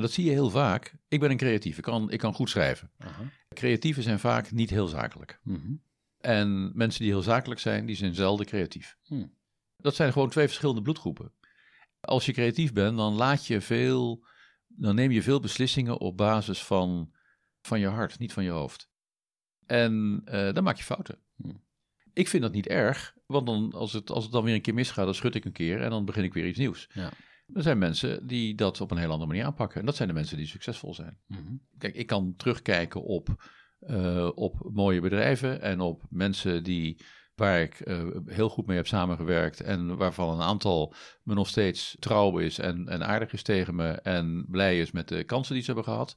dat 0.00 0.10
zie 0.10 0.24
je 0.24 0.30
heel 0.30 0.50
vaak. 0.50 0.94
Ik 1.08 1.20
ben 1.20 1.30
een 1.30 1.36
creatief, 1.36 1.76
ik 1.76 1.84
kan, 1.84 2.10
ik 2.10 2.18
kan 2.18 2.34
goed 2.34 2.50
schrijven. 2.50 2.90
Creatieven 3.54 4.02
zijn 4.02 4.18
vaak 4.18 4.52
niet 4.52 4.70
heel 4.70 4.86
zakelijk. 4.86 5.40
Mhm. 5.42 5.72
En 6.24 6.70
mensen 6.74 7.00
die 7.02 7.12
heel 7.12 7.22
zakelijk 7.22 7.60
zijn, 7.60 7.86
die 7.86 7.96
zijn 7.96 8.14
zelden 8.14 8.46
creatief. 8.46 8.96
Hmm. 9.02 9.34
Dat 9.76 9.94
zijn 9.94 10.12
gewoon 10.12 10.30
twee 10.30 10.46
verschillende 10.46 10.82
bloedgroepen. 10.82 11.32
Als 12.00 12.26
je 12.26 12.32
creatief 12.32 12.72
bent, 12.72 12.96
dan 12.96 13.14
laat 13.14 13.46
je 13.46 13.60
veel, 13.60 14.26
dan 14.66 14.94
neem 14.94 15.10
je 15.10 15.22
veel 15.22 15.40
beslissingen 15.40 15.98
op 15.98 16.16
basis 16.16 16.62
van, 16.62 17.12
van 17.62 17.80
je 17.80 17.86
hart, 17.86 18.18
niet 18.18 18.32
van 18.32 18.44
je 18.44 18.50
hoofd. 18.50 18.90
En 19.66 20.22
eh, 20.24 20.52
dan 20.52 20.64
maak 20.64 20.76
je 20.76 20.84
fouten. 20.84 21.18
Hmm. 21.36 21.62
Ik 22.12 22.28
vind 22.28 22.42
dat 22.42 22.52
niet 22.52 22.66
erg, 22.66 23.14
want 23.26 23.46
dan, 23.46 23.72
als, 23.72 23.92
het, 23.92 24.10
als 24.10 24.24
het 24.24 24.32
dan 24.32 24.44
weer 24.44 24.54
een 24.54 24.62
keer 24.62 24.74
misgaat, 24.74 25.04
dan 25.04 25.14
schud 25.14 25.34
ik 25.34 25.44
een 25.44 25.52
keer 25.52 25.80
en 25.80 25.90
dan 25.90 26.04
begin 26.04 26.24
ik 26.24 26.34
weer 26.34 26.46
iets 26.46 26.58
nieuws. 26.58 26.88
Ja. 26.92 27.10
Er 27.54 27.62
zijn 27.62 27.78
mensen 27.78 28.26
die 28.26 28.54
dat 28.54 28.80
op 28.80 28.90
een 28.90 28.98
heel 28.98 29.10
andere 29.10 29.26
manier 29.26 29.44
aanpakken. 29.44 29.80
En 29.80 29.86
dat 29.86 29.96
zijn 29.96 30.08
de 30.08 30.14
mensen 30.14 30.36
die 30.36 30.46
succesvol 30.46 30.94
zijn. 30.94 31.18
Mhm. 31.26 31.56
Kijk, 31.78 31.94
ik 31.94 32.06
kan 32.06 32.34
terugkijken 32.36 33.02
op, 33.02 33.44
eh, 33.86 34.30
op 34.34 34.70
mooie 34.72 35.00
bedrijven 35.00 35.60
en 35.60 35.80
op 35.80 36.02
mensen 36.10 36.62
die, 36.62 36.96
waar 37.34 37.60
ik 37.60 37.80
eh, 37.80 38.06
heel 38.26 38.48
goed 38.48 38.66
mee 38.66 38.76
heb 38.76 38.86
samengewerkt 38.86 39.60
en 39.60 39.96
waarvan 39.96 40.34
een 40.34 40.46
aantal 40.46 40.94
me 41.22 41.34
nog 41.34 41.48
steeds 41.48 41.96
trouw 41.98 42.38
is 42.38 42.58
en, 42.58 42.88
en 42.88 43.06
aardig 43.06 43.32
is 43.32 43.42
tegen 43.42 43.74
me 43.74 43.90
en 43.90 44.46
blij 44.48 44.80
is 44.80 44.90
met 44.90 45.08
de 45.08 45.24
kansen 45.24 45.54
die 45.54 45.62
ze 45.62 45.72
hebben 45.72 45.92
gehad. 45.92 46.16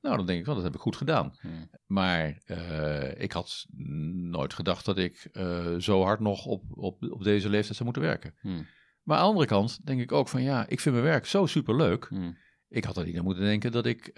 Nou, 0.00 0.16
dan 0.16 0.26
denk 0.26 0.38
ik 0.38 0.44
wel, 0.44 0.54
dat 0.54 0.64
heb 0.64 0.74
ik 0.74 0.80
goed 0.80 0.96
gedaan. 0.96 1.36
Hmm. 1.40 1.70
Maar 1.86 2.42
eh, 2.44 3.22
ik 3.22 3.32
had 3.32 3.66
nooit 4.12 4.54
gedacht 4.54 4.84
dat 4.84 4.98
ik 4.98 5.30
zo 5.78 6.02
hard 6.02 6.20
nog 6.20 6.46
op, 6.46 6.64
op, 6.70 7.02
op 7.10 7.22
deze 7.22 7.48
leeftijd 7.48 7.74
zou 7.74 7.84
moeten 7.84 8.02
werken. 8.02 8.34
Hmm. 8.40 8.66
Maar 9.02 9.16
aan 9.16 9.22
de 9.22 9.28
andere 9.28 9.46
kant 9.46 9.86
denk 9.86 10.00
ik 10.00 10.12
ook 10.12 10.28
van 10.28 10.42
ja, 10.42 10.68
ik 10.68 10.80
vind 10.80 10.94
mijn 10.94 11.06
werk 11.06 11.26
zo 11.26 11.46
superleuk. 11.46 12.06
Hmm. 12.08 12.36
Ik 12.68 12.84
had 12.84 12.96
er 12.96 13.04
niet 13.04 13.18
aan 13.18 13.24
moeten 13.24 13.44
denken 13.44 13.72
dat 13.72 13.86
ik, 13.86 14.14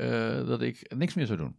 dat 0.47 0.63
ik 0.63 0.95
niks 0.97 1.15
meer 1.15 1.27
zou 1.27 1.39
doen. 1.39 1.57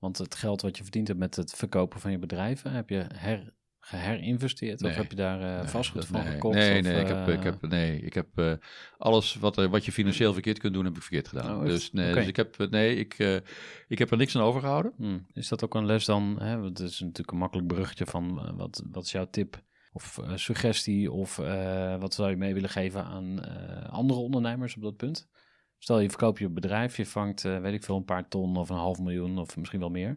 Want 0.00 0.18
het 0.18 0.34
geld 0.34 0.60
wat 0.60 0.76
je 0.76 0.82
verdiend 0.82 1.08
hebt 1.08 1.18
met 1.20 1.36
het 1.36 1.52
verkopen 1.54 2.00
van 2.00 2.10
je 2.10 2.18
bedrijven, 2.18 2.72
heb 2.72 2.88
je 2.88 3.06
her, 3.14 3.52
geherinvesteerd? 3.80 4.80
Nee. 4.80 4.90
Of 4.90 4.96
heb 4.96 5.10
je 5.10 5.16
daar 5.16 5.40
eh, 5.40 5.58
Nee, 5.58 5.68
vastgoed 5.68 6.06
van 6.06 6.22
nee, 6.22 6.32
gekocht? 6.32 6.54
Nee, 6.54 6.78
of, 6.78 6.84
nee, 6.84 7.00
ik 7.00 7.06
heb, 7.08 7.26
eh, 7.28 7.34
ik 7.34 7.42
heb, 7.42 7.68
nee, 7.68 8.00
ik 8.00 8.14
heb 8.14 8.26
eh, 8.38 8.52
alles 8.98 9.34
wat, 9.34 9.56
er- 9.56 9.68
wat 9.68 9.84
je 9.84 9.92
financieel 9.92 10.32
verkeerd 10.32 10.58
kunt 10.58 10.74
doen, 10.74 10.84
heb 10.84 10.96
ik 10.96 11.02
verkeerd 11.02 11.28
gedaan. 11.28 11.58
Oh, 11.58 11.64
dus 11.64 11.92
nee, 11.92 12.14
dus 12.14 12.26
ik 12.26 12.36
heb, 12.36 12.60
eh, 12.60 12.68
nee 12.68 12.96
ik, 12.96 13.14
eh, 13.18 13.36
ik 13.88 13.98
heb 13.98 14.10
er 14.10 14.16
niks 14.16 14.36
aan 14.36 14.42
overgehouden. 14.42 14.92
Hmm. 14.96 15.26
Is 15.32 15.48
dat 15.48 15.64
ook 15.64 15.74
een 15.74 15.86
les 15.86 16.04
dan? 16.04 16.36
Hè? 16.42 16.58
want 16.58 16.78
Het 16.78 16.88
is 16.90 17.00
natuurlijk 17.00 17.30
een 17.30 17.38
makkelijk 17.38 17.68
bruggetje 17.68 18.06
van 18.06 18.46
eh, 18.46 18.52
wat, 18.56 18.82
wat 18.90 19.04
is 19.04 19.12
jouw 19.12 19.26
tip 19.30 19.62
of 19.92 20.18
eh, 20.18 20.32
suggestie 20.36 21.12
of 21.12 21.38
eh, 21.38 21.96
wat 22.00 22.14
zou 22.14 22.30
je 22.30 22.36
mee 22.36 22.54
willen 22.54 22.70
geven 22.70 23.04
aan 23.04 23.42
eh, 23.44 23.88
andere 23.92 24.20
ondernemers 24.20 24.76
op 24.76 24.82
dat 24.82 24.96
punt? 24.96 25.28
Stel 25.82 26.00
je 26.00 26.08
verkoopt 26.08 26.38
je 26.38 26.48
bedrijf, 26.48 26.96
je 26.96 27.06
vangt 27.06 27.44
eh, 27.44 27.58
weet 27.60 27.74
ik 27.74 27.84
veel 27.84 27.96
een 27.96 28.04
paar 28.04 28.28
ton 28.28 28.56
of 28.56 28.68
een 28.68 28.76
half 28.76 28.98
miljoen 28.98 29.38
of 29.38 29.56
misschien 29.56 29.80
wel 29.80 29.88
meer. 29.90 30.16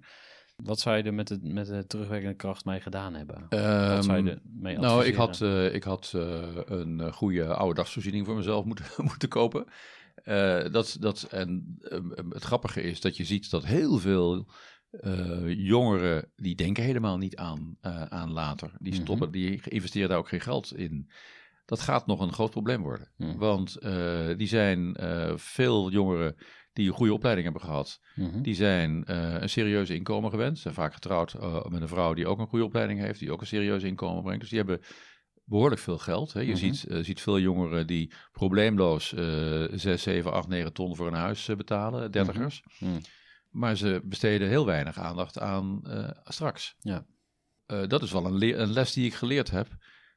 Wat 0.55 0.79
zou 0.79 0.97
je 0.97 1.03
er 1.03 1.13
met 1.13 1.27
de, 1.27 1.39
met 1.41 1.65
de 1.67 1.85
terugwerkende 1.87 2.35
kracht 2.35 2.65
mee 2.65 2.79
gedaan 2.79 3.13
hebben? 3.13 3.45
wat 3.49 4.03
zou 4.03 4.23
je 4.23 4.31
Ehm, 4.31 4.39
mee 4.43 4.77
nou, 4.77 5.05
ik 5.05 5.15
had, 5.15 5.41
eh, 5.41 5.73
ik 5.73 5.83
had 5.83 6.11
eh, 6.15 6.47
een 6.65 7.13
goede 7.13 7.45
oude 7.45 7.75
dagsvoorziening 7.75 8.25
voor 8.25 8.35
mezelf 8.35 8.65
moeten, 8.65 8.85
moeten 9.09 9.29
kopen. 9.29 9.65
Dat, 10.71 10.97
dat, 10.99 11.23
en 11.23 11.77
ehm, 11.81 12.29
het 12.29 12.43
grappige 12.43 12.81
is 12.81 13.01
dat 13.01 13.17
je 13.17 13.25
ziet 13.25 13.49
dat 13.49 13.65
heel 13.65 13.97
veel 13.97 14.47
jongeren, 15.47 16.31
die 16.35 16.55
denken 16.55 16.83
helemaal 16.83 17.17
niet 17.17 17.35
aan, 17.35 17.77
aan 18.09 18.31
later. 18.31 18.71
Die 18.79 18.93
Mhm. 18.93 19.01
stoppen, 19.01 19.31
die 19.31 19.61
investeren 19.63 20.09
daar 20.09 20.17
ook 20.17 20.27
geen 20.27 20.41
geld 20.41 20.75
in. 20.75 21.09
Dat 21.65 21.79
gaat 21.81 22.07
nog 22.07 22.19
een 22.19 22.33
groot 22.33 22.49
probleem 22.49 22.81
worden. 22.81 23.11
Mhm. 23.17 23.37
Want 23.37 23.75
eh, 23.75 24.27
die 24.37 24.47
zijn 24.47 24.95
eh, 24.95 25.33
veel 25.35 25.91
jongeren 25.91 26.35
die 26.73 26.87
een 26.87 26.93
goede 26.93 27.13
opleiding 27.13 27.45
hebben 27.45 27.67
gehad. 27.67 27.99
Mhm. 28.15 28.41
Die 28.41 28.55
zijn 28.55 29.05
eh, 29.05 29.41
een 29.41 29.49
serieus 29.49 29.89
inkomen 29.89 30.29
gewend. 30.29 30.59
Zijn 30.59 30.73
vaak 30.73 30.93
getrouwd 30.93 31.33
met 31.69 31.81
een 31.81 31.87
vrouw 31.87 32.13
die 32.13 32.27
ook 32.27 32.39
een 32.39 32.47
goede 32.47 32.65
opleiding 32.65 32.99
heeft, 32.99 33.19
die 33.19 33.31
ook 33.31 33.41
een 33.41 33.47
serieus 33.47 33.83
inkomen 33.83 34.23
brengt. 34.23 34.39
Dus 34.39 34.49
die 34.49 34.57
hebben 34.57 34.81
behoorlijk 35.45 35.81
veel 35.81 35.97
geld. 35.97 36.33
Hè. 36.33 36.39
Je 36.39 36.47
Mhm. 36.47 36.55
ziet, 36.55 36.85
ziet 37.01 37.21
veel 37.21 37.39
jongeren 37.39 37.87
die 37.87 38.13
probleemloos 38.31 39.13
eh 39.13 39.63
6, 39.71 40.01
7, 40.03 40.31
8, 40.31 40.47
9 40.47 40.73
ton 40.73 40.95
voor 40.95 41.07
een 41.07 41.13
huis 41.13 41.45
betalen, 41.45 42.11
dertigers. 42.11 42.63
Mhm. 42.79 42.99
Maar 43.49 43.75
ze 43.75 44.01
besteden 44.03 44.47
heel 44.47 44.65
weinig 44.65 44.97
aandacht 44.97 45.39
aan 45.39 45.81
straks. 46.23 46.75
Ja. 46.79 47.05
Dat 47.65 48.01
is 48.01 48.11
wel 48.11 48.25
een, 48.25 48.61
een 48.61 48.73
les 48.73 48.93
die 48.93 49.05
ik 49.05 49.13
geleerd 49.13 49.51
heb. 49.51 49.67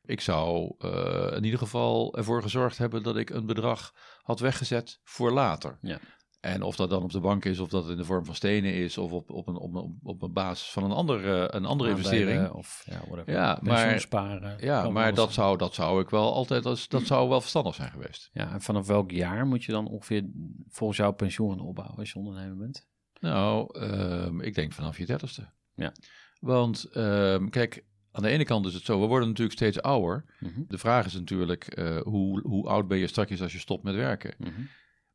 Ik 0.07 0.21
zou 0.21 0.75
eh, 0.79 1.37
in 1.37 1.45
ieder 1.45 1.59
geval 1.59 2.17
ervoor 2.17 2.43
gezorgd 2.43 2.79
hebben 2.79 3.03
dat 3.03 3.17
ik 3.17 3.31
een 3.31 3.47
bedrag 3.47 3.95
had 4.23 4.41
weggezet 4.41 5.01
voor 5.05 5.33
later. 5.33 5.79
Ja. 5.81 5.99
En 6.41 6.63
of 6.63 6.77
dat 6.77 6.91
dan 6.91 7.03
op 7.03 7.13
de 7.13 7.21
bank 7.21 7.45
is, 7.45 7.59
of 7.59 7.69
dat 7.69 7.83
het 7.83 7.93
in 7.93 7.97
de 7.97 8.05
vorm 8.05 8.25
van 8.25 8.35
stenen 8.35 8.75
is, 8.75 8.99
of 8.99 9.13
op, 9.13 9.31
op, 9.31 9.49
een, 9.49 9.57
op, 9.57 9.75
een, 9.75 9.99
op 10.03 10.23
een 10.23 10.33
basis 10.33 10.71
van 10.71 10.85
een 10.85 10.91
andere, 10.91 11.55
een 11.55 11.65
andere 11.65 11.91
investering. 11.91 12.51
Of 12.51 12.83
ja, 12.91 13.01
whatever. 13.07 13.33
Ja, 13.33 13.59
maar- 13.63 14.01
sparen. 14.01 14.57
Ja, 14.61 14.91
maar 14.91 15.15
dat 15.15 15.33
zou, 15.33 15.59
dat 15.59 15.75
zou 15.75 16.01
ik 16.01 16.11
wel 16.11 16.35
altijd, 16.35 16.67
als, 16.67 16.89
dat 16.89 17.07
zou 17.07 17.29
wel 17.29 17.41
verstandig 17.41 17.75
zijn 17.75 17.91
geweest. 17.91 18.31
Ja, 18.33 18.53
en 18.53 18.61
vanaf 18.61 18.87
welk 18.87 19.11
jaar 19.11 19.47
moet 19.47 19.65
je 19.65 19.73
dan 19.73 19.89
ongeveer 19.89 20.25
volgens 20.69 20.99
jou 20.99 21.13
pensioen 21.13 21.61
opbouwen 21.61 21.99
als 21.99 22.13
je 22.13 22.19
ondernemer 22.19 22.57
bent? 22.57 22.87
Nou, 23.21 23.81
ehm, 23.81 24.41
ik 24.41 24.55
denk 24.55 24.73
vanaf 24.73 24.99
je 24.99 25.07
dertigste. 25.07 25.49
Ja. 25.75 25.93
Want 26.41 26.85
ehm, 26.85 27.49
kijk, 27.49 27.85
aan 28.17 28.23
de 28.23 28.29
ene 28.29 28.45
kant 28.45 28.67
is 28.67 28.75
het 28.75 28.85
zo, 28.85 29.01
we 29.01 29.07
worden 29.07 29.29
natuurlijk 29.29 29.57
steeds 29.57 29.81
ouder. 29.83 30.25
Mhm, 30.41 30.63
De 30.69 30.79
vraag 30.79 31.07
is 31.07 31.15
natuurlijk, 31.15 31.67
eh, 31.67 32.01
hoe, 32.01 32.41
hoe 32.41 32.69
oud 32.69 32.89
ben 32.89 32.99
je 32.99 33.07
straks 33.07 33.43
als 33.43 33.53
je 33.53 33.59
stopt 33.59 33.83
met 33.83 33.95
werken? 33.95 34.35
mhm. 34.39 34.61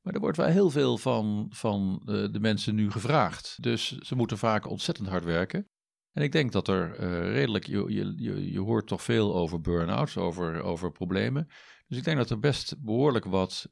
Maar 0.01 0.13
er 0.13 0.19
wordt 0.19 0.37
wel 0.37 0.47
heel 0.47 0.69
veel 0.69 0.97
van, 0.97 1.47
van 1.49 2.01
eh, 2.05 2.25
de 2.31 2.39
mensen 2.39 2.75
nu 2.75 2.91
gevraagd. 2.91 3.57
Dus 3.63 3.97
ze 3.97 4.15
moeten 4.15 4.37
vaak 4.37 4.69
ontzettend 4.69 5.07
hard 5.07 5.23
werken. 5.23 5.67
En 6.11 6.23
ik 6.23 6.31
denk 6.31 6.51
dat 6.51 6.67
er 6.67 6.95
eh, 6.95 7.31
redelijk, 7.31 7.67
je, 7.67 7.83
je, 8.17 8.51
je, 8.51 8.59
hoort 8.59 8.87
toch 8.87 9.03
veel 9.03 9.35
over 9.35 9.61
burn-outs, 9.61 10.17
over, 10.17 10.61
over 10.61 10.91
problemen. 10.91 11.47
Dus 11.87 11.97
ik 11.97 12.03
denk 12.03 12.17
dat 12.17 12.29
er 12.29 12.39
best 12.39 12.75
behoorlijk 12.79 13.25
wat 13.25 13.71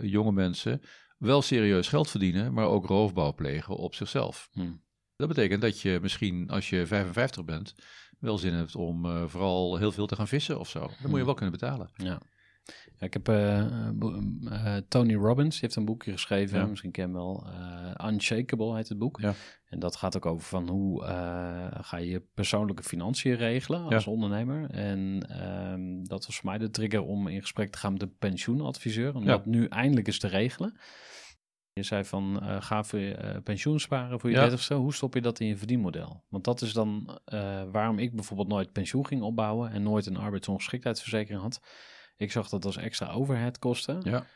jonge 0.00 0.32
mensen 0.32 0.80
wel 1.18 1.42
serieus 1.42 1.88
geld 1.88 2.10
verdienen, 2.10 2.52
maar 2.52 2.66
ook 2.66 2.86
roofbouw 2.86 3.34
plegen 3.34 3.76
op 3.76 3.94
zichzelf. 3.94 4.48
Hmm. 4.52 4.82
Dat 5.16 5.28
betekent 5.28 5.60
dat 5.60 5.80
je 5.80 5.98
misschien 6.02 6.50
als 6.50 6.70
je 6.70 6.86
55 6.86 7.44
bent, 7.44 7.74
wel 8.22 8.38
zin 8.38 8.52
hebt 8.54 8.76
om 8.76 9.04
eh, 9.06 9.22
vooral 9.26 9.76
heel 9.76 9.92
veel 9.92 10.06
te 10.06 10.16
gaan 10.16 10.28
vissen 10.28 10.58
of 10.60 10.68
zo. 10.68 10.80
Dat 10.80 10.88
moet 11.00 11.10
je 11.10 11.16
Hmm. 11.16 11.24
wel 11.24 11.34
kunnen 11.34 11.52
betalen. 11.58 11.90
Ja. 11.96 12.20
Ja, 12.98 13.06
ik 13.06 13.12
heb 13.12 13.28
eh, 13.28 13.58
eh, 13.58 14.76
Tony 14.88 15.14
Robbins, 15.14 15.50
die 15.50 15.60
heeft 15.60 15.76
een 15.76 15.84
boekje 15.84 16.12
geschreven, 16.12 16.58
Ja. 16.58 16.66
misschien 16.66 16.90
ken 16.90 17.08
je 17.08 17.14
wel. 17.14 17.46
Unshakable 18.06 18.74
heet 18.76 18.88
het 18.88 18.98
boek. 18.98 19.20
Ja. 19.20 19.34
En 19.66 19.78
dat 19.78 19.96
gaat 19.96 20.16
ook 20.16 20.26
over 20.26 20.46
van 20.46 20.68
hoe 20.68 21.02
ga 21.80 21.96
je 21.96 22.06
je 22.10 22.20
persoonlijke 22.34 22.82
financiën 22.82 23.34
regelen 23.34 23.82
als 23.84 24.06
ondernemer. 24.06 24.70
En 24.70 25.26
ehm, 25.28 26.04
dat 26.04 26.26
was 26.26 26.36
voor 26.36 26.48
mij 26.50 26.58
de 26.58 26.70
trigger 26.70 27.02
om 27.02 27.26
in 27.28 27.40
gesprek 27.40 27.70
te 27.70 27.78
gaan 27.78 27.92
met 27.92 28.00
de 28.00 28.10
pensioenadviseur. 28.18 29.14
Om 29.14 29.24
dat 29.24 29.46
nu 29.46 29.66
eindelijk 29.66 30.06
eens 30.06 30.18
te 30.18 30.28
regelen. 30.28 30.76
Je 31.74 31.82
zei 31.82 32.04
van, 32.04 32.42
eh, 32.42 32.62
ga 32.62 32.84
voor 32.84 32.98
je 32.98 33.14
eh, 33.14 33.42
pensioen 33.42 33.80
sparen 33.80 34.20
voor 34.20 34.30
je 34.30 34.36
Ja. 34.36 34.42
dertigste. 34.42 34.74
Hoe 34.74 34.94
stop 34.94 35.14
je 35.14 35.20
dat 35.20 35.40
in 35.40 35.46
je 35.46 35.56
verdienmodel? 35.56 36.24
Want 36.28 36.44
dat 36.44 36.60
is 36.60 36.72
dan 36.72 37.18
eh, 37.24 37.62
waarom 37.70 37.98
ik 37.98 38.14
bijvoorbeeld 38.14 38.48
nooit 38.48 38.72
pensioen 38.72 39.06
ging 39.06 39.22
opbouwen 39.22 39.70
en 39.70 39.82
nooit 39.82 40.06
een 40.06 40.16
arbeidsongeschiktheidsverzekering 40.16 41.42
had. 41.42 41.60
Ik 42.16 42.32
zag 42.32 42.48
dat 42.48 42.64
als 42.64 42.76
extra 42.76 43.10
overhead 43.10 43.58
kosten. 43.58 44.00
Ja. 44.02 44.26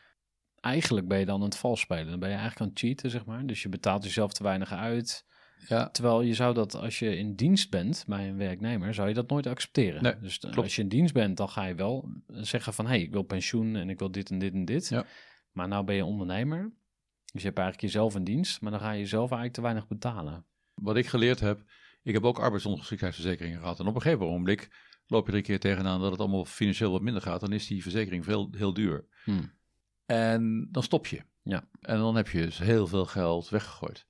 Eigenlijk 0.59 1.07
ben 1.07 1.19
je 1.19 1.25
dan 1.25 1.35
aan 1.39 1.45
het 1.45 1.57
vals 1.57 1.79
spelen. 1.79 2.09
Dan 2.09 2.19
ben 2.19 2.29
je 2.29 2.35
eigenlijk 2.35 2.61
aan 2.63 2.69
het 2.69 2.79
cheaten, 2.79 3.09
zeg 3.09 3.25
maar. 3.25 3.45
Dus 3.45 3.61
je 3.61 3.69
betaalt 3.69 4.03
jezelf 4.03 4.33
te 4.33 4.43
weinig 4.43 4.71
uit. 4.73 5.25
Ja, 5.67 5.89
Terwijl 5.89 6.21
je 6.21 6.33
zou 6.33 6.53
dat, 6.53 6.75
als 6.75 6.99
je 6.99 7.17
in 7.17 7.35
dienst 7.35 7.69
bent 7.69 8.03
bij 8.07 8.27
een 8.29 8.37
werknemer, 8.37 8.93
zou 8.93 9.07
je 9.07 9.13
dat 9.13 9.29
nooit 9.29 9.47
accepteren. 9.47 10.03
Nee, 10.03 10.19
dus 10.19 10.37
klopt. 10.39 10.57
als 10.57 10.75
je 10.75 10.81
in 10.81 10.87
dienst 10.87 11.13
bent, 11.13 11.37
dan 11.37 11.49
ga 11.49 11.65
je 11.65 11.75
wel 11.75 12.09
zeggen 12.27 12.73
van, 12.73 12.85
hé, 12.85 12.91
hey, 12.91 13.01
ik 13.01 13.11
wil 13.11 13.23
pensioen 13.23 13.75
en 13.75 13.89
ik 13.89 13.99
wil 13.99 14.11
dit 14.11 14.29
en 14.29 14.39
dit 14.39 14.53
en 14.53 14.65
dit. 14.65 14.87
Ja. 14.89 15.05
Maar 15.51 15.67
nou 15.67 15.83
ben 15.85 15.95
je 15.95 16.05
ondernemer, 16.05 16.71
dus 17.33 17.41
je 17.41 17.47
hebt 17.47 17.57
eigenlijk 17.57 17.81
jezelf 17.81 18.15
in 18.15 18.23
dienst, 18.23 18.61
maar 18.61 18.71
dan 18.71 18.79
ga 18.79 18.91
je 18.91 18.99
jezelf 18.99 19.31
eigenlijk 19.31 19.53
te 19.53 19.61
weinig 19.61 19.87
betalen. 19.87 20.45
wat 20.73 20.97
ik 20.97 21.07
geleerd 21.07 21.39
heb, 21.39 21.63
ik 22.03 22.13
heb 22.13 22.23
ook 22.23 22.39
arbeidsongeschiktheidsverzekeringen 22.39 23.59
gehad. 23.59 23.79
En 23.79 23.87
op 23.87 23.95
een 23.95 24.01
gegeven 24.01 24.25
ogenblik 24.25 24.69
loop 25.07 25.25
je 25.25 25.31
er 25.31 25.37
een 25.37 25.43
keer 25.43 25.59
tegenaan 25.59 26.01
dat 26.01 26.11
het 26.11 26.19
allemaal 26.19 26.45
financieel 26.45 26.91
wat 26.91 27.01
minder 27.01 27.21
gaat. 27.21 27.39
Dan 27.39 27.53
is 27.53 27.67
die 27.67 27.81
verzekering 27.81 28.23
veel, 28.23 28.49
heel 28.51 28.73
duur. 28.73 29.05
Hmm. 29.23 29.53
En 30.05 30.67
dan 30.71 30.83
stop 30.83 31.07
je. 31.07 31.21
Ja. 31.43 31.67
En 31.81 31.97
dan 31.97 32.15
heb 32.15 32.27
je 32.27 32.41
dus 32.41 32.57
heel 32.57 32.87
veel 32.87 33.05
geld 33.05 33.49
weggegooid. 33.49 34.07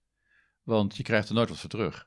Want 0.64 0.98
je 0.98 1.04
krijgt 1.04 1.30
er 1.30 1.36
nooit 1.36 1.50
wat 1.50 1.58
voor 1.58 1.70
terug. 1.70 2.07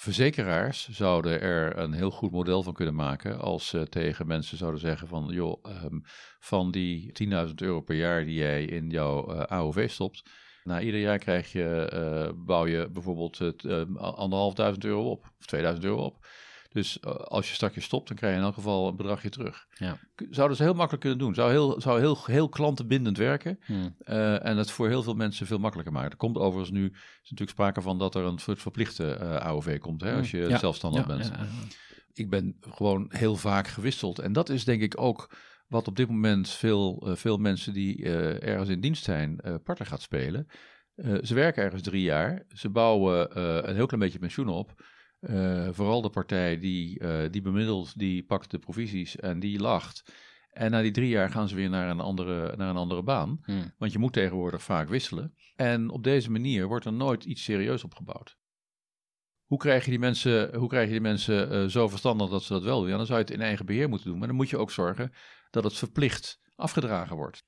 Verzekeraars 0.00 0.88
zouden 0.88 1.40
er 1.40 1.78
een 1.78 1.92
heel 1.92 2.10
goed 2.10 2.30
model 2.30 2.62
van 2.62 2.72
kunnen 2.72 2.94
maken 2.94 3.40
als 3.40 3.68
ze 3.68 3.88
tegen 3.88 4.26
mensen 4.26 4.56
zouden 4.56 4.80
zeggen 4.80 5.08
van 5.08 5.28
joh, 5.30 5.58
ehm, 5.62 5.98
van 6.38 6.70
die 6.70 7.12
10.000 7.12 7.60
euro 7.60 7.80
per 7.80 7.96
jaar 7.96 8.24
die 8.24 8.34
jij 8.34 8.64
in 8.64 8.90
jouw 8.90 9.26
eh, 9.26 9.42
AOV 9.42 9.90
stopt, 9.90 10.22
na 10.64 10.80
ieder 10.80 11.00
jaar 11.00 11.18
krijg 11.18 11.52
je, 11.52 11.88
eh, 11.92 12.32
bouw 12.36 12.66
je 12.66 12.88
bijvoorbeeld 12.90 13.38
het 13.38 13.64
ehm, 13.64 13.96
anderhalfduizend 13.96 14.84
euro 14.84 15.10
op 15.10 15.24
of 15.38 15.46
2000 15.46 15.84
euro 15.84 16.04
op. 16.04 16.26
Dus 16.78 17.00
eh, 17.00 17.10
als 17.14 17.48
je 17.48 17.54
straks 17.54 17.84
stopt, 17.84 18.08
dan 18.08 18.16
krijg 18.16 18.32
je 18.32 18.38
in 18.38 18.44
elk 18.44 18.54
geval 18.54 18.88
een 18.88 18.96
bedragje 18.96 19.28
terug. 19.28 19.66
Ja. 19.70 19.98
Zouden 20.30 20.56
ze 20.56 20.62
heel 20.62 20.74
makkelijk 20.74 21.00
kunnen 21.00 21.18
doen. 21.18 21.34
Zou 21.34 21.50
heel, 21.50 21.80
zou 21.80 22.00
heel, 22.00 22.18
heel 22.24 22.48
klantenbindend 22.48 23.16
werken. 23.16 23.58
Hmm. 23.64 23.94
eh, 23.98 24.44
en 24.44 24.56
het 24.56 24.70
voor 24.70 24.88
heel 24.88 25.02
veel 25.02 25.14
mensen 25.14 25.46
veel 25.46 25.58
makkelijker 25.58 25.94
maken. 25.94 26.10
Er 26.10 26.16
komt 26.16 26.36
overigens 26.36 26.70
nu 26.70 26.84
is 26.86 27.30
natuurlijk 27.30 27.50
sprake 27.50 27.80
van 27.82 27.98
dat 27.98 28.14
er 28.14 28.24
een 28.24 28.38
soort 28.38 28.60
verplichte 28.62 29.12
eh, 29.12 29.36
AOV 29.36 29.78
komt. 29.78 30.00
Hè, 30.00 30.16
als 30.16 30.30
je 30.30 30.48
Ja. 30.48 30.58
zelfstandig 30.58 31.00
Ja, 31.00 31.06
bent. 31.06 31.32
Ik 32.12 32.30
ben 32.30 32.56
gewoon 32.60 33.06
heel 33.08 33.36
vaak 33.36 33.68
gewisseld. 33.68 34.18
En 34.18 34.32
dat 34.32 34.48
is 34.48 34.64
denk 34.64 34.82
ik 34.82 35.00
ook 35.00 35.36
wat 35.66 35.88
op 35.88 35.96
dit 35.96 36.08
moment 36.08 36.48
veel, 36.48 37.06
veel 37.14 37.36
mensen 37.36 37.72
die 37.72 38.04
ergens 38.40 38.68
in 38.68 38.80
dienst 38.80 39.04
zijn, 39.04 39.40
parten 39.64 39.86
gaat 39.86 40.02
spelen. 40.02 40.46
Ze 41.22 41.34
werken 41.34 41.62
ergens 41.62 41.82
drie 41.82 42.02
jaar. 42.02 42.44
Ze 42.48 42.68
bouwen 42.68 43.38
een 43.68 43.74
heel 43.74 43.86
klein 43.86 44.02
beetje 44.02 44.18
pensioen 44.18 44.48
op. 44.48 44.82
Eh, 45.20 45.68
vooral 45.70 46.02
de 46.02 46.10
partij 46.10 46.58
die, 46.58 46.98
eh, 46.98 47.30
die 47.30 47.42
bemiddelt, 47.42 47.98
die 47.98 48.24
pakt 48.24 48.50
de 48.50 48.58
provisies 48.58 49.16
en 49.16 49.40
die 49.40 49.60
lacht. 49.60 50.12
En 50.50 50.70
na 50.70 50.82
die 50.82 50.90
drie 50.90 51.08
jaar 51.08 51.30
gaan 51.30 51.48
ze 51.48 51.54
weer 51.54 51.70
naar 51.70 51.90
een 51.90 52.00
andere, 52.00 52.56
naar 52.56 52.70
een 52.70 52.76
andere 52.76 53.02
baan. 53.02 53.38
Hmm. 53.42 53.72
Want 53.78 53.92
je 53.92 53.98
moet 53.98 54.12
tegenwoordig 54.12 54.62
vaak 54.62 54.88
wisselen. 54.88 55.34
En 55.56 55.90
op 55.90 56.04
deze 56.04 56.30
manier 56.30 56.66
wordt 56.66 56.84
er 56.84 56.92
nooit 56.92 57.24
iets 57.24 57.42
serieus 57.42 57.84
opgebouwd. 57.84 58.36
Hoe 59.44 59.58
krijg 59.58 59.84
je 59.84 59.90
die 59.90 59.98
mensen, 59.98 60.54
hoe 60.54 60.68
krijg 60.68 60.86
je 60.86 60.92
die 60.92 61.00
mensen 61.00 61.50
eh, 61.50 61.66
zo 61.66 61.88
verstandig 61.88 62.28
dat 62.30 62.42
ze 62.42 62.52
dat 62.52 62.62
wel 62.62 62.80
doen? 62.80 62.88
Ja, 62.88 62.96
dan 62.96 63.06
zou 63.06 63.18
je 63.18 63.24
het 63.24 63.34
in 63.34 63.40
eigen 63.40 63.66
beheer 63.66 63.88
moeten 63.88 64.08
doen. 64.08 64.18
Maar 64.18 64.28
dan 64.28 64.36
moet 64.36 64.50
je 64.50 64.58
ook 64.58 64.70
zorgen 64.70 65.12
dat 65.50 65.64
het 65.64 65.74
verplicht 65.74 66.40
afgedragen 66.54 67.16
wordt. 67.16 67.46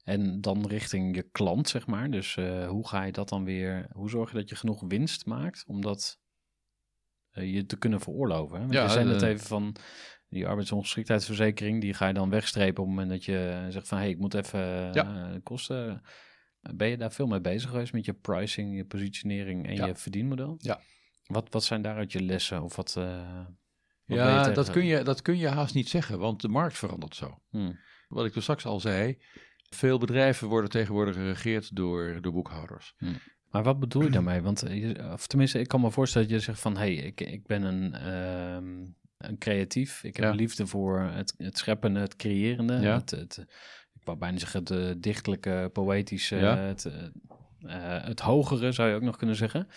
En 0.00 0.40
dan 0.40 0.66
richting 0.66 1.16
je 1.16 1.22
klant, 1.22 1.68
zeg 1.68 1.86
maar. 1.86 2.10
Dus 2.10 2.34
hoe 2.68 2.88
ga 2.88 3.02
je 3.02 3.12
dat 3.12 3.28
dan 3.28 3.44
weer... 3.44 3.88
Hoe 3.92 4.10
zorg 4.10 4.30
je 4.30 4.36
dat 4.36 4.48
je 4.48 4.56
genoeg 4.56 4.84
winst 4.88 5.26
maakt 5.26 5.64
om 5.66 5.80
dat 5.80 6.20
je 7.32 7.66
te 7.66 7.76
kunnen 7.78 8.00
veroorloven? 8.00 8.54
Hè? 8.54 8.60
Want 8.60 8.72
Ja, 8.74 8.82
je 8.82 8.88
zei 8.88 9.04
net 9.04 9.22
eh, 9.22 9.28
even 9.28 9.46
van 9.46 9.76
die 10.28 10.46
arbeidsongeschiktheidsverzekering... 10.46 11.80
die 11.80 11.94
ga 11.94 12.06
je 12.06 12.14
dan 12.14 12.30
wegstrepen 12.30 12.82
op 12.82 12.88
het 12.88 12.96
moment 12.98 13.10
dat 13.10 13.24
je 13.24 13.66
zegt 13.68 13.88
van... 13.88 13.98
hé, 13.98 14.02
hey, 14.04 14.12
ik 14.12 14.18
moet 14.18 14.34
even 14.34 14.60
eh, 14.60 14.92
Ja. 14.92 15.38
kosten... 15.42 16.02
Ben 16.74 16.88
je 16.88 16.96
daar 16.96 17.12
veel 17.12 17.26
mee 17.26 17.40
bezig 17.40 17.70
geweest 17.70 17.92
met 17.92 18.04
je 18.04 18.12
pricing, 18.14 18.76
je 18.76 18.84
positionering 18.84 19.66
en 19.66 19.74
Ja. 19.74 19.86
je 19.86 19.94
verdienmodel? 19.94 20.54
Ja. 20.58 20.80
Wat, 21.26 21.46
wat 21.50 21.64
zijn 21.64 21.82
daaruit 21.82 22.12
je 22.12 22.22
lessen? 22.22 22.62
Of 22.62 22.76
wat, 22.76 22.94
eh, 22.98 23.34
wat 23.36 23.46
ben 24.06 24.16
je 24.16 24.22
Ja, 24.22 24.48
dat 24.48 24.70
kun, 24.70 24.84
je, 24.84 25.02
dat 25.02 25.22
kun 25.22 25.38
je 25.38 25.48
haast 25.48 25.74
niet 25.74 25.88
zeggen, 25.88 26.18
want 26.18 26.40
de 26.40 26.48
markt 26.48 26.78
verandert 26.78 27.14
zo. 27.16 27.42
Hmm. 27.50 27.78
Wat 28.08 28.24
ik 28.24 28.32
toen 28.32 28.42
straks 28.42 28.66
al 28.66 28.80
zei, 28.80 29.18
veel 29.70 29.98
bedrijven 29.98 30.48
worden 30.48 30.70
tegenwoordig 30.70 31.14
geregeerd 31.14 31.76
door, 31.76 32.18
door 32.20 32.32
boekhouders. 32.32 32.94
Maar 33.50 33.62
wat 33.62 33.80
bedoel 33.80 34.02
je 34.02 34.10
daarmee? 34.10 34.40
Want, 34.42 34.62
eh, 34.62 35.12
of 35.12 35.26
tenminste, 35.26 35.58
ik 35.60 35.68
kan 35.68 35.80
me 35.80 35.90
voorstellen 35.90 36.28
dat 36.28 36.38
je 36.38 36.44
zegt 36.44 36.60
van... 36.60 36.76
hé, 36.76 36.94
hey, 36.94 36.94
ik, 36.94 37.20
ik 37.20 37.46
ben 37.46 37.62
een, 37.62 37.94
ehm, 37.94 38.66
een 39.18 39.38
creatief. 39.38 40.04
Ik 40.04 40.16
heb 40.16 40.24
Ja. 40.24 40.30
liefde 40.30 40.66
voor 40.66 41.00
het, 41.00 41.34
het 41.36 41.58
scheppende, 41.58 42.00
het 42.00 42.16
creërende. 42.16 42.74
Ja. 42.74 42.94
Het, 42.94 43.10
het, 43.10 43.38
ik 43.92 44.04
wou 44.04 44.18
bijna 44.18 44.38
zeggen 44.38 44.60
het 44.60 44.70
eh, 44.70 44.90
dichtelijke, 44.98 45.70
poëtische, 45.72 46.36
Ja. 46.36 46.56
het, 46.56 46.84
eh, 46.84 48.04
het 48.04 48.20
hogere 48.20 48.72
zou 48.72 48.88
je 48.88 48.94
ook 48.94 49.02
nog 49.02 49.16
kunnen 49.16 49.36
zeggen. 49.36 49.68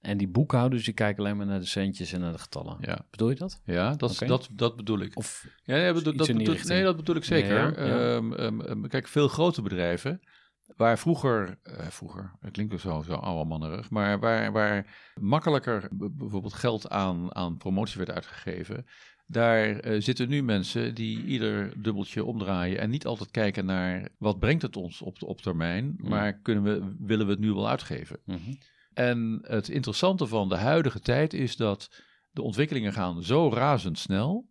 En 0.00 0.16
die 0.16 0.28
boekhouders, 0.28 0.84
die 0.84 0.94
kijken 0.94 1.24
alleen 1.24 1.36
maar 1.36 1.46
naar 1.46 1.60
de 1.60 1.66
centjes 1.66 2.12
en 2.12 2.20
naar 2.20 2.32
de 2.32 2.38
getallen. 2.38 2.76
Ja, 2.80 3.06
Bedoel 3.10 3.28
je 3.30 3.34
dat? 3.36 3.60
ja 3.64 3.94
dat, 3.94 4.18
dat, 4.26 4.48
dat 4.52 4.76
bedoel 4.76 5.00
ik. 5.00 5.16
Of, 5.16 5.46
Ja, 5.64 5.74
nee, 5.76 5.92
bedoel, 5.92 6.16
dat 6.16 6.26
bedoel, 6.26 6.56
nee, 6.64 6.82
dat 6.82 6.96
bedoel 6.96 7.16
ik 7.16 7.24
zeker. 7.24 7.54
Ja, 7.54 7.86
ja. 7.86 8.14
Ehm, 8.16 8.32
ehm, 8.32 8.82
kijk, 8.86 9.08
veel 9.08 9.28
grote 9.28 9.62
bedrijven, 9.62 10.20
waar 10.76 10.98
vroeger, 10.98 11.58
eh, 11.62 11.86
vroeger, 11.86 12.32
het 12.40 12.52
klinkt 12.52 12.80
zo, 12.80 13.02
zo 13.02 13.14
oude 13.14 13.48
mannerig, 13.48 13.90
maar 13.90 14.20
waar, 14.20 14.52
waar 14.52 14.86
makkelijker 15.20 15.88
bijvoorbeeld 15.92 16.52
geld 16.52 16.88
aan, 16.88 17.34
aan 17.34 17.56
promotie 17.56 17.98
werd 17.98 18.10
uitgegeven, 18.10 18.86
daar 19.26 19.78
eh, 19.78 20.00
zitten 20.00 20.28
nu 20.28 20.42
mensen 20.42 20.94
die 20.94 21.24
ieder 21.24 21.82
dubbeltje 21.82 22.24
omdraaien 22.24 22.78
en 22.78 22.90
niet 22.90 23.06
altijd 23.06 23.30
kijken 23.30 23.64
naar 23.64 24.08
wat 24.18 24.38
brengt 24.38 24.62
het 24.62 24.76
ons 24.76 25.02
op, 25.02 25.22
op 25.22 25.40
termijn, 25.40 25.94
Hmm. 25.98 26.08
maar 26.08 26.40
kunnen 26.40 26.62
we, 26.62 26.94
willen 26.98 27.26
we 27.26 27.32
het 27.32 27.40
nu 27.40 27.52
wel 27.52 27.68
uitgeven. 27.68 28.18
Mhm. 28.24 28.52
En 28.94 29.38
het 29.42 29.68
interessante 29.68 30.26
van 30.26 30.48
de 30.48 30.56
huidige 30.56 31.00
tijd 31.00 31.32
is 31.32 31.56
dat 31.56 31.90
de 32.30 32.42
ontwikkelingen 32.42 32.92
gaan 32.92 33.22
zo 33.22 33.50
razendsnel. 33.52 34.50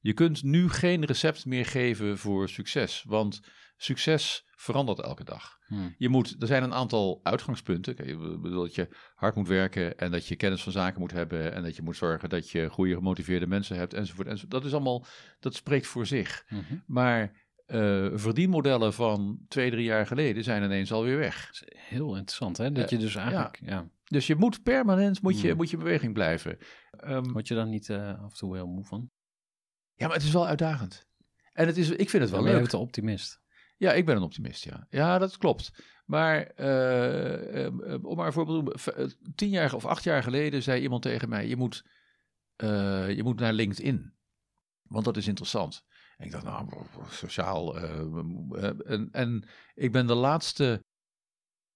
Je 0.00 0.12
kunt 0.12 0.42
nu 0.42 0.68
geen 0.68 1.04
recept 1.04 1.46
meer 1.46 1.66
geven 1.66 2.18
voor 2.18 2.48
succes, 2.48 3.04
want 3.06 3.40
succes 3.82 4.44
verandert 4.56 5.00
elke 5.00 5.24
dag. 5.24 5.58
Hmm. 5.66 5.94
Je 5.98 6.08
moet, 6.08 6.36
er 6.38 6.46
zijn 6.46 6.62
een 6.62 6.74
aantal 6.74 7.20
uitgangspunten. 7.22 7.92
Ik 7.98 8.18
bedoel 8.42 8.62
dat 8.62 8.74
je 8.74 8.88
hard 9.14 9.34
moet 9.34 9.48
werken 9.48 9.98
en 9.98 10.10
dat 10.10 10.26
je 10.26 10.36
kennis 10.36 10.62
van 10.62 10.72
zaken 10.72 11.00
moet 11.00 11.12
hebben 11.12 11.52
en 11.52 11.62
dat 11.62 11.76
je 11.76 11.82
moet 11.82 11.96
zorgen 11.96 12.28
dat 12.28 12.50
je 12.50 12.68
goede 12.70 12.94
gemotiveerde 12.94 13.46
mensen 13.46 13.76
hebt 13.76 13.94
enzovoort. 13.94 14.26
enzovoort. 14.26 14.50
Dat 14.52 14.64
is 14.64 14.72
allemaal, 14.72 15.04
dat 15.40 15.54
spreekt 15.54 15.86
voor 15.86 16.06
zich. 16.06 16.44
Mhm. 16.48 16.62
Maar 16.86 17.40
eh, 17.66 18.08
verdienmodellen 18.14 18.92
van 18.94 19.38
twee, 19.48 19.70
drie 19.70 19.84
jaar 19.84 20.06
geleden 20.06 20.44
zijn 20.44 20.62
ineens 20.62 20.92
alweer 20.92 21.18
weg. 21.18 21.46
Dat 21.46 21.54
is 21.54 21.78
heel 21.88 22.16
interessant, 22.16 22.56
hè? 22.56 22.72
Dat 22.72 22.84
Eh, 22.84 22.90
je 22.90 22.98
dus 22.98 23.14
eigenlijk, 23.14 23.60
ja. 23.64 23.88
Dus 24.04 24.26
je 24.26 24.34
moet 24.34 24.62
permanent 24.62 25.22
moet 25.22 25.40
je, 25.40 25.48
Hmm. 25.48 25.56
moet 25.56 25.70
je 25.70 25.76
in 25.76 25.82
beweging 25.82 26.12
blijven. 26.12 26.58
Ehm, 26.90 27.32
Word 27.32 27.48
je 27.48 27.54
dan 27.54 27.68
niet 27.68 27.88
eh, 27.88 28.08
af 28.08 28.30
en 28.30 28.36
toe 28.38 28.54
heel 28.54 28.66
moe 28.66 28.84
van? 28.84 29.10
ja, 29.94 30.06
maar 30.06 30.16
het 30.16 30.24
is 30.26 30.32
wel 30.32 30.46
uitdagend. 30.46 31.06
En 31.52 31.66
het 31.66 31.76
is, 31.76 31.90
ik 31.90 32.10
vind 32.10 32.22
het 32.22 32.30
wel 32.32 32.40
Ja, 32.40 32.46
je 32.46 32.52
leuk. 32.52 32.60
bent 32.62 32.72
een 32.72 32.78
optimist. 32.78 33.40
Ja, 33.82 33.92
ik 33.92 34.06
ben 34.06 34.16
een 34.16 34.22
optimist, 34.22 34.64
ja. 34.64 34.86
Ja, 34.90 35.18
dat 35.18 35.38
klopt. 35.38 35.72
Maar 36.04 36.46
eh, 36.46 37.66
eh, 37.66 37.66
eh, 37.66 38.04
om 38.04 38.16
maar 38.16 38.36
een 38.36 38.44
te 38.44 38.52
noemen, 38.52 38.74
tien 39.34 39.48
jaar 39.48 39.74
of 39.74 39.86
acht 39.86 40.04
jaar 40.04 40.22
geleden 40.22 40.62
zei 40.62 40.82
iemand 40.82 41.02
tegen 41.02 41.28
mij, 41.28 41.48
je 41.48 41.56
moet, 41.56 41.84
je 42.56 43.20
moet 43.22 43.40
naar 43.40 43.52
LinkedIn, 43.52 44.14
want 44.82 45.04
dat 45.04 45.16
is 45.16 45.28
interessant. 45.28 45.84
En 46.16 46.26
ik 46.26 46.32
dacht, 46.32 46.44
nou, 46.44 46.68
sociaal. 47.08 47.78
en, 47.78 49.08
en 49.12 49.48
ik 49.74 49.92
ben 49.92 50.06
de 50.06 50.14
laatste, 50.14 50.84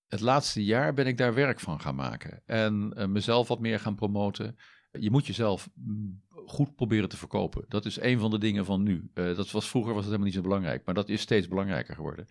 het 0.07 0.21
laatste 0.21 0.65
jaar 0.65 0.95
ben 0.95 1.07
ik 1.07 1.19
daar 1.19 1.35
werk 1.35 1.61
van 1.61 1.81
gaan 1.81 1.95
maken. 1.95 2.43
En 2.45 2.93
mezelf 3.13 3.49
wat 3.49 3.61
meer 3.61 3.81
gaan 3.81 3.95
promoten. 3.95 4.57
Je 4.91 5.11
moet 5.11 5.27
jezelf 5.27 5.69
mm, 5.75 6.23
goed 6.47 6.75
proberen 6.75 7.09
te 7.09 7.17
verkopen. 7.17 7.65
Dat 7.69 7.85
is 7.85 8.01
een 8.01 8.19
van 8.19 8.31
de 8.31 8.39
dingen 8.39 8.65
van 8.65 8.83
nu. 8.83 9.11
Eh, 9.15 9.25
dat 9.37 9.51
was, 9.51 9.69
vroeger 9.69 9.93
was 9.95 10.05
het 10.05 10.13
helemaal 10.13 10.27
niet 10.33 10.43
zo 10.43 10.49
belangrijk, 10.49 10.85
maar 10.85 10.95
dat 10.95 11.09
is 11.09 11.21
steeds 11.21 11.49
belangrijker 11.49 11.95
geworden. 11.95 12.27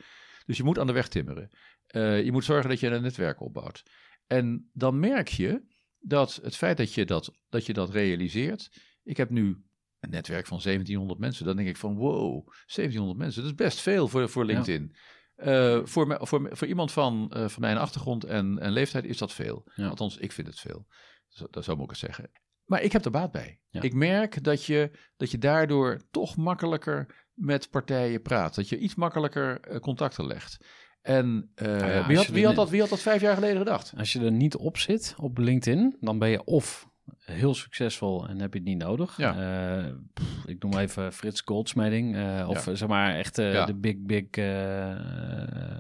Dus 0.46 0.58
je 0.58 0.64
moet 0.64 0.80
aan 0.80 0.88
de 0.88 0.94
weg 0.94 1.08
timmeren. 1.08 1.50
Eh, 1.88 2.24
je 2.24 2.32
moet 2.32 2.44
zorgen 2.46 2.70
dat 2.70 2.80
je 2.80 2.88
een 2.88 3.02
netwerk 3.02 3.42
opbouwt. 3.42 3.84
En 4.28 4.70
dan 4.74 5.00
merk 5.00 5.28
je 5.28 5.64
dat 6.00 6.40
het 6.44 6.56
feit 6.56 6.78
dat 6.78 6.94
je 6.94 7.06
dat, 7.06 7.32
dat, 7.50 7.66
je 7.66 7.74
dat 7.74 7.90
realiseert. 7.90 8.70
Ik 9.04 9.18
heb 9.18 9.30
nu 9.30 9.64
een 10.00 10.10
netwerk 10.10 10.48
van 10.48 10.60
1700 10.64 11.20
mensen. 11.20 11.46
Dan 11.46 11.56
denk 11.56 11.68
ik 11.68 11.78
van 11.78 11.96
wow, 11.96 12.48
1700 12.66 13.18
mensen. 13.20 13.42
Dat 13.42 13.52
is 13.52 13.58
best 13.58 13.80
veel 13.82 14.08
voor, 14.08 14.30
voor 14.30 14.46
LinkedIn. 14.46 14.96
Eh, 15.36 15.80
voor, 15.84 16.08
me- 16.08 16.18
voor, 16.22 16.42
me- 16.42 16.56
voor 16.56 16.68
iemand 16.68 16.92
van, 16.92 17.28
van 17.32 17.62
mijn 17.62 17.78
achtergrond 17.78 18.24
en, 18.24 18.60
en 18.60 18.72
leeftijd 18.72 19.06
is 19.06 19.18
dat 19.18 19.34
veel. 19.34 19.72
Ja. 19.76 19.88
Althans, 19.88 20.18
ik 20.18 20.32
vind 20.32 20.48
het 20.48 20.60
veel. 20.60 20.88
Zo, 21.28 21.48
dat 21.52 21.64
zou 21.64 21.82
ik 21.84 21.90
het 21.90 21.98
zeggen. 22.00 22.32
Maar 22.66 22.82
ik 22.82 22.92
heb 22.92 23.06
er 23.06 23.12
baat 23.12 23.32
bij. 23.32 23.60
Ja. 23.70 23.82
Ik 23.82 23.94
merk 23.94 24.44
dat 24.44 24.66
je, 24.66 24.92
dat 25.18 25.32
je 25.32 25.38
daardoor 25.38 26.02
toch 26.12 26.36
makkelijker 26.38 27.26
met 27.34 27.70
partijen 27.70 28.22
praat. 28.22 28.56
Dat 28.56 28.70
je 28.70 28.78
iets 28.78 28.96
makkelijker 28.96 29.60
eh, 29.60 29.80
contacten 29.80 30.26
legt. 30.28 30.58
En 31.02 31.52
eh, 31.56 31.68
Nou 31.68 31.92
ja, 31.92 32.08
wie, 32.08 32.18
had, 32.18 32.28
wie, 32.28 32.46
had 32.46 32.56
dat, 32.56 32.70
wie 32.70 32.80
had 32.80 32.90
dat 32.90 33.02
vijf 33.02 33.22
jaar 33.22 33.34
geleden 33.36 33.58
gedacht? 33.58 33.94
Als 33.98 34.14
je 34.14 34.20
er 34.20 34.32
niet 34.32 34.56
op 34.56 34.78
zit 34.78 35.14
op 35.18 35.38
LinkedIn, 35.38 35.98
dan 36.00 36.20
ben 36.20 36.30
je 36.30 36.44
of 36.44 36.90
heel 37.18 37.54
succesvol 37.54 38.28
en 38.28 38.40
heb 38.40 38.54
je 38.54 38.60
het 38.60 38.68
niet 38.68 38.78
nodig. 38.78 39.18
Ja. 39.18 39.38
Eh, 39.86 39.94
pff, 40.14 40.46
ik 40.46 40.64
noem 40.64 40.78
even 40.78 41.14
Frits 41.14 41.42
Goldsmeding. 41.42 42.16
of 42.48 42.66
Ja. 42.66 42.76
zeg 42.76 42.88
maar 42.88 43.16
echt 43.16 43.36
Ja. 43.38 43.66
de 43.66 43.76
big, 43.76 43.96
big 44.00 44.28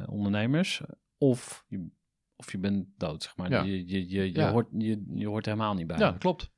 ondernemers. 0.10 0.82
Of 1.18 1.66
je, 1.68 1.88
of 2.36 2.52
je 2.52 2.58
bent 2.58 2.88
dood, 2.98 3.24
zeg 3.24 3.38
maar. 3.38 3.66
Je, 3.66 3.88
je, 3.88 4.10
je, 4.10 4.34
je, 4.34 4.44
hoort, 4.44 4.68
je, 4.78 5.04
je 5.14 5.28
hoort 5.28 5.46
helemaal 5.46 5.74
niet 5.74 5.88
bij. 5.88 5.98
Ja, 5.98 6.12
klopt. 6.12 6.54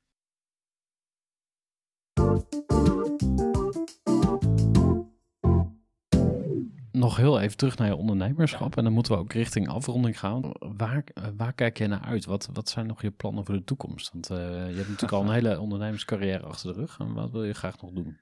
Nog 6.97 7.17
heel 7.17 7.39
even 7.39 7.57
terug 7.57 7.77
naar 7.77 7.87
je 7.87 7.95
ondernemerschap. 7.95 8.77
En 8.77 8.83
dan 8.83 8.93
moeten 8.93 9.11
we 9.13 9.19
ook 9.19 9.33
richting 9.33 9.69
afronding 9.69 10.19
gaan. 10.19 10.51
Waar, 10.59 11.03
eh, 11.13 11.23
waar 11.37 11.53
kijk 11.53 11.77
je 11.77 11.87
naar 11.87 12.01
uit? 12.01 12.25
Wat, 12.25 12.49
wat 12.53 12.69
zijn 12.69 12.87
nog 12.87 13.01
je 13.01 13.11
plannen 13.11 13.45
voor 13.45 13.55
de 13.55 13.63
toekomst? 13.63 14.11
Want 14.11 14.29
eh, 14.29 14.37
je 14.37 14.75
hebt 14.75 14.89
natuurlijk 14.89 15.11
al 15.11 15.21
een 15.21 15.33
hele 15.39 15.59
ondernemerscarrière 15.59 16.45
achter 16.45 16.73
de 16.73 16.79
rug. 16.79 16.99
En 16.99 17.13
wat 17.13 17.31
wil 17.31 17.43
je 17.43 17.53
graag 17.53 17.81
nog 17.81 17.91
doen? 17.91 18.19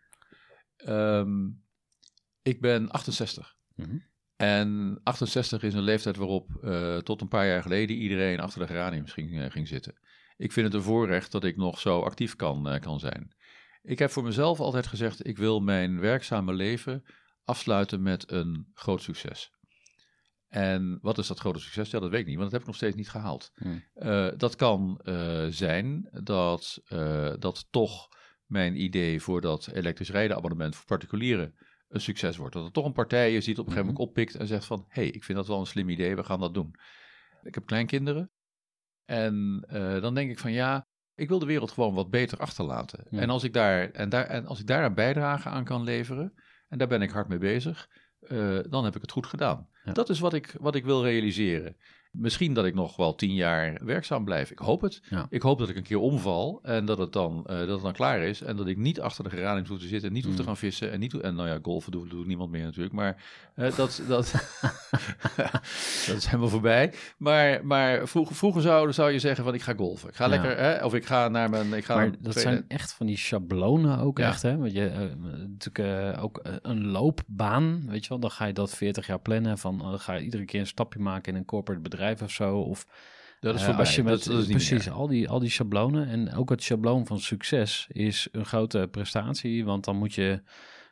Ehm, 0.75 1.47
ik 2.41 2.61
ben 2.61 2.91
68. 2.91 3.55
Mhm. 3.75 3.97
En 4.35 4.99
68 5.03 5.63
is 5.63 5.73
een 5.73 5.81
leeftijd 5.81 6.15
waarop 6.15 6.49
eh, 6.63 6.97
tot 6.97 7.21
een 7.21 7.27
paar 7.27 7.47
jaar 7.47 7.61
geleden 7.61 7.95
iedereen 7.95 8.39
achter 8.39 8.59
de 8.59 8.67
geraniums 8.67 9.11
ging, 9.11 9.51
ging 9.51 9.67
zitten. 9.67 9.93
Ik 10.37 10.51
vind 10.51 10.65
het 10.65 10.75
een 10.75 10.81
voorrecht 10.81 11.31
dat 11.31 11.43
ik 11.43 11.57
nog 11.57 11.79
zo 11.79 12.01
actief 12.01 12.35
kan, 12.35 12.79
kan 12.79 12.99
zijn. 12.99 13.35
Ik 13.85 13.99
heb 13.99 14.11
voor 14.11 14.23
mezelf 14.23 14.59
altijd 14.59 14.87
gezegd, 14.87 15.27
ik 15.27 15.37
wil 15.37 15.59
mijn 15.59 15.99
werkzame 15.99 16.53
leven 16.53 17.03
afsluiten 17.43 18.01
met 18.01 18.31
een 18.31 18.67
groot 18.73 19.01
succes. 19.01 19.51
En 20.47 20.99
wat 21.01 21.17
is 21.17 21.27
dat 21.27 21.39
grote 21.39 21.59
succes? 21.59 21.91
Ja, 21.91 21.99
dat 21.99 22.09
weet 22.09 22.19
ik 22.19 22.25
niet, 22.25 22.37
want 22.37 22.51
dat 22.51 22.59
heb 22.59 22.61
ik 22.61 22.67
nog 22.67 22.75
steeds 22.75 22.95
niet 22.95 23.09
gehaald. 23.09 23.51
Hmm. 23.55 23.83
Eh, 23.93 24.27
dat 24.37 24.55
kan 24.55 24.99
eh, 25.03 25.45
zijn 25.49 26.09
dat, 26.23 26.81
eh, 26.85 27.33
dat 27.39 27.67
toch 27.69 28.07
mijn 28.45 28.81
idee 28.81 29.21
voor 29.21 29.41
dat 29.41 29.67
elektrisch 29.67 30.09
rijden 30.09 30.37
abonnement 30.37 30.75
voor 30.75 30.85
particulieren 30.85 31.55
een 31.87 32.01
succes 32.01 32.37
wordt. 32.37 32.53
Dat 32.53 32.65
er 32.65 32.71
toch 32.71 32.85
een 32.85 32.93
partij 32.93 33.35
is 33.35 33.45
die 33.45 33.53
het 33.53 33.59
op 33.59 33.67
een 33.67 33.73
gegeven 33.73 33.93
moment 33.93 34.09
oppikt 34.09 34.35
en 34.35 34.47
zegt 34.47 34.65
van... 34.65 34.85
hé, 34.87 35.01
hey, 35.01 35.11
ik 35.11 35.23
vind 35.23 35.37
dat 35.37 35.47
wel 35.47 35.59
een 35.59 35.65
slim 35.65 35.89
idee, 35.89 36.15
we 36.15 36.23
gaan 36.23 36.39
dat 36.39 36.53
doen. 36.53 36.75
Ik 37.43 37.55
heb 37.55 37.65
kleinkinderen 37.65 38.31
en 39.05 39.65
dan 40.01 40.13
denk 40.13 40.31
ik 40.31 40.39
van 40.39 40.51
ja, 40.51 40.87
ik 41.15 41.29
wil 41.29 41.39
de 41.39 41.45
wereld 41.45 41.71
gewoon 41.71 41.93
wat 41.93 42.09
beter 42.09 42.37
achterlaten. 42.37 43.05
Ja. 43.09 43.19
En, 43.19 43.29
als 43.29 43.43
ik 43.43 43.53
daar, 43.53 43.91
en, 43.91 44.09
daar, 44.09 44.25
en 44.25 44.45
als 44.45 44.59
ik 44.59 44.67
daar 44.67 44.83
een 44.83 44.93
bijdrage 44.93 45.49
aan 45.49 45.63
kan 45.63 45.83
leveren, 45.83 46.33
en 46.67 46.77
daar 46.77 46.87
ben 46.87 47.01
ik 47.01 47.09
hard 47.09 47.27
mee 47.27 47.37
bezig, 47.37 47.89
eh, 48.19 48.59
dan 48.69 48.83
heb 48.83 48.95
ik 48.95 49.01
het 49.01 49.11
goed 49.11 49.25
gedaan. 49.25 49.69
Ja. 49.83 49.91
Dat 49.91 50.09
is 50.09 50.19
wat 50.19 50.33
ik, 50.33 50.55
wat 50.59 50.75
ik 50.75 50.85
wil 50.85 51.03
realiseren. 51.03 51.77
Misschien 52.17 52.53
dat 52.53 52.65
ik 52.65 52.73
nog 52.73 52.95
wel 52.95 53.15
tien 53.15 53.33
jaar 53.33 53.77
werkzaam 53.83 54.25
blijf. 54.25 54.51
Ik 54.51 54.59
hoop 54.59 54.81
het. 54.81 55.01
Ja. 55.09 55.27
Ik 55.29 55.41
hoop 55.41 55.59
dat 55.59 55.69
ik 55.69 55.75
een 55.75 55.83
keer 55.83 55.99
omval 55.99 56.59
en 56.63 56.85
dat 56.85 56.97
het 56.97 57.13
dan, 57.13 57.43
eh, 57.45 57.57
dat 57.57 57.69
het 57.69 57.81
dan 57.81 57.93
klaar 57.93 58.19
is. 58.21 58.41
En 58.41 58.55
dat 58.55 58.67
ik 58.67 58.77
niet 58.77 58.99
achter 59.01 59.23
de 59.23 59.29
geraniums 59.29 59.69
hoef 59.69 59.79
te 59.79 59.87
zitten, 59.87 60.13
niet 60.13 60.25
hoef 60.25 60.35
te 60.35 60.41
Mm. 60.41 60.47
gaan 60.47 60.57
vissen. 60.57 60.91
En, 60.91 60.99
niet, 60.99 61.13
en 61.13 61.35
nou 61.35 61.47
ja, 61.47 61.59
golfen 61.61 61.91
doet, 61.91 62.09
doet 62.09 62.25
niemand 62.27 62.51
meer 62.51 62.63
natuurlijk. 62.63 62.93
Maar 62.95 63.23
eh, 63.55 63.75
dat, 63.75 64.01
dat, 64.07 64.33
dat 66.07 66.15
is 66.17 66.25
helemaal 66.25 66.47
voorbij. 66.49 66.93
Maar, 67.17 67.65
maar 67.65 68.07
vroeger, 68.07 68.35
vroeger 68.35 68.61
zou, 68.61 68.93
zou 68.93 69.11
je 69.11 69.19
zeggen 69.19 69.43
van 69.43 69.53
ik 69.53 69.61
ga 69.61 69.73
golfen. 69.73 70.09
Ik 70.09 70.15
ga 70.15 70.23
Ja. 70.23 70.29
lekker, 70.29 70.57
hè, 70.57 70.85
of 70.85 70.93
ik 70.93 71.05
ga 71.05 71.27
naar 71.27 71.49
mijn... 71.49 71.73
Ik 71.73 71.85
ga 71.85 71.95
Maar 71.95 72.11
dat 72.11 72.19
tweede- 72.21 72.39
zijn 72.39 72.65
echt 72.67 72.93
van 72.93 73.05
die 73.05 73.17
schablonen 73.17 73.99
ook 73.99 74.17
Ja. 74.17 74.27
echt, 74.27 74.41
hè? 74.41 74.57
Want 74.57 74.71
je, 74.71 74.87
eh, 74.87 74.99
natuurlijk 75.47 76.17
ook 76.21 76.41
een 76.61 76.85
loopbaan, 76.87 77.83
weet 77.87 78.03
je 78.03 78.09
wel? 78.09 78.19
Dan 78.19 78.31
ga 78.31 78.45
je 78.45 78.53
dat 78.53 78.75
40 78.75 79.07
jaar 79.07 79.19
plannen 79.19 79.57
van, 79.57 79.81
oh, 79.81 79.89
dan 79.89 79.99
ga 79.99 80.13
je 80.13 80.23
iedere 80.23 80.45
keer 80.45 80.59
een 80.59 80.67
stapje 80.67 80.99
maken 80.99 81.33
in 81.33 81.39
een 81.39 81.45
corporate 81.45 81.81
bedrijf 81.81 82.03
of 82.21 82.31
zo. 82.31 82.59
Of 82.59 82.87
Dat 83.39 83.53
is 83.55 83.59
eh, 83.59 83.65
voorbij. 83.65 83.85
als 83.85 83.95
je 83.95 84.03
met, 84.03 84.13
dat, 84.13 84.23
dat 84.23 84.41
is 84.41 84.47
niet 84.47 84.57
precies, 84.57 84.85
meer. 84.85 84.93
al 84.93 85.07
die, 85.07 85.29
al 85.29 85.39
die 85.39 85.49
schablonen. 85.49 86.07
En 86.07 86.33
ook 86.33 86.49
het 86.49 86.63
schabloon 86.63 87.05
van 87.05 87.19
succes 87.19 87.87
is 87.89 88.27
een 88.31 88.45
grote 88.45 88.87
prestatie, 88.91 89.65
want 89.65 89.85
dan 89.85 89.97
moet 89.97 90.13
je, 90.13 90.41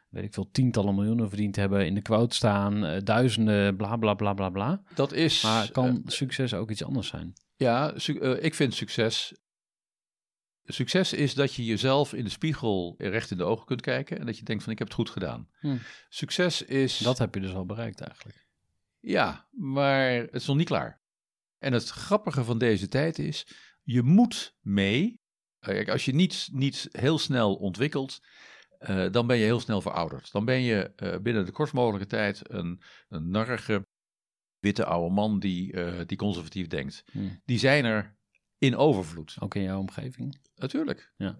weet 0.10 0.24
ik 0.24 0.34
veel, 0.34 0.50
tientallen 0.52 0.96
miljoenen 0.96 1.30
verdiend 1.30 1.56
hebben, 1.56 1.86
in 1.86 1.94
de 1.94 2.02
quote 2.02 2.36
staan, 2.36 2.86
eh, 2.86 3.02
duizenden, 3.04 3.76
bla 3.76 3.96
bla 3.96 4.14
bla 4.14 4.34
bla 4.34 4.50
bla. 4.50 4.84
Dat 4.96 5.14
is... 5.14 5.44
Maar 5.44 5.72
kan 5.72 5.88
eh, 5.88 6.02
succes 6.06 6.54
ook 6.54 6.72
iets 6.72 6.84
anders 6.84 7.08
zijn? 7.08 7.34
Ja, 7.56 7.94
ik 8.40 8.54
vind 8.54 8.74
succes. 8.74 9.34
Succes 10.66 11.14
is 11.14 11.34
dat 11.34 11.54
je 11.54 11.66
jezelf 11.66 12.14
in 12.14 12.24
de 12.24 12.30
spiegel 12.30 12.96
recht 12.98 13.32
in 13.32 13.38
de 13.38 13.44
ogen 13.44 13.66
kunt 13.66 13.82
kijken 13.82 14.20
en 14.20 14.26
dat 14.26 14.38
je 14.38 14.44
denkt 14.44 14.64
van 14.64 14.72
ik 14.72 14.80
heb 14.80 14.88
het 14.88 14.98
goed 14.98 15.10
gedaan. 15.10 15.50
Hm. 15.60 15.78
Succes 16.10 16.62
is. 16.62 16.98
Dat 16.98 17.18
heb 17.18 17.36
je 17.36 17.42
dus 17.42 17.54
al 17.54 17.66
bereikt 17.66 18.02
eigenlijk. 18.02 18.48
Ja, 19.00 19.48
maar 19.52 20.12
het 20.12 20.34
is 20.34 20.46
nog 20.46 20.58
niet 20.58 20.68
klaar. 20.68 21.02
En 21.64 21.74
het 21.74 21.90
grappige 21.90 22.44
van 22.44 22.58
deze 22.58 22.88
tijd 22.88 23.20
is, 23.20 23.48
je 23.84 24.02
moet 24.02 24.56
mee. 24.62 25.22
Eh, 25.60 25.74
Kijk, 25.74 25.90
als 25.90 26.06
je 26.06 26.14
niet, 26.14 26.50
niet 26.52 26.88
heel 26.92 27.18
snel 27.18 27.56
ontwikkelt, 27.56 28.20
eh, 28.80 29.12
dan 29.12 29.28
ben 29.28 29.38
je 29.38 29.44
heel 29.44 29.60
snel 29.60 29.82
verouderd. 29.82 30.32
Dan 30.32 30.46
ben 30.46 30.62
je 30.62 30.92
eh, 30.96 31.20
binnen 31.20 31.46
de 31.46 31.52
kortst 31.52 31.74
mogelijke 31.74 32.08
tijd 32.08 32.42
een, 32.44 32.82
een 33.10 33.30
narrige, 33.30 33.86
witte 34.60 34.86
oude 34.86 35.14
man 35.14 35.40
die, 35.40 35.76
die 36.06 36.18
conservatief 36.18 36.68
denkt. 36.68 37.04
Hm. 37.12 37.20
Die 37.46 37.60
zijn 37.60 37.86
er 37.86 38.18
in 38.58 38.76
overvloed. 38.76 39.36
Ook 39.40 39.56
in 39.56 39.64
jouw 39.64 39.80
omgeving. 39.80 40.40
Natuurlijk. 40.56 41.14
Ja. 41.18 41.36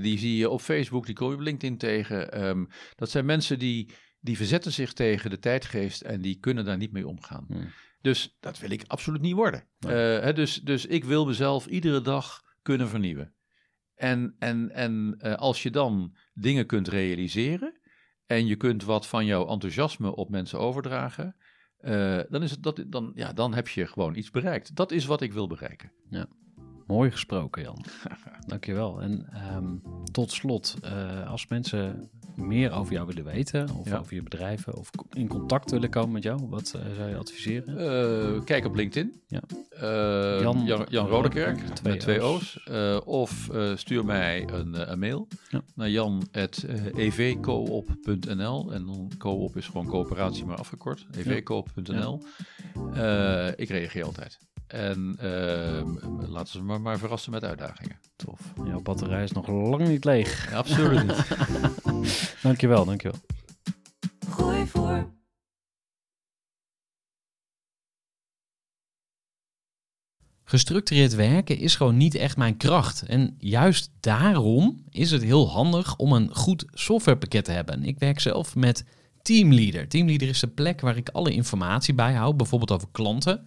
Die 0.00 0.18
zie 0.18 0.36
je 0.36 0.50
op 0.50 0.60
Facebook, 0.60 1.06
die 1.06 1.14
kom 1.14 1.28
je 1.28 1.34
op 1.34 1.40
LinkedIn 1.40 1.78
tegen. 1.78 2.32
Ehm, 2.32 2.64
dat 2.94 3.10
zijn 3.10 3.24
mensen 3.24 3.58
die, 3.58 3.90
die 4.20 4.36
verzetten 4.36 4.72
zich 4.72 4.92
tegen 4.92 5.30
de 5.30 5.38
tijdgeest 5.38 6.02
en 6.02 6.20
die 6.20 6.38
kunnen 6.38 6.64
daar 6.64 6.76
niet 6.76 6.92
mee 6.92 7.06
omgaan. 7.06 7.44
Hmm. 7.48 7.72
Dus 8.06 8.36
dat 8.40 8.58
wil 8.58 8.70
ik 8.70 8.84
absoluut 8.86 9.20
niet 9.20 9.34
worden. 9.34 9.64
Nee. 9.78 10.16
Eh, 10.16 10.22
hè, 10.22 10.32
dus, 10.32 10.60
dus 10.60 10.86
ik 10.86 11.04
wil 11.04 11.26
mezelf 11.26 11.66
iedere 11.66 12.00
dag 12.00 12.42
kunnen 12.62 12.88
vernieuwen. 12.88 13.34
En, 13.94 14.36
en, 14.38 14.70
en 14.70 15.14
eh, 15.18 15.34
als 15.34 15.62
je 15.62 15.70
dan 15.70 16.16
dingen 16.34 16.66
kunt 16.66 16.88
realiseren 16.88 17.80
en 18.26 18.46
je 18.46 18.56
kunt 18.56 18.84
wat 18.84 19.06
van 19.06 19.24
jouw 19.24 19.48
enthousiasme 19.48 20.16
op 20.16 20.30
mensen 20.30 20.58
overdragen, 20.58 21.36
eh, 21.76 22.20
dan, 22.28 22.42
is 22.42 22.50
het 22.50 22.62
dat, 22.62 22.84
dan, 22.86 23.12
ja, 23.14 23.32
dan 23.32 23.54
heb 23.54 23.68
je 23.68 23.86
gewoon 23.86 24.16
iets 24.16 24.30
bereikt. 24.30 24.76
Dat 24.76 24.92
is 24.92 25.04
wat 25.04 25.20
ik 25.20 25.32
wil 25.32 25.46
bereiken. 25.46 25.92
Mooi 26.86 27.10
gesproken, 27.10 27.62
Jan. 27.62 27.84
Dankjewel. 28.46 29.00
En 29.00 29.26
ehm, 29.32 29.64
tot 30.12 30.30
slot, 30.32 30.76
eh, 30.82 31.30
als 31.30 31.46
mensen 31.48 32.10
meer 32.34 32.72
over 32.72 32.92
jou 32.92 33.06
willen 33.06 33.24
weten, 33.24 33.70
of 33.70 33.88
Ja. 33.88 33.98
over 33.98 34.14
je 34.14 34.22
bedrijven, 34.22 34.74
of 34.74 34.90
in 35.12 35.28
contact 35.28 35.70
willen 35.70 35.90
komen 35.90 36.12
met 36.12 36.22
jou, 36.22 36.46
wat 36.48 36.74
eh, 36.76 36.82
zou 36.96 37.08
je 37.08 37.16
adviseren? 37.16 37.78
Eh, 38.36 38.44
kijk 38.44 38.64
op 38.64 38.74
LinkedIn. 38.74 39.20
Ja. 39.26 39.40
Jan- 40.40 40.64
Jan, 40.64 40.86
Jan, 40.88 41.06
Rodekerk, 41.06 41.56
Twee 41.58 41.92
met 41.92 42.00
twee 42.02 42.24
O's. 42.24 42.60
Of 43.04 43.50
stuur 43.74 44.04
mij 44.04 44.48
een, 44.52 44.90
een 44.92 44.98
mail 44.98 45.28
Ja. 45.48 45.60
naar 45.74 45.90
jan.evcoop.nl. 45.90 48.72
En 48.72 48.86
dan 48.86 49.10
coop 49.18 49.56
is 49.56 49.66
gewoon 49.66 49.86
coöperatie, 49.86 50.44
maar 50.44 50.56
afgekort. 50.56 51.06
evcoop.nl. 51.16 52.22
Ik 53.56 53.68
reageer 53.68 54.04
altijd. 54.04 54.38
En 54.66 55.16
eh, 55.18 56.28
laten 56.28 56.52
ze 56.52 56.62
me 56.62 56.78
maar 56.78 56.98
verrassen 56.98 57.32
met 57.32 57.44
uitdagingen. 57.44 57.98
Tof. 58.16 58.40
Jouw 58.64 58.80
batterij 58.80 59.22
is 59.22 59.32
nog 59.32 59.48
lang 59.48 59.88
niet 59.88 60.04
leeg. 60.04 60.50
Ja, 60.50 60.56
absoluut 60.56 61.06
niet. 61.06 61.26
Dankjewel, 62.42 62.84
dankjewel. 62.84 63.18
Gooi 64.28 64.66
voor. 64.66 65.14
Gestructureerd 70.48 71.14
werken 71.14 71.58
is 71.58 71.76
gewoon 71.76 71.96
niet 71.96 72.14
echt 72.14 72.36
mijn 72.36 72.56
kracht. 72.56 73.02
En 73.02 73.34
juist 73.38 73.90
daarom 74.00 74.84
is 74.90 75.10
het 75.10 75.22
heel 75.22 75.50
handig 75.50 75.96
om 75.96 76.12
een 76.12 76.34
goed 76.34 76.64
softwarepakket 76.72 77.44
te 77.44 77.52
hebben. 77.52 77.84
Ik 77.84 77.98
werk 77.98 78.20
zelf 78.20 78.54
met 78.54 78.84
Teamleader. 79.22 79.88
Teamleader 79.88 80.28
is 80.28 80.40
de 80.40 80.48
plek 80.48 80.80
waar 80.80 80.96
ik 80.96 81.08
alle 81.08 81.32
informatie 81.32 81.94
bijhoud, 81.94 82.36
bijvoorbeeld 82.36 82.72
over 82.72 82.88
klanten. 82.92 83.46